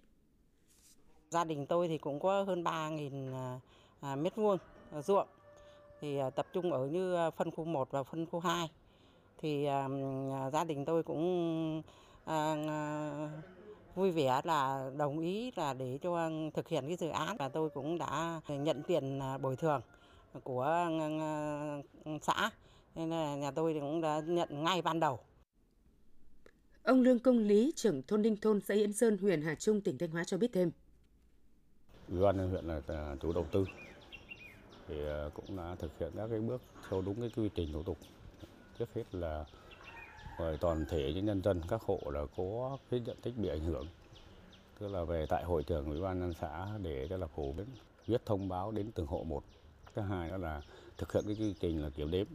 Gia 1.34 1.44
đình 1.44 1.66
tôi 1.66 1.88
thì 1.88 1.98
cũng 1.98 2.20
có 2.20 2.44
hơn 2.44 2.64
3.000 2.64 3.36
à, 3.36 3.60
à, 4.02 4.16
mét 4.16 4.36
vuông 4.36 4.58
à, 4.92 5.02
ruộng 5.02 5.28
thì 6.02 6.18
à, 6.18 6.30
tập 6.30 6.48
trung 6.54 6.72
ở 6.72 6.88
như 6.88 7.30
phân 7.38 7.52
khu 7.52 7.66
1 7.66 7.92
và 7.92 8.04
phân 8.04 8.26
khu 8.26 8.40
2 8.40 8.70
thì 9.38 9.68
gia 10.54 10.64
đình 10.64 10.86
tôi 10.86 11.04
cũng 11.04 11.82
vui 13.96 14.12
vẻ 14.12 14.42
là 14.44 14.90
đồng 14.98 15.20
ý 15.20 15.52
là 15.56 15.74
để 15.74 16.00
cho 16.02 16.30
thực 16.54 16.68
hiện 16.68 16.88
cái 16.88 16.96
dự 16.96 17.10
án 17.10 17.38
và 17.38 17.50
tôi 17.50 17.70
cũng 17.70 17.98
đã 17.98 18.42
nhận 18.48 18.84
tiền 18.84 19.20
bồi 19.42 19.56
thường 19.56 19.82
của 20.44 20.88
xã 22.22 22.50
nên 22.96 23.10
là 23.10 23.36
nhà 23.36 23.52
tôi 23.52 23.74
cũng 23.74 24.02
đã 24.02 24.22
nhận 24.26 24.64
ngay 24.64 24.82
ban 24.82 25.00
đầu. 25.00 25.20
Ông 26.84 27.02
Lương 27.02 27.20
Công 27.20 27.38
Lý, 27.38 27.74
trưởng 27.76 28.02
thôn 28.04 28.22
Ninh 28.22 28.38
Thôn, 28.38 28.62
xã 28.62 28.74
Yên 28.74 28.94
Sơn, 28.94 29.18
huyện 29.18 29.42
Hà 29.42 29.56
Trung, 29.56 29.82
tỉnh 29.82 29.98
Thanh 29.98 30.12
Hóa 30.12 30.24
cho 30.24 30.38
biết 30.38 30.54
thêm. 30.54 30.72
Ủy 32.10 32.22
ban 32.22 32.50
huyện 32.50 32.66
là 32.66 33.16
chủ 33.22 33.34
đầu 33.34 33.46
tư 33.52 33.68
thì 34.88 35.08
à, 35.08 35.30
cũng 35.34 35.58
đã 35.58 35.76
thực 35.80 36.00
hiện 36.00 36.12
các 36.18 36.28
cái 36.28 36.40
bước 36.40 36.62
theo 36.90 37.02
đúng 37.02 37.22
cái 37.22 37.30
quy 37.36 37.50
trình 37.56 37.74
thủ 37.74 37.84
tục. 37.84 37.98
Trước 38.80 38.94
hết 38.94 39.04
là 39.12 39.46
mời 40.38 40.58
toàn 40.58 40.86
thể 40.86 41.14
những 41.14 41.26
nhân 41.26 41.42
dân, 41.44 41.62
các 41.68 41.82
hộ 41.82 42.00
là 42.14 42.26
có 42.38 42.78
cái 42.90 43.00
diện 43.06 43.18
tích 43.22 43.38
bị 43.38 43.50
ảnh 43.50 43.64
hưởng 43.64 43.88
tức 44.80 44.88
là 44.88 45.04
về 45.04 45.26
tại 45.26 45.44
hội 45.44 45.64
trường 45.64 45.86
ủy 45.86 46.02
ban 46.02 46.20
nhân 46.20 46.34
xã 46.34 46.68
để 46.82 47.08
cho 47.10 47.18
là 47.18 47.28
phổ 47.28 47.52
biến 47.52 47.68
viết 48.08 48.26
thông 48.26 48.50
báo 48.50 48.72
đến 48.72 48.92
từng 48.96 49.08
hộ 49.08 49.24
một 49.24 49.44
thứ 49.96 50.02
hai 50.02 50.30
đó 50.30 50.38
là 50.38 50.62
thực 50.98 51.14
hiện 51.14 51.24
cái 51.28 51.36
quy 51.40 51.56
trình 51.60 51.84
là 51.84 51.90
kiểm 51.90 52.12
đếm 52.12 52.26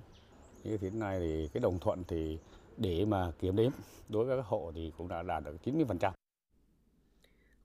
như 0.65 0.79
thế 0.79 0.91
này 0.91 1.19
thì 1.21 1.49
cái 1.53 1.61
đồng 1.61 1.79
thuận 1.79 2.05
thì 2.05 2.39
để 2.77 3.05
mà 3.05 3.33
kiểm 3.41 3.57
đếm 3.57 3.73
đối 4.09 4.25
với 4.25 4.37
các 4.37 4.47
hộ 4.47 4.73
thì 4.75 4.93
cũng 4.99 5.09
đã 5.09 5.23
đạt 5.23 5.45
được 5.45 5.57
90%. 5.65 6.13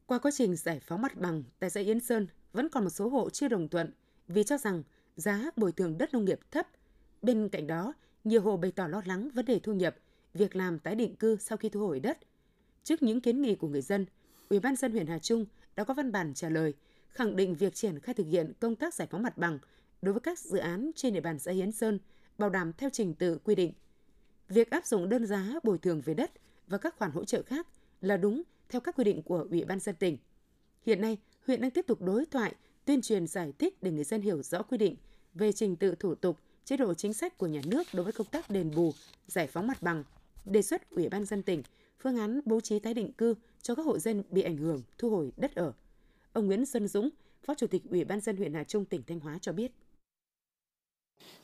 Qua 0.05 0.19
quá 0.19 0.31
trình 0.31 0.55
giải 0.55 0.79
phóng 0.79 1.01
mặt 1.01 1.15
bằng 1.15 1.43
tại 1.59 1.69
xã 1.69 1.81
Yên 1.81 1.99
Sơn 1.99 2.27
vẫn 2.53 2.69
còn 2.69 2.83
một 2.83 2.89
số 2.89 3.09
hộ 3.09 3.29
chưa 3.29 3.47
đồng 3.47 3.69
thuận 3.69 3.93
vì 4.27 4.43
cho 4.43 4.57
rằng 4.57 4.83
giá 5.15 5.51
bồi 5.55 5.71
thường 5.71 5.97
đất 5.97 6.13
nông 6.13 6.25
nghiệp 6.25 6.39
thấp. 6.51 6.67
Bên 7.21 7.49
cạnh 7.49 7.67
đó, 7.67 7.93
nhiều 8.23 8.41
hộ 8.41 8.57
bày 8.57 8.71
tỏ 8.71 8.87
lo 8.87 9.01
lắng 9.05 9.29
vấn 9.33 9.45
đề 9.45 9.59
thu 9.59 9.73
nhập, 9.73 9.95
việc 10.33 10.55
làm 10.55 10.79
tái 10.79 10.95
định 10.95 11.15
cư 11.15 11.37
sau 11.39 11.57
khi 11.57 11.69
thu 11.69 11.87
hồi 11.87 11.99
đất. 11.99 12.17
Trước 12.83 13.03
những 13.03 13.21
kiến 13.21 13.41
nghị 13.41 13.55
của 13.55 13.67
người 13.67 13.81
dân, 13.81 14.05
Ủy 14.49 14.59
ban 14.59 14.75
dân 14.75 14.91
huyện 14.91 15.07
Hà 15.07 15.19
Trung 15.19 15.45
đã 15.75 15.83
có 15.83 15.93
văn 15.93 16.11
bản 16.11 16.33
trả 16.33 16.49
lời 16.49 16.73
khẳng 17.09 17.35
định 17.35 17.55
việc 17.55 17.73
triển 17.73 17.99
khai 17.99 18.15
thực 18.15 18.27
hiện 18.27 18.53
công 18.59 18.75
tác 18.75 18.93
giải 18.93 19.07
phóng 19.11 19.23
mặt 19.23 19.37
bằng 19.37 19.59
đối 20.01 20.13
với 20.13 20.21
các 20.21 20.39
dự 20.39 20.57
án 20.57 20.91
trên 20.95 21.13
địa 21.13 21.21
bàn 21.21 21.39
xã 21.39 21.51
Hiến 21.51 21.71
Sơn 21.71 21.99
bảo 22.37 22.49
đảm 22.49 22.73
theo 22.73 22.89
trình 22.89 23.13
tự 23.13 23.37
quy 23.37 23.55
định. 23.55 23.73
Việc 24.49 24.71
áp 24.71 24.85
dụng 24.85 25.09
đơn 25.09 25.25
giá 25.25 25.53
bồi 25.63 25.77
thường 25.77 26.01
về 26.01 26.13
đất 26.13 26.31
và 26.67 26.77
các 26.77 26.95
khoản 26.97 27.11
hỗ 27.11 27.25
trợ 27.25 27.43
khác 27.43 27.67
là 28.01 28.17
đúng 28.17 28.43
theo 28.69 28.81
các 28.81 28.95
quy 28.95 29.03
định 29.03 29.21
của 29.21 29.47
Ủy 29.49 29.65
ban 29.65 29.79
dân 29.79 29.95
tỉnh. 29.95 30.17
Hiện 30.85 31.01
nay, 31.01 31.17
huyện 31.47 31.61
đang 31.61 31.71
tiếp 31.71 31.85
tục 31.87 32.01
đối 32.01 32.25
thoại, 32.25 32.55
tuyên 32.85 33.01
truyền 33.01 33.27
giải 33.27 33.53
thích 33.59 33.83
để 33.83 33.91
người 33.91 34.03
dân 34.03 34.21
hiểu 34.21 34.41
rõ 34.41 34.61
quy 34.61 34.77
định 34.77 34.95
về 35.33 35.51
trình 35.51 35.75
tự 35.75 35.95
thủ 35.95 36.15
tục, 36.15 36.39
chế 36.65 36.77
độ 36.77 36.93
chính 36.93 37.13
sách 37.13 37.37
của 37.37 37.47
nhà 37.47 37.61
nước 37.65 37.87
đối 37.93 38.03
với 38.03 38.13
công 38.13 38.27
tác 38.27 38.49
đền 38.49 38.71
bù, 38.75 38.93
giải 39.27 39.47
phóng 39.47 39.67
mặt 39.67 39.81
bằng, 39.81 40.03
đề 40.45 40.61
xuất 40.61 40.89
Ủy 40.89 41.09
ban 41.09 41.25
dân 41.25 41.43
tỉnh 41.43 41.63
phương 41.99 42.17
án 42.17 42.41
bố 42.45 42.59
trí 42.59 42.79
tái 42.79 42.93
định 42.93 43.13
cư 43.13 43.35
cho 43.61 43.75
các 43.75 43.85
hộ 43.85 43.99
dân 43.99 44.23
bị 44.29 44.41
ảnh 44.41 44.57
hưởng 44.57 44.81
thu 44.97 45.09
hồi 45.09 45.31
đất 45.37 45.55
ở. 45.55 45.73
Ông 46.33 46.47
Nguyễn 46.47 46.65
Xuân 46.65 46.87
Dũng, 46.87 47.09
Phó 47.43 47.53
Chủ 47.55 47.67
tịch 47.67 47.81
Ủy 47.89 48.03
ban 48.03 48.19
dân 48.19 48.37
huyện 48.37 48.53
Hà 48.53 48.63
Trung 48.63 48.85
tỉnh 48.85 49.03
Thanh 49.07 49.19
Hóa 49.19 49.37
cho 49.41 49.51
biết. 49.51 49.71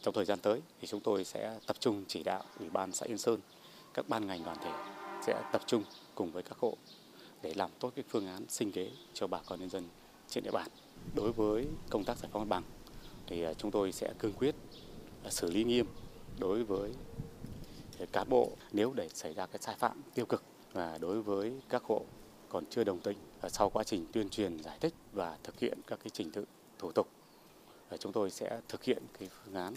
Trong 0.02 0.14
thời 0.14 0.26
gian 0.26 0.40
tới 0.40 0.62
thì 0.82 0.88
chúng 0.88 1.02
tôi 1.02 1.24
sẽ 1.24 1.60
tập 1.68 1.76
trung 1.80 2.06
chỉ 2.08 2.24
đạo 2.24 2.44
Ủy 2.60 2.70
ban 2.70 2.92
xã 2.92 3.06
Yên 3.06 3.18
Sơn, 3.18 3.40
các 3.94 4.10
ban 4.10 4.28
ngành 4.28 4.44
đoàn 4.44 4.58
thể 4.64 4.72
sẽ 5.26 5.44
tập 5.52 5.62
trung 5.68 5.84
cùng 6.16 6.32
với 6.32 6.44
các 6.44 6.58
hộ 6.58 6.78
để 7.42 7.54
làm 7.56 7.70
tốt 7.80 7.92
cái 7.96 8.06
phương 8.10 8.28
án 8.28 8.46
sinh 8.50 8.72
kế 8.72 8.92
cho 9.14 9.28
bà 9.28 9.40
con 9.46 9.60
nhân 9.60 9.70
dân 9.70 9.84
trên 10.30 10.44
địa 10.44 10.52
bàn. 10.52 10.68
Đối 11.16 11.32
với 11.32 11.68
công 11.90 12.04
tác 12.04 12.18
giải 12.18 12.30
phóng 12.34 12.42
mặt 12.42 12.48
bằng 12.50 12.64
thì 13.28 13.44
à, 13.44 13.54
chúng 13.54 13.72
tôi 13.72 13.92
sẽ 13.92 14.14
cương 14.20 14.34
quyết 14.34 14.56
à, 15.24 15.30
xử 15.30 15.52
lý 15.52 15.64
nghiêm 15.64 15.86
đối 16.40 16.64
với 16.64 16.94
cán 18.12 18.30
bộ 18.30 18.52
nếu 18.72 18.94
để 18.96 19.10
xảy 19.14 19.34
ra 19.34 19.46
cái 19.46 19.62
sai 19.62 19.76
phạm 19.76 20.02
tiêu 20.14 20.26
cực 20.26 20.44
và 20.74 20.98
đối 20.98 21.22
với 21.22 21.54
các 21.70 21.84
hộ 21.84 22.06
còn 22.50 22.66
chưa 22.70 22.84
đồng 22.84 23.00
tình 23.00 23.18
sau 23.48 23.70
quá 23.70 23.84
trình 23.84 24.06
tuyên 24.12 24.30
truyền 24.30 24.64
giải 24.64 24.78
thích 24.80 24.94
và 25.14 25.38
thực 25.44 25.60
hiện 25.60 25.78
các 25.88 26.00
cái 26.04 26.10
trình 26.10 26.32
tự 26.32 26.46
thủ 26.80 26.92
tục 26.92 27.08
à, 27.90 27.98
chúng 27.98 28.12
tôi 28.12 28.30
sẽ 28.30 28.62
thực 28.68 28.84
hiện 28.84 29.04
cái 29.20 29.30
phương 29.30 29.56
án 29.56 29.74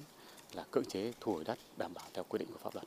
là 0.52 0.64
cưỡng 0.70 0.84
chế 0.84 1.12
thu 1.20 1.32
hồi 1.32 1.44
đất 1.44 1.58
đảm 1.76 1.94
bảo 1.94 2.04
theo 2.14 2.24
quy 2.28 2.38
định 2.38 2.48
của 2.52 2.58
pháp 2.58 2.74
luật. 2.74 2.86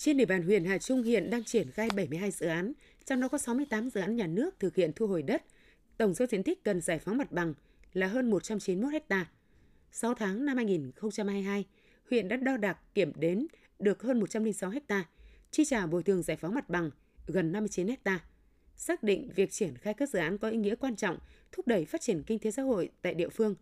Trên 0.00 0.16
địa 0.16 0.24
bàn 0.24 0.42
huyện 0.42 0.64
Hà 0.64 0.78
Trung 0.78 1.02
hiện 1.02 1.30
đang 1.30 1.44
triển 1.44 1.70
khai 1.70 1.88
72 1.96 2.30
dự 2.30 2.46
án, 2.46 2.72
trong 3.04 3.20
đó 3.20 3.28
có 3.28 3.38
68 3.38 3.90
dự 3.90 4.00
án 4.00 4.16
nhà 4.16 4.26
nước 4.26 4.60
thực 4.60 4.74
hiện 4.74 4.92
thu 4.96 5.06
hồi 5.06 5.22
đất. 5.22 5.42
Tổng 5.96 6.14
số 6.14 6.26
diện 6.26 6.42
tích 6.42 6.64
cần 6.64 6.80
giải 6.80 6.98
phóng 6.98 7.18
mặt 7.18 7.32
bằng 7.32 7.54
là 7.92 8.06
hơn 8.06 8.30
191 8.30 9.02
ha. 9.10 9.30
6 9.92 10.14
tháng 10.14 10.44
năm 10.44 10.56
2022, 10.56 11.64
huyện 12.10 12.28
đã 12.28 12.36
đo 12.36 12.56
đạc 12.56 12.78
kiểm 12.94 13.12
đếm 13.16 13.38
được 13.78 14.02
hơn 14.02 14.20
106 14.20 14.72
ha, 14.88 15.04
chi 15.50 15.64
trả 15.64 15.86
bồi 15.86 16.02
thường 16.02 16.22
giải 16.22 16.36
phóng 16.36 16.54
mặt 16.54 16.68
bằng 16.68 16.90
gần 17.26 17.52
59 17.52 17.88
ha. 18.04 18.20
Xác 18.76 19.02
định 19.02 19.30
việc 19.34 19.52
triển 19.52 19.76
khai 19.76 19.94
các 19.94 20.08
dự 20.08 20.18
án 20.18 20.38
có 20.38 20.48
ý 20.48 20.56
nghĩa 20.56 20.74
quan 20.74 20.96
trọng 20.96 21.18
thúc 21.52 21.66
đẩy 21.66 21.84
phát 21.84 22.00
triển 22.00 22.22
kinh 22.22 22.38
tế 22.38 22.50
xã 22.50 22.62
hội 22.62 22.90
tại 23.02 23.14
địa 23.14 23.28
phương, 23.28 23.54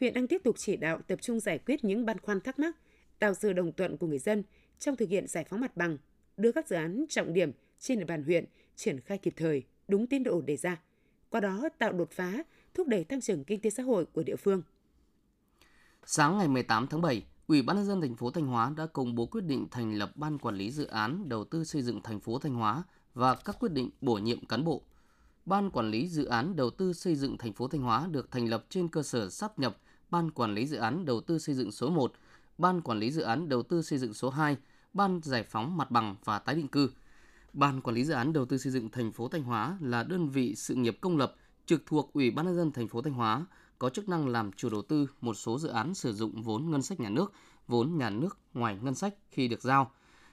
huyện 0.00 0.14
đang 0.14 0.26
tiếp 0.26 0.40
tục 0.44 0.54
chỉ 0.58 0.76
đạo 0.76 1.00
tập 1.06 1.22
trung 1.22 1.40
giải 1.40 1.58
quyết 1.58 1.84
những 1.84 2.06
băn 2.06 2.18
khoăn 2.18 2.40
thắc 2.40 2.58
mắc, 2.58 2.76
tạo 3.18 3.34
sự 3.34 3.52
đồng 3.52 3.72
thuận 3.72 3.96
của 3.96 4.06
người 4.06 4.18
dân 4.18 4.42
trong 4.82 4.96
thực 4.96 5.08
hiện 5.08 5.26
giải 5.26 5.44
phóng 5.44 5.60
mặt 5.60 5.76
bằng, 5.76 5.98
đưa 6.36 6.52
các 6.52 6.68
dự 6.68 6.76
án 6.76 7.04
trọng 7.08 7.32
điểm 7.32 7.52
trên 7.78 7.98
địa 7.98 8.04
bàn 8.04 8.24
huyện 8.24 8.44
triển 8.76 9.00
khai 9.00 9.18
kịp 9.18 9.34
thời, 9.36 9.62
đúng 9.88 10.06
tiến 10.06 10.22
độ 10.22 10.40
đề 10.40 10.56
ra. 10.56 10.80
Qua 11.30 11.40
đó 11.40 11.68
tạo 11.78 11.92
đột 11.92 12.10
phá, 12.10 12.42
thúc 12.74 12.88
đẩy 12.88 13.04
tăng 13.04 13.20
trưởng 13.20 13.44
kinh 13.44 13.60
tế 13.60 13.70
xã 13.70 13.82
hội 13.82 14.06
của 14.06 14.22
địa 14.22 14.36
phương. 14.36 14.62
Sáng 16.06 16.38
ngày 16.38 16.48
18 16.48 16.86
tháng 16.86 17.00
7, 17.00 17.22
Ủy 17.46 17.62
ban 17.62 17.76
nhân 17.76 17.86
dân 17.86 18.00
thành 18.00 18.16
phố 18.16 18.30
Thanh 18.30 18.46
Hóa 18.46 18.72
đã 18.76 18.86
công 18.86 19.14
bố 19.14 19.26
quyết 19.26 19.44
định 19.44 19.66
thành 19.70 19.94
lập 19.94 20.16
ban 20.16 20.38
quản 20.38 20.56
lý 20.56 20.70
dự 20.70 20.86
án 20.86 21.28
đầu 21.28 21.44
tư 21.44 21.64
xây 21.64 21.82
dựng 21.82 22.00
thành 22.02 22.20
phố 22.20 22.38
Thanh 22.38 22.54
Hóa 22.54 22.82
và 23.14 23.34
các 23.34 23.56
quyết 23.60 23.72
định 23.72 23.90
bổ 24.00 24.14
nhiệm 24.14 24.46
cán 24.46 24.64
bộ. 24.64 24.82
Ban 25.46 25.70
quản 25.70 25.90
lý 25.90 26.08
dự 26.08 26.24
án 26.24 26.56
đầu 26.56 26.70
tư 26.70 26.92
xây 26.92 27.14
dựng 27.14 27.38
thành 27.38 27.52
phố 27.52 27.68
Thanh 27.68 27.82
Hóa 27.82 28.08
được 28.10 28.30
thành 28.30 28.48
lập 28.48 28.64
trên 28.68 28.88
cơ 28.88 29.02
sở 29.02 29.30
sắp 29.30 29.58
nhập 29.58 29.76
Ban 30.10 30.30
quản 30.30 30.54
lý 30.54 30.66
dự 30.66 30.76
án 30.76 31.04
đầu 31.04 31.20
tư 31.20 31.38
xây 31.38 31.54
dựng 31.54 31.72
số 31.72 31.90
1, 31.90 32.12
Ban 32.58 32.80
quản 32.80 32.98
lý 32.98 33.10
dự 33.10 33.22
án 33.22 33.48
đầu 33.48 33.62
tư 33.62 33.82
xây 33.82 33.98
dựng 33.98 34.14
số 34.14 34.30
2, 34.30 34.56
Ban 34.94 35.20
giải 35.22 35.42
phóng 35.42 35.76
mặt 35.76 35.90
bằng 35.90 36.16
và 36.24 36.38
tái 36.38 36.54
định 36.54 36.68
cư. 36.68 36.90
Ban 37.52 37.80
quản 37.80 37.96
lý 37.96 38.04
dự 38.04 38.14
án 38.14 38.32
đầu 38.32 38.44
tư 38.44 38.58
xây 38.58 38.72
dựng 38.72 38.90
thành 38.90 39.12
phố 39.12 39.28
Thanh 39.28 39.42
Hóa 39.42 39.78
là 39.80 40.02
đơn 40.02 40.28
vị 40.28 40.54
sự 40.54 40.74
nghiệp 40.74 40.98
công 41.00 41.16
lập 41.16 41.36
trực 41.66 41.86
thuộc 41.86 42.12
Ủy 42.12 42.30
ban 42.30 42.46
nhân 42.46 42.56
dân 42.56 42.72
thành 42.72 42.88
phố 42.88 43.02
Thanh 43.02 43.12
Hóa 43.12 43.46
có 43.78 43.90
chức 43.90 44.08
năng 44.08 44.28
làm 44.28 44.52
chủ 44.52 44.68
đầu 44.70 44.82
tư 44.82 45.06
một 45.20 45.34
số 45.34 45.58
dự 45.58 45.68
án 45.68 45.94
sử 45.94 46.12
dụng 46.12 46.42
vốn 46.42 46.70
ngân 46.70 46.82
sách 46.82 47.00
nhà 47.00 47.08
nước, 47.08 47.32
vốn 47.66 47.98
nhà 47.98 48.10
nước 48.10 48.38
ngoài 48.54 48.78
ngân 48.82 48.94
sách 48.94 49.14
khi 49.30 49.48
được 49.48 49.62
giao. 49.62 49.90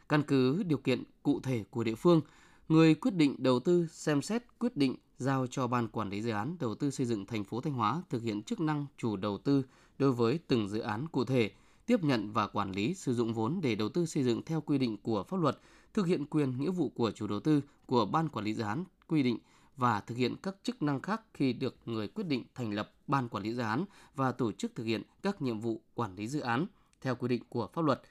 Căn 0.10 0.24
cứ 0.24 0.64
điều 0.64 0.78
kiện 0.78 1.04
cụ 1.24 1.40
thể 1.40 1.64
của 1.70 1.84
địa 1.84 1.96
phương, 1.96 2.22
người 2.70 2.96
quyết 2.96 3.14
định 3.16 3.36
đầu 3.38 3.60
tư 3.60 3.88
xem 3.92 4.22
xét 4.22 4.44
quyết 4.60 4.78
định 4.78 4.96
giao 5.18 5.48
cho 5.48 5.68
ban 5.68 5.88
quản 5.88 6.10
lý 6.10 6.22
dự 6.22 6.32
án 6.32 6.56
đầu 6.60 6.76
tư 6.76 6.92
xây 6.92 7.06
dựng 7.06 7.26
thành 7.26 7.44
phố 7.44 7.62
Thanh 7.62 7.74
Hóa 7.74 8.02
thực 8.10 8.22
hiện 8.24 8.44
chức 8.44 8.60
năng 8.60 8.86
chủ 8.98 9.16
đầu 9.16 9.38
tư 9.38 9.64
đối 10.00 10.12
với 10.12 10.40
từng 10.48 10.70
dự 10.70 10.80
án 10.80 11.08
cụ 11.08 11.26
thể, 11.26 11.52
tiếp 11.90 12.04
nhận 12.04 12.32
và 12.32 12.48
quản 12.48 12.72
lý 12.72 12.94
sử 12.94 13.14
dụng 13.14 13.34
vốn 13.34 13.60
để 13.62 13.76
đầu 13.76 13.90
tư 13.90 14.06
xây 14.06 14.24
dựng 14.24 14.42
theo 14.46 14.62
quy 14.62 14.78
định 14.78 14.98
của 14.98 15.24
pháp 15.24 15.38
luật, 15.38 15.60
thực 15.94 16.08
hiện 16.08 16.26
quyền 16.26 16.60
nghĩa 16.60 16.70
vụ 16.70 16.90
của 16.90 17.12
chủ 17.12 17.28
đầu 17.28 17.40
tư 17.40 17.62
của 17.86 18.06
ban 18.06 18.30
quản 18.30 18.46
lý 18.46 18.54
dự 18.54 18.64
án 18.64 18.84
quy 19.08 19.24
định 19.24 19.38
và 19.78 20.00
thực 20.00 20.18
hiện 20.18 20.36
các 20.44 20.56
chức 20.64 20.82
năng 20.82 21.02
khác 21.02 21.22
khi 21.34 21.54
được 21.54 21.76
người 21.86 22.08
quyết 22.08 22.28
định 22.28 22.44
thành 22.56 22.74
lập 22.74 22.94
ban 23.08 23.30
quản 23.30 23.44
lý 23.44 23.54
dự 23.54 23.62
án 23.62 23.86
và 24.16 24.32
tổ 24.32 24.52
chức 24.52 24.76
thực 24.76 24.84
hiện 24.84 25.02
các 25.24 25.42
nhiệm 25.42 25.60
vụ 25.60 25.82
quản 25.94 26.16
lý 26.16 26.28
dự 26.28 26.40
án 26.40 26.66
theo 27.02 27.16
quy 27.16 27.28
định 27.28 27.44
của 27.50 27.70
pháp 27.74 27.82
luật. 27.82 28.02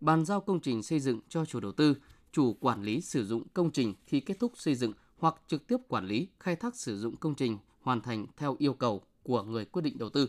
Bàn 0.00 0.24
giao 0.24 0.40
công 0.40 0.60
trình 0.60 0.82
xây 0.82 1.00
dựng 1.00 1.20
cho 1.28 1.44
chủ 1.44 1.60
đầu 1.60 1.72
tư, 1.72 1.96
chủ 2.32 2.56
quản 2.60 2.82
lý 2.82 3.00
sử 3.00 3.26
dụng 3.26 3.42
công 3.54 3.70
trình 3.70 3.94
khi 4.06 4.20
kết 4.20 4.38
thúc 4.40 4.52
xây 4.56 4.74
dựng 4.74 4.92
hoặc 5.18 5.34
trực 5.46 5.66
tiếp 5.66 5.76
quản 5.88 6.06
lý 6.06 6.28
khai 6.40 6.56
thác 6.56 6.76
sử 6.76 6.98
dụng 6.98 7.16
công 7.16 7.34
trình 7.34 7.58
hoàn 7.80 8.00
thành 8.00 8.26
theo 8.36 8.56
yêu 8.58 8.74
cầu 8.74 9.02
của 9.22 9.42
người 9.42 9.64
quyết 9.64 9.82
định 9.82 9.98
đầu 9.98 10.10
tư. 10.10 10.28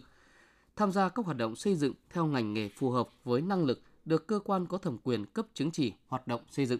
Tham 0.76 0.92
gia 0.92 1.10
các 1.10 1.26
hoạt 1.26 1.38
động 1.38 1.56
xây 1.56 1.76
dựng 1.76 1.94
theo 2.10 2.26
ngành 2.26 2.54
nghề 2.54 2.70
phù 2.70 2.90
hợp 2.90 3.10
với 3.24 3.42
năng 3.42 3.66
lực 3.66 3.82
được 4.06 4.28
cơ 4.28 4.40
quan 4.40 4.66
có 4.66 4.78
thẩm 4.78 4.98
quyền 5.04 5.26
cấp 5.26 5.46
chứng 5.54 5.72
chỉ 5.72 5.94
hoạt 6.08 6.28
động 6.28 6.42
xây 6.50 6.66
dựng. 6.66 6.80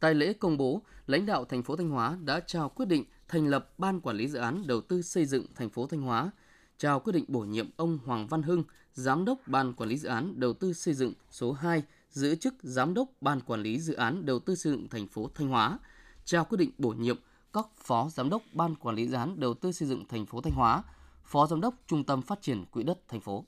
Tại 0.00 0.14
lễ 0.14 0.32
công 0.32 0.56
bố, 0.56 0.82
lãnh 1.06 1.26
đạo 1.26 1.44
thành 1.44 1.62
phố 1.62 1.76
Thanh 1.76 1.90
Hóa 1.90 2.18
đã 2.24 2.40
trao 2.40 2.68
quyết 2.68 2.86
định 2.86 3.04
thành 3.28 3.46
lập 3.46 3.78
Ban 3.78 4.00
Quản 4.00 4.16
lý 4.16 4.28
Dự 4.28 4.38
án 4.38 4.66
Đầu 4.66 4.80
tư 4.80 5.02
xây 5.02 5.26
dựng 5.26 5.46
thành 5.54 5.70
phố 5.70 5.86
Thanh 5.86 6.00
Hóa, 6.00 6.30
trao 6.78 7.00
quyết 7.00 7.12
định 7.12 7.24
bổ 7.28 7.40
nhiệm 7.40 7.70
ông 7.76 7.98
Hoàng 8.04 8.26
Văn 8.26 8.42
Hưng, 8.42 8.64
Giám 8.92 9.24
đốc 9.24 9.38
Ban 9.46 9.72
Quản 9.72 9.88
lý 9.88 9.96
Dự 9.96 10.08
án 10.08 10.40
Đầu 10.40 10.52
tư 10.52 10.72
xây 10.72 10.94
dựng 10.94 11.12
số 11.30 11.52
2, 11.52 11.82
giữ 12.10 12.34
chức 12.34 12.54
Giám 12.62 12.94
đốc 12.94 13.08
Ban 13.20 13.40
Quản 13.40 13.62
lý 13.62 13.80
Dự 13.80 13.94
án 13.94 14.26
Đầu 14.26 14.38
tư 14.38 14.54
xây 14.54 14.72
dựng 14.72 14.88
thành 14.88 15.06
phố 15.06 15.30
Thanh 15.34 15.48
Hóa, 15.48 15.78
trao 16.24 16.44
quyết 16.44 16.58
định 16.58 16.70
bổ 16.78 16.90
nhiệm 16.90 17.16
các 17.52 17.66
Phó 17.76 18.08
Giám 18.10 18.30
đốc 18.30 18.42
Ban 18.52 18.74
Quản 18.74 18.96
lý 18.96 19.08
Dự 19.08 19.14
án 19.14 19.40
Đầu 19.40 19.54
tư 19.54 19.72
xây 19.72 19.88
dựng 19.88 20.04
thành 20.08 20.26
phố 20.26 20.40
Thanh 20.40 20.52
Hóa, 20.52 20.82
Phó 21.26 21.46
Giám 21.46 21.60
đốc 21.60 21.74
Trung 21.86 22.04
tâm 22.04 22.22
Phát 22.22 22.42
triển 22.42 22.64
Quỹ 22.70 22.82
đất 22.82 22.98
thành 23.08 23.20
phố. 23.20 23.44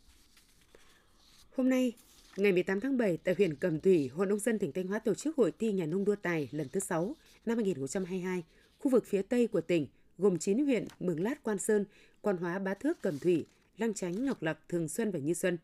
Hôm 1.56 1.68
nay, 1.68 1.92
Ngày 2.36 2.52
18 2.52 2.80
tháng 2.80 2.96
7, 2.96 3.16
tại 3.16 3.34
huyện 3.38 3.54
Cẩm 3.54 3.80
Thủy, 3.80 4.08
Hội 4.08 4.26
nông 4.26 4.38
dân 4.38 4.58
tỉnh 4.58 4.72
Thanh 4.72 4.86
Hóa 4.86 4.98
tổ 4.98 5.14
chức 5.14 5.36
hội 5.36 5.52
thi 5.58 5.72
nhà 5.72 5.86
nông 5.86 6.04
đua 6.04 6.14
tài 6.16 6.48
lần 6.52 6.68
thứ 6.68 6.80
6 6.80 7.14
năm 7.46 7.56
2022, 7.56 8.42
khu 8.78 8.90
vực 8.90 9.04
phía 9.06 9.22
Tây 9.22 9.46
của 9.46 9.60
tỉnh, 9.60 9.86
gồm 10.18 10.38
9 10.38 10.64
huyện 10.64 10.86
Mường 11.00 11.22
Lát, 11.22 11.42
Quan 11.42 11.58
Sơn, 11.58 11.84
Quan 12.20 12.36
Hóa, 12.36 12.58
Bá 12.58 12.74
Thước, 12.74 13.02
Cẩm 13.02 13.18
Thủy 13.18 13.46
Lăng 13.78 13.94
Chánh, 13.94 14.24
Ngọc 14.24 14.42
Lặc, 14.42 14.58
Thường 14.68 14.88
Xuân 14.88 15.10
và 15.10 15.18
Như 15.18 15.34
Xuân. 15.34 15.58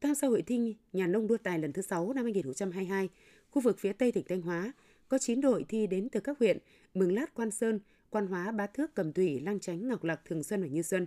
Tham 0.00 0.14
gia 0.14 0.28
hội 0.28 0.42
thi 0.42 0.76
Nhà 0.92 1.06
nông 1.06 1.26
đua 1.26 1.36
tài 1.36 1.58
lần 1.58 1.72
thứ 1.72 1.82
6 1.82 2.12
năm 2.12 2.24
2022, 2.24 3.08
khu 3.50 3.62
vực 3.62 3.78
phía 3.78 3.92
Tây 3.92 4.12
tỉnh 4.12 4.24
Thanh 4.28 4.42
Hóa 4.42 4.72
có 5.08 5.18
9 5.18 5.40
đội 5.40 5.64
thi 5.68 5.86
đến 5.86 6.08
từ 6.08 6.20
các 6.20 6.38
huyện 6.38 6.58
Mường 6.94 7.14
Lát, 7.14 7.34
Quan 7.34 7.50
Sơn, 7.50 7.80
Quan 8.10 8.26
Hóa, 8.26 8.50
Bá 8.50 8.66
Thước, 8.66 8.94
Cầm 8.94 9.12
Thủy, 9.12 9.40
Lăng 9.40 9.60
Chánh, 9.60 9.88
Ngọc 9.88 10.04
Lặc, 10.04 10.20
Thường 10.24 10.42
Xuân 10.42 10.62
và 10.62 10.68
Như 10.68 10.82
Xuân. 10.82 11.06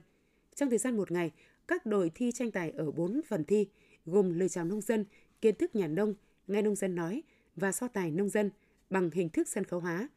Trong 0.55 0.69
thời 0.69 0.77
gian 0.77 0.97
một 0.97 1.11
ngày, 1.11 1.31
các 1.67 1.85
đội 1.85 2.11
thi 2.15 2.31
tranh 2.31 2.51
tài 2.51 2.71
ở 2.71 2.91
4 2.91 3.21
phần 3.27 3.43
thi, 3.43 3.67
gồm 4.05 4.39
lời 4.39 4.49
chào 4.49 4.65
nông 4.65 4.81
dân, 4.81 5.05
kiến 5.41 5.55
thức 5.55 5.75
nhà 5.75 5.87
nông, 5.87 6.13
nghe 6.47 6.61
nông 6.61 6.75
dân 6.75 6.95
nói 6.95 7.23
và 7.55 7.71
so 7.71 7.87
tài 7.87 8.11
nông 8.11 8.29
dân 8.29 8.51
bằng 8.89 9.09
hình 9.13 9.29
thức 9.29 9.47
sân 9.47 9.63
khấu 9.63 9.79
hóa. 9.79 10.09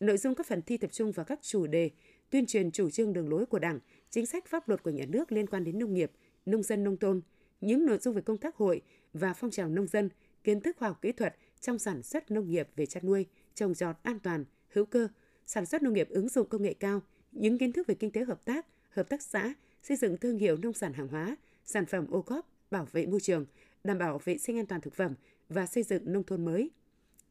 Nội 0.00 0.16
dung 0.16 0.34
các 0.34 0.46
phần 0.46 0.62
thi 0.62 0.76
tập 0.76 0.92
trung 0.92 1.12
vào 1.12 1.24
các 1.24 1.38
chủ 1.42 1.66
đề 1.66 1.90
tuyên 2.30 2.46
truyền 2.46 2.70
chủ 2.70 2.90
trương 2.90 3.12
đường 3.12 3.28
lối 3.28 3.46
của 3.46 3.58
Đảng, 3.58 3.80
chính 4.10 4.26
sách 4.26 4.46
pháp 4.46 4.68
luật 4.68 4.82
của 4.82 4.90
nhà 4.90 5.04
nước 5.08 5.32
liên 5.32 5.46
quan 5.46 5.64
đến 5.64 5.78
nông 5.78 5.94
nghiệp, 5.94 6.12
nông 6.46 6.62
dân 6.62 6.84
nông 6.84 6.96
thôn, 6.96 7.20
những 7.60 7.86
nội 7.86 7.98
dung 7.98 8.14
về 8.14 8.22
công 8.22 8.38
tác 8.38 8.56
hội 8.56 8.82
và 9.12 9.34
phong 9.34 9.50
trào 9.50 9.68
nông 9.68 9.86
dân, 9.86 10.10
kiến 10.44 10.60
thức 10.60 10.76
khoa 10.78 10.88
học 10.88 11.02
kỹ 11.02 11.12
thuật 11.12 11.36
trong 11.60 11.78
sản 11.78 12.02
xuất 12.02 12.30
nông 12.30 12.50
nghiệp 12.50 12.68
về 12.76 12.86
chăn 12.86 13.06
nuôi, 13.06 13.26
trồng 13.54 13.74
trọt 13.74 13.96
an 14.02 14.18
toàn, 14.20 14.44
hữu 14.68 14.84
cơ, 14.84 15.08
sản 15.46 15.66
xuất 15.66 15.82
nông 15.82 15.94
nghiệp 15.94 16.08
ứng 16.10 16.28
dụng 16.28 16.48
công 16.48 16.62
nghệ 16.62 16.74
cao, 16.74 17.00
những 17.32 17.58
kiến 17.58 17.72
thức 17.72 17.86
về 17.86 17.94
kinh 17.94 18.10
tế 18.10 18.24
hợp 18.24 18.44
tác, 18.44 18.66
hợp 18.90 19.08
tác 19.08 19.22
xã, 19.22 19.54
xây 19.88 19.96
dựng 19.96 20.16
thương 20.16 20.38
hiệu 20.38 20.56
nông 20.56 20.72
sản 20.72 20.92
hàng 20.92 21.08
hóa, 21.08 21.36
sản 21.64 21.86
phẩm 21.86 22.06
ô 22.10 22.22
cóp, 22.22 22.48
bảo 22.70 22.86
vệ 22.92 23.06
môi 23.06 23.20
trường, 23.20 23.46
đảm 23.84 23.98
bảo 23.98 24.20
vệ 24.24 24.38
sinh 24.38 24.58
an 24.58 24.66
toàn 24.66 24.80
thực 24.80 24.94
phẩm 24.94 25.14
và 25.48 25.66
xây 25.66 25.82
dựng 25.82 26.12
nông 26.12 26.24
thôn 26.24 26.44
mới. 26.44 26.70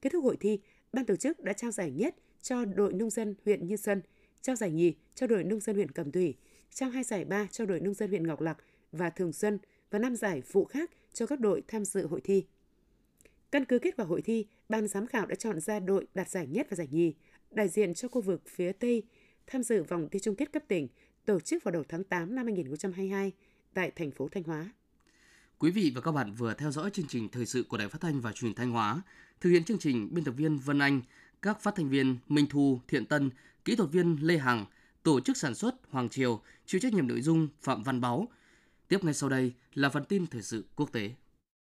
Kết 0.01 0.09
thúc 0.09 0.23
hội 0.23 0.37
thi, 0.39 0.59
ban 0.93 1.05
tổ 1.05 1.15
chức 1.15 1.39
đã 1.39 1.53
trao 1.53 1.71
giải 1.71 1.91
nhất 1.91 2.15
cho 2.41 2.65
đội 2.65 2.93
nông 2.93 3.09
dân 3.09 3.35
huyện 3.45 3.67
Như 3.67 3.75
Xuân, 3.75 4.01
trao 4.41 4.55
giải 4.55 4.71
nhì 4.71 4.93
cho 5.15 5.27
đội 5.27 5.43
nông 5.43 5.59
dân 5.59 5.75
huyện 5.75 5.91
Cẩm 5.91 6.11
Thủy, 6.11 6.35
trao 6.73 6.89
hai 6.89 7.03
giải 7.03 7.25
ba 7.25 7.47
cho 7.51 7.65
đội 7.65 7.79
nông 7.79 7.93
dân 7.93 8.09
huyện 8.09 8.27
Ngọc 8.27 8.41
Lặc 8.41 8.57
và 8.91 9.09
Thường 9.09 9.33
Xuân 9.33 9.59
và 9.91 9.99
năm 9.99 10.15
giải 10.15 10.41
phụ 10.41 10.65
khác 10.65 10.91
cho 11.13 11.25
các 11.25 11.39
đội 11.39 11.63
tham 11.67 11.85
dự 11.85 12.07
hội 12.07 12.21
thi. 12.21 12.45
Căn 13.51 13.65
cứ 13.65 13.79
kết 13.79 13.95
quả 13.97 14.05
hội 14.05 14.21
thi, 14.21 14.45
ban 14.69 14.87
giám 14.87 15.07
khảo 15.07 15.25
đã 15.25 15.35
chọn 15.35 15.59
ra 15.59 15.79
đội 15.79 16.07
đạt 16.13 16.29
giải 16.29 16.47
nhất 16.47 16.67
và 16.69 16.75
giải 16.75 16.87
nhì, 16.91 17.13
đại 17.51 17.69
diện 17.69 17.93
cho 17.93 18.07
khu 18.07 18.21
vực 18.21 18.41
phía 18.47 18.71
Tây 18.71 19.03
tham 19.47 19.63
dự 19.63 19.83
vòng 19.83 20.07
thi 20.11 20.19
chung 20.19 20.35
kết 20.35 20.51
cấp 20.51 20.63
tỉnh 20.67 20.87
tổ 21.25 21.39
chức 21.39 21.63
vào 21.63 21.71
đầu 21.71 21.83
tháng 21.89 22.03
8 22.03 22.35
năm 22.35 22.45
2022 22.45 23.31
tại 23.73 23.91
thành 23.91 24.11
phố 24.11 24.27
Thanh 24.31 24.43
Hóa. 24.43 24.69
Quý 25.59 25.71
vị 25.71 25.91
và 25.95 26.01
các 26.01 26.11
bạn 26.11 26.33
vừa 26.33 26.53
theo 26.53 26.71
dõi 26.71 26.89
chương 26.93 27.07
trình 27.07 27.29
thời 27.29 27.45
sự 27.45 27.63
của 27.63 27.77
Đài 27.77 27.87
Phát 27.87 28.01
thanh 28.01 28.21
và 28.21 28.31
Truyền 28.31 28.53
thanh 28.53 28.71
Hóa. 28.71 29.01
Thực 29.41 29.49
hiện 29.49 29.63
chương 29.63 29.79
trình 29.79 30.09
biên 30.13 30.23
tập 30.23 30.31
viên 30.31 30.57
Vân 30.57 30.79
Anh, 30.79 31.01
các 31.41 31.61
phát 31.61 31.75
thanh 31.75 31.89
viên 31.89 32.17
Minh 32.27 32.47
Thu, 32.49 32.79
Thiện 32.87 33.05
Tân, 33.05 33.29
kỹ 33.65 33.75
thuật 33.75 33.91
viên 33.91 34.17
Lê 34.21 34.37
Hằng, 34.37 34.65
tổ 35.03 35.19
chức 35.19 35.37
sản 35.37 35.55
xuất 35.55 35.75
Hoàng 35.89 36.09
Triều, 36.09 36.41
chịu 36.65 36.81
trách 36.81 36.93
nhiệm 36.93 37.07
nội 37.07 37.21
dung 37.21 37.47
Phạm 37.61 37.83
Văn 37.83 38.01
Báu. 38.01 38.27
Tiếp 38.87 39.03
ngay 39.03 39.13
sau 39.13 39.29
đây 39.29 39.53
là 39.73 39.89
phần 39.89 40.05
tin 40.05 40.27
thời 40.27 40.41
sự 40.41 40.65
quốc 40.75 40.91
tế. 40.91 41.11